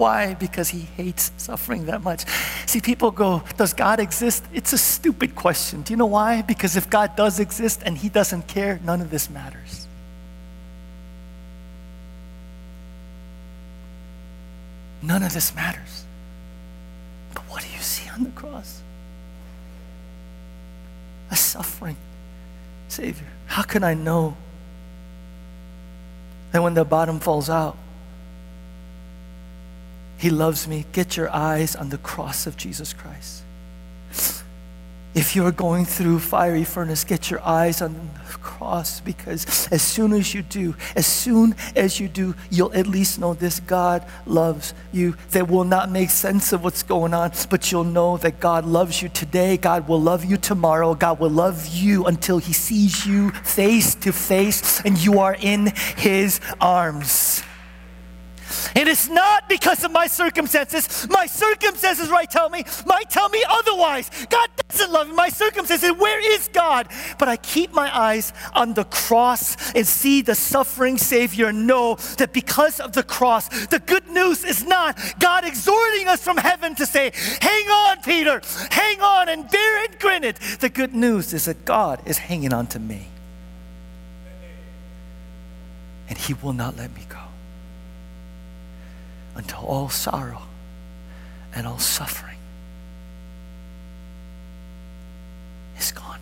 Why? 0.00 0.32
Because 0.32 0.70
he 0.70 0.80
hates 0.96 1.30
suffering 1.36 1.84
that 1.84 2.02
much. 2.02 2.24
See, 2.64 2.80
people 2.80 3.10
go, 3.10 3.42
Does 3.58 3.74
God 3.74 4.00
exist? 4.00 4.42
It's 4.50 4.72
a 4.72 4.78
stupid 4.78 5.34
question. 5.34 5.82
Do 5.82 5.92
you 5.92 5.98
know 5.98 6.06
why? 6.06 6.40
Because 6.40 6.74
if 6.74 6.88
God 6.88 7.16
does 7.16 7.38
exist 7.38 7.82
and 7.84 7.98
he 7.98 8.08
doesn't 8.08 8.48
care, 8.48 8.80
none 8.82 9.02
of 9.02 9.10
this 9.10 9.28
matters. 9.28 9.86
None 15.02 15.22
of 15.22 15.34
this 15.34 15.54
matters. 15.54 16.06
But 17.34 17.42
what 17.50 17.60
do 17.60 17.68
you 17.68 17.82
see 17.82 18.08
on 18.08 18.24
the 18.24 18.30
cross? 18.30 18.80
A 21.30 21.36
suffering 21.36 21.98
Savior. 22.88 23.28
How 23.44 23.64
can 23.64 23.84
I 23.84 23.92
know 23.92 24.34
that 26.52 26.62
when 26.62 26.72
the 26.72 26.86
bottom 26.86 27.20
falls 27.20 27.50
out, 27.50 27.76
he 30.20 30.28
loves 30.28 30.68
me. 30.68 30.84
Get 30.92 31.16
your 31.16 31.34
eyes 31.34 31.74
on 31.74 31.88
the 31.88 31.96
cross 31.96 32.46
of 32.46 32.54
Jesus 32.58 32.92
Christ. 32.92 33.42
If 35.14 35.34
you're 35.34 35.50
going 35.50 35.86
through 35.86 36.18
fiery 36.18 36.62
furnace, 36.62 37.04
get 37.04 37.30
your 37.30 37.42
eyes 37.42 37.80
on 37.80 37.94
the 37.94 38.38
cross 38.38 39.00
because 39.00 39.66
as 39.72 39.80
soon 39.80 40.12
as 40.12 40.34
you 40.34 40.42
do, 40.42 40.76
as 40.94 41.06
soon 41.06 41.56
as 41.74 41.98
you 41.98 42.06
do, 42.06 42.34
you'll 42.50 42.72
at 42.74 42.86
least 42.86 43.18
know 43.18 43.32
this 43.32 43.60
God 43.60 44.06
loves 44.26 44.74
you. 44.92 45.16
That 45.30 45.48
will 45.48 45.64
not 45.64 45.90
make 45.90 46.10
sense 46.10 46.52
of 46.52 46.62
what's 46.62 46.82
going 46.82 47.14
on, 47.14 47.32
but 47.48 47.72
you'll 47.72 47.84
know 47.84 48.18
that 48.18 48.40
God 48.40 48.66
loves 48.66 49.00
you 49.00 49.08
today. 49.08 49.56
God 49.56 49.88
will 49.88 50.02
love 50.02 50.24
you 50.26 50.36
tomorrow. 50.36 50.94
God 50.94 51.18
will 51.18 51.30
love 51.30 51.66
you 51.66 52.04
until 52.04 52.36
He 52.36 52.52
sees 52.52 53.06
you 53.06 53.30
face 53.30 53.94
to 53.94 54.12
face 54.12 54.82
and 54.84 54.98
you 54.98 55.18
are 55.18 55.36
in 55.40 55.72
His 55.96 56.40
arms. 56.60 57.42
It 58.74 58.88
is 58.88 59.08
not 59.08 59.48
because 59.48 59.84
of 59.84 59.92
my 59.92 60.06
circumstances. 60.06 61.08
My 61.08 61.26
circumstances 61.26 62.08
right 62.10 62.30
tell 62.30 62.50
me 62.50 62.64
might 62.86 63.10
tell 63.10 63.28
me 63.28 63.44
otherwise. 63.48 64.10
God 64.28 64.48
doesn't 64.68 64.92
love 64.92 65.08
me. 65.08 65.14
My 65.14 65.28
circumstances, 65.28 65.92
where 65.92 66.20
is 66.34 66.48
God? 66.48 66.88
But 67.18 67.28
I 67.28 67.36
keep 67.36 67.72
my 67.72 67.96
eyes 67.96 68.32
on 68.54 68.74
the 68.74 68.84
cross 68.84 69.74
and 69.74 69.86
see 69.86 70.22
the 70.22 70.34
suffering 70.34 70.98
Savior. 70.98 71.52
Know 71.52 71.96
that 72.18 72.32
because 72.32 72.80
of 72.80 72.92
the 72.92 73.02
cross, 73.02 73.48
the 73.66 73.78
good 73.80 74.08
news 74.08 74.44
is 74.44 74.64
not 74.64 74.98
God 75.18 75.44
exhorting 75.44 76.08
us 76.08 76.22
from 76.22 76.36
heaven 76.36 76.74
to 76.76 76.86
say, 76.86 77.12
Hang 77.40 77.66
on, 77.66 78.02
Peter, 78.02 78.40
hang 78.70 79.00
on 79.00 79.28
and 79.28 79.48
bear 79.50 79.84
and 79.84 79.98
grin 79.98 80.24
it. 80.24 80.36
The 80.60 80.68
good 80.68 80.94
news 80.94 81.32
is 81.32 81.44
that 81.46 81.64
God 81.64 82.00
is 82.06 82.18
hanging 82.18 82.52
on 82.52 82.66
to 82.68 82.78
me. 82.78 83.06
And 86.08 86.18
He 86.18 86.34
will 86.34 86.52
not 86.52 86.76
let 86.76 86.94
me 86.94 87.02
go 87.08 87.19
until 89.40 89.64
all 89.64 89.88
sorrow 89.88 90.42
and 91.54 91.66
all 91.66 91.78
suffering 91.78 92.36
is 95.78 95.92
gone. 95.92 96.20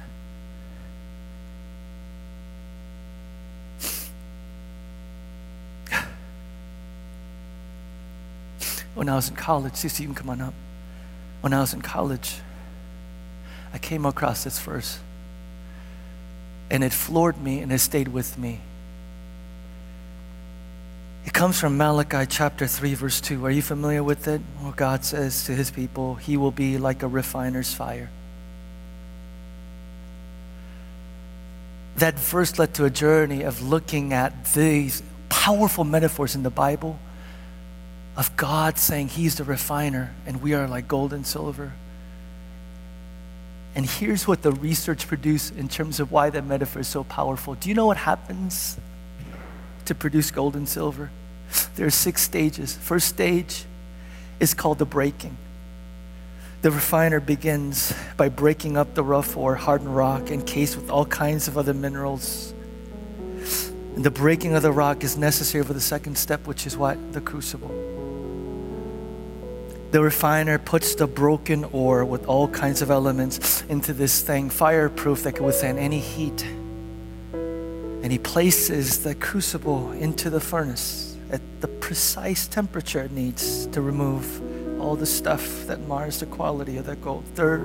When 8.94 9.08
I 9.08 9.16
was 9.16 9.28
in 9.28 9.34
college, 9.36 9.72
Cece, 9.74 9.98
you 10.00 10.06
can 10.06 10.14
come 10.14 10.30
on 10.30 10.40
up. 10.40 10.54
When 11.40 11.52
I 11.52 11.60
was 11.60 11.74
in 11.74 11.82
college, 11.82 12.36
I 13.72 13.78
came 13.78 14.06
across 14.06 14.44
this 14.44 14.60
verse, 14.60 15.00
and 16.70 16.84
it 16.84 16.92
floored 16.92 17.40
me 17.42 17.60
and 17.60 17.72
it 17.72 17.78
stayed 17.80 18.08
with 18.08 18.38
me. 18.38 18.60
Comes 21.38 21.60
from 21.60 21.76
Malachi 21.76 22.26
chapter 22.28 22.66
3, 22.66 22.94
verse 22.94 23.20
2. 23.20 23.46
Are 23.46 23.50
you 23.52 23.62
familiar 23.62 24.02
with 24.02 24.26
it? 24.26 24.40
Where 24.58 24.72
God 24.72 25.04
says 25.04 25.44
to 25.44 25.52
his 25.52 25.70
people, 25.70 26.16
He 26.16 26.36
will 26.36 26.50
be 26.50 26.78
like 26.78 27.04
a 27.04 27.06
refiner's 27.06 27.72
fire. 27.72 28.10
That 31.94 32.18
verse 32.18 32.58
led 32.58 32.74
to 32.74 32.86
a 32.86 32.90
journey 32.90 33.42
of 33.42 33.62
looking 33.62 34.12
at 34.12 34.46
these 34.46 35.00
powerful 35.28 35.84
metaphors 35.84 36.34
in 36.34 36.42
the 36.42 36.50
Bible 36.50 36.98
of 38.16 38.36
God 38.36 38.76
saying 38.76 39.06
He's 39.06 39.36
the 39.36 39.44
refiner 39.44 40.12
and 40.26 40.42
we 40.42 40.54
are 40.54 40.66
like 40.66 40.88
gold 40.88 41.12
and 41.12 41.24
silver. 41.24 41.72
And 43.76 43.86
here's 43.86 44.26
what 44.26 44.42
the 44.42 44.50
research 44.50 45.06
produced 45.06 45.54
in 45.54 45.68
terms 45.68 46.00
of 46.00 46.10
why 46.10 46.30
that 46.30 46.44
metaphor 46.44 46.80
is 46.80 46.88
so 46.88 47.04
powerful. 47.04 47.54
Do 47.54 47.68
you 47.68 47.76
know 47.76 47.86
what 47.86 47.96
happens 47.96 48.76
to 49.84 49.94
produce 49.94 50.32
gold 50.32 50.56
and 50.56 50.68
silver? 50.68 51.12
There 51.78 51.86
are 51.86 51.90
six 51.90 52.22
stages. 52.22 52.76
First 52.76 53.06
stage 53.06 53.64
is 54.40 54.52
called 54.52 54.78
the 54.78 54.84
breaking. 54.84 55.36
The 56.60 56.72
refiner 56.72 57.20
begins 57.20 57.94
by 58.16 58.30
breaking 58.30 58.76
up 58.76 58.96
the 58.96 59.04
rough 59.04 59.36
or 59.36 59.54
hardened 59.54 59.94
rock 59.94 60.32
encased 60.32 60.74
with 60.74 60.90
all 60.90 61.06
kinds 61.06 61.46
of 61.46 61.56
other 61.56 61.72
minerals. 61.72 62.52
And 63.94 64.02
the 64.02 64.10
breaking 64.10 64.56
of 64.56 64.62
the 64.62 64.72
rock 64.72 65.04
is 65.04 65.16
necessary 65.16 65.62
for 65.62 65.72
the 65.72 65.80
second 65.80 66.18
step, 66.18 66.48
which 66.48 66.66
is 66.66 66.76
what? 66.76 67.12
The 67.12 67.20
crucible. 67.20 67.70
The 69.92 70.02
refiner 70.02 70.58
puts 70.58 70.96
the 70.96 71.06
broken 71.06 71.62
ore 71.62 72.04
with 72.04 72.26
all 72.26 72.48
kinds 72.48 72.82
of 72.82 72.90
elements 72.90 73.62
into 73.68 73.92
this 73.92 74.20
thing, 74.20 74.50
fireproof 74.50 75.22
that 75.22 75.36
can 75.36 75.44
withstand 75.44 75.78
any 75.78 76.00
heat 76.00 76.44
and 78.00 78.12
he 78.12 78.18
places 78.18 79.02
the 79.02 79.14
crucible 79.14 79.92
into 79.92 80.30
the 80.30 80.40
furnace 80.40 81.07
at 81.30 81.40
the 81.60 81.68
precise 81.68 82.46
temperature 82.46 83.02
it 83.02 83.12
needs 83.12 83.66
to 83.68 83.80
remove 83.80 84.80
all 84.80 84.96
the 84.96 85.06
stuff 85.06 85.66
that 85.66 85.80
mars 85.88 86.20
the 86.20 86.26
quality 86.26 86.76
of 86.76 86.86
that 86.86 87.02
gold. 87.02 87.24
Third 87.34 87.62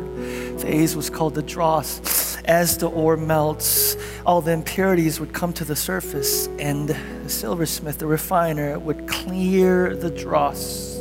phase 0.59 0.95
was 0.95 1.09
called 1.09 1.35
the 1.35 1.43
dross. 1.43 2.37
As 2.45 2.77
the 2.77 2.89
ore 2.89 3.15
melts, 3.15 3.95
all 4.25 4.41
the 4.41 4.51
impurities 4.51 5.19
would 5.19 5.33
come 5.33 5.53
to 5.53 5.63
the 5.63 5.75
surface, 5.75 6.47
and 6.59 6.89
the 6.89 7.29
silversmith, 7.29 7.99
the 7.99 8.07
refiner, 8.07 8.77
would 8.79 9.07
clear 9.07 9.95
the 9.95 10.09
dross. 10.09 10.99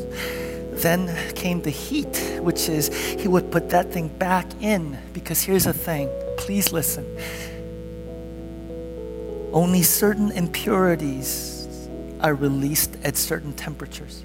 Then 0.71 1.17
came 1.35 1.61
the 1.63 1.71
heat, 1.71 2.39
which 2.41 2.69
is 2.69 2.95
he 3.21 3.27
would 3.27 3.51
put 3.51 3.71
that 3.71 3.91
thing 3.93 4.09
back 4.09 4.47
in. 4.61 4.99
Because 5.13 5.43
here's 5.43 5.65
the 5.65 5.73
thing 5.73 6.09
please 6.37 6.73
listen 6.73 7.07
only 9.53 9.83
certain 9.83 10.33
impurities 10.33 11.62
are 12.23 12.35
released 12.35 12.97
at 13.05 13.17
certain 13.17 13.53
temperatures. 13.53 14.25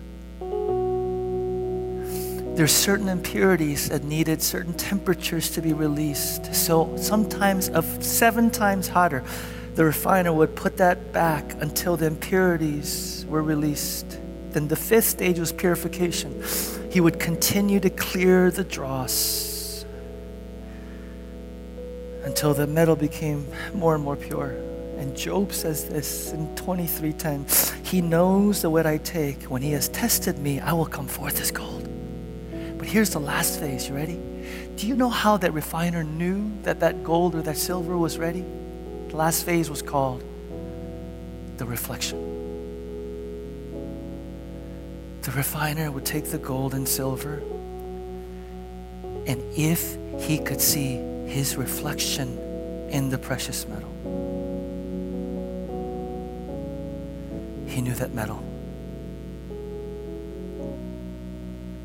There's 2.57 2.71
certain 2.71 3.07
impurities 3.07 3.89
that 3.89 4.03
needed 4.03 4.41
certain 4.41 4.73
temperatures 4.73 5.51
to 5.51 5.61
be 5.61 5.73
released. 5.73 6.55
So 6.55 6.95
sometimes 6.97 7.69
of 7.69 7.85
seven 8.03 8.49
times 8.49 8.87
hotter, 8.87 9.23
the 9.75 9.85
refiner 9.85 10.33
would 10.33 10.55
put 10.55 10.77
that 10.77 11.13
back 11.13 11.53
until 11.61 11.97
the 11.97 12.07
impurities 12.07 13.27
were 13.29 13.43
released. 13.43 14.19
Then 14.49 14.67
the 14.67 14.75
fifth 14.75 15.05
stage 15.05 15.37
was 15.37 15.51
purification. 15.51 16.41
He 16.91 16.99
would 16.99 17.19
continue 17.19 17.79
to 17.79 17.91
clear 17.91 18.49
the 18.49 18.63
dross 18.63 19.85
until 22.23 22.55
the 22.55 22.65
metal 22.65 22.95
became 22.95 23.45
more 23.75 23.93
and 23.93 24.03
more 24.03 24.15
pure. 24.15 24.66
And 24.97 25.15
Job 25.15 25.53
says 25.53 25.85
this 25.85 26.31
in 26.33 26.47
23:10. 26.55 27.45
He 27.83 28.01
knows 28.01 28.61
the 28.61 28.69
way 28.69 28.83
I 28.85 28.97
take. 28.97 29.43
When 29.43 29.61
he 29.61 29.71
has 29.71 29.89
tested 29.89 30.39
me, 30.39 30.59
I 30.59 30.73
will 30.73 30.85
come 30.85 31.07
forth 31.07 31.39
as 31.39 31.51
gold. 31.51 31.87
But 32.77 32.87
here's 32.87 33.11
the 33.11 33.19
last 33.19 33.59
phase. 33.59 33.87
You 33.87 33.95
ready? 33.95 34.19
Do 34.75 34.87
you 34.87 34.95
know 34.95 35.09
how 35.09 35.37
that 35.37 35.53
refiner 35.53 36.03
knew 36.03 36.51
that 36.63 36.79
that 36.79 37.03
gold 37.03 37.35
or 37.35 37.41
that 37.43 37.57
silver 37.57 37.97
was 37.97 38.17
ready? 38.17 38.43
The 39.09 39.15
last 39.15 39.43
phase 39.43 39.69
was 39.69 39.81
called 39.81 40.23
the 41.57 41.65
reflection. 41.65 42.19
The 45.23 45.31
refiner 45.31 45.91
would 45.91 46.05
take 46.05 46.25
the 46.25 46.37
gold 46.37 46.73
and 46.73 46.87
silver, 46.87 47.41
and 49.25 49.41
if 49.57 49.97
he 50.19 50.37
could 50.37 50.61
see 50.61 50.95
his 51.27 51.57
reflection 51.57 52.37
in 52.89 53.09
the 53.09 53.17
precious 53.17 53.67
metal, 53.67 53.89
he 57.77 57.83
knew 57.83 57.93
that 57.93 58.11
metal 58.11 58.43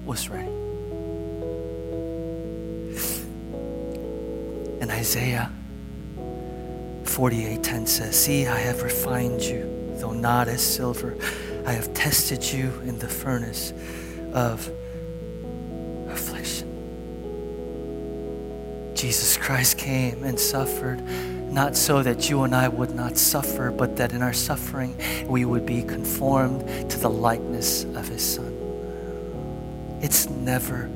was 0.06 0.30
ready. 0.30 0.48
And 4.80 4.90
Isaiah 4.90 5.50
48:10 7.04 7.86
says, 7.86 8.18
"See, 8.18 8.46
I 8.46 8.58
have 8.58 8.82
refined 8.82 9.42
you, 9.42 9.68
though 9.98 10.14
not 10.14 10.48
as 10.48 10.62
silver. 10.62 11.14
I 11.66 11.72
have 11.72 11.92
tested 11.92 12.42
you 12.42 12.72
in 12.86 12.98
the 12.98 13.08
furnace 13.08 13.74
of 14.32 14.70
affliction." 16.08 16.68
Jesus 18.94 19.36
Christ 19.36 19.76
came 19.76 20.24
and 20.24 20.40
suffered 20.40 21.02
not 21.52 21.76
so 21.76 22.02
that 22.02 22.30
you 22.30 22.42
and 22.42 22.54
I 22.54 22.68
would 22.68 22.94
not 22.94 23.18
suffer, 23.18 23.70
but 23.70 23.96
that 23.96 24.12
in 24.12 24.22
our 24.22 24.32
suffering 24.32 24.96
we 25.26 25.44
would 25.44 25.66
be 25.66 25.82
conformed 25.82 26.60
to 26.90 26.98
the 26.98 27.10
likeness 27.10 27.84
of 27.84 28.08
His 28.08 28.22
Son. 28.22 28.50
It's 30.00 30.28
never 30.30 30.90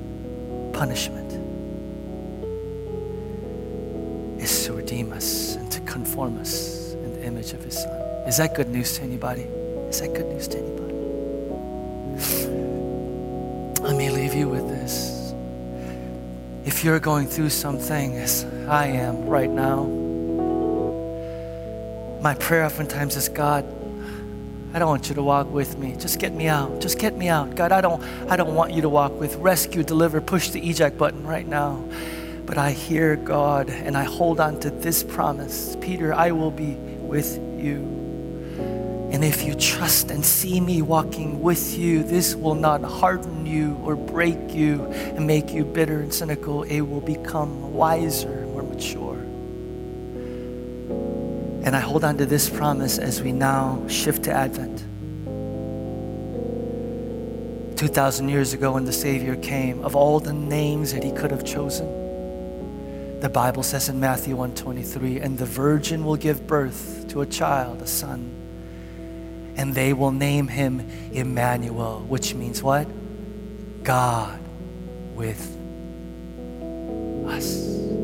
punishment, 0.72 1.32
it's 4.40 4.64
to 4.64 4.72
redeem 4.72 5.12
us 5.12 5.56
and 5.56 5.70
to 5.72 5.80
conform 5.82 6.38
us 6.38 6.92
in 6.94 7.12
the 7.12 7.24
image 7.24 7.52
of 7.52 7.62
His 7.62 7.74
Son. 7.82 8.00
Is 8.26 8.38
that 8.38 8.54
good 8.54 8.68
news 8.68 8.96
to 8.96 9.02
anybody? 9.02 9.42
Is 9.88 10.00
that 10.00 10.14
good 10.14 10.26
news 10.26 10.48
to 10.48 10.58
anybody? 10.58 10.76
Let 13.82 13.96
me 13.96 14.10
leave 14.10 14.34
you 14.34 14.48
with 14.48 14.66
this. 14.68 15.34
If 16.64 16.82
you're 16.82 16.98
going 16.98 17.28
through 17.28 17.50
something 17.50 18.16
as 18.16 18.44
I 18.68 18.86
am 18.86 19.26
right 19.26 19.50
now, 19.50 20.05
my 22.20 22.34
prayer 22.34 22.64
oftentimes 22.64 23.16
is 23.16 23.28
God, 23.28 23.64
I 24.74 24.78
don't 24.78 24.88
want 24.88 25.08
you 25.08 25.14
to 25.14 25.22
walk 25.22 25.50
with 25.50 25.78
me. 25.78 25.96
Just 25.96 26.18
get 26.18 26.34
me 26.34 26.48
out. 26.48 26.80
Just 26.80 26.98
get 26.98 27.16
me 27.16 27.28
out. 27.28 27.54
God, 27.54 27.72
I 27.72 27.80
don't 27.80 28.02
I 28.30 28.36
don't 28.36 28.54
want 28.54 28.72
you 28.72 28.82
to 28.82 28.88
walk 28.88 29.18
with 29.18 29.36
rescue, 29.36 29.82
deliver, 29.82 30.20
push 30.20 30.50
the 30.50 30.60
eject 30.60 30.98
button 30.98 31.26
right 31.26 31.46
now. 31.46 31.82
But 32.44 32.58
I 32.58 32.72
hear 32.72 33.16
God 33.16 33.70
and 33.70 33.96
I 33.96 34.04
hold 34.04 34.38
on 34.38 34.60
to 34.60 34.70
this 34.70 35.02
promise 35.02 35.76
Peter, 35.80 36.12
I 36.12 36.32
will 36.32 36.50
be 36.50 36.74
with 36.74 37.38
you. 37.58 37.96
And 39.12 39.24
if 39.24 39.44
you 39.44 39.54
trust 39.54 40.10
and 40.10 40.24
see 40.24 40.60
me 40.60 40.82
walking 40.82 41.40
with 41.40 41.78
you, 41.78 42.02
this 42.02 42.34
will 42.34 42.54
not 42.54 42.82
harden 42.82 43.46
you 43.46 43.76
or 43.82 43.96
break 43.96 44.52
you 44.52 44.84
and 44.84 45.26
make 45.26 45.52
you 45.52 45.64
bitter 45.64 46.00
and 46.00 46.12
cynical. 46.12 46.64
It 46.64 46.80
will 46.80 47.00
become 47.00 47.72
wiser, 47.72 48.46
more 48.48 48.62
mature. 48.62 49.15
And 51.66 51.74
I 51.74 51.80
hold 51.80 52.04
on 52.04 52.16
to 52.18 52.26
this 52.26 52.48
promise 52.48 52.96
as 52.96 53.20
we 53.20 53.32
now 53.32 53.82
shift 53.88 54.22
to 54.24 54.32
Advent. 54.32 54.84
2,000 57.76 58.28
years 58.28 58.52
ago, 58.52 58.74
when 58.74 58.84
the 58.84 58.92
Savior 58.92 59.34
came, 59.34 59.84
of 59.84 59.96
all 59.96 60.20
the 60.20 60.32
names 60.32 60.92
that 60.92 61.02
he 61.02 61.10
could 61.10 61.32
have 61.32 61.44
chosen, 61.44 63.18
the 63.18 63.28
Bible 63.28 63.64
says 63.64 63.88
in 63.88 63.98
Matthew 63.98 64.36
123, 64.36 65.18
and 65.18 65.36
the 65.36 65.44
virgin 65.44 66.04
will 66.04 66.14
give 66.14 66.46
birth 66.46 67.04
to 67.08 67.22
a 67.22 67.26
child, 67.26 67.82
a 67.82 67.86
son, 67.88 68.30
and 69.56 69.74
they 69.74 69.92
will 69.92 70.12
name 70.12 70.46
him 70.46 70.88
Emmanuel, 71.10 72.04
which 72.06 72.32
means 72.32 72.62
what? 72.62 72.86
God 73.82 74.38
with 75.16 75.58
us. 77.26 77.95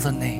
Of 0.00 0.06
all 0.06 0.39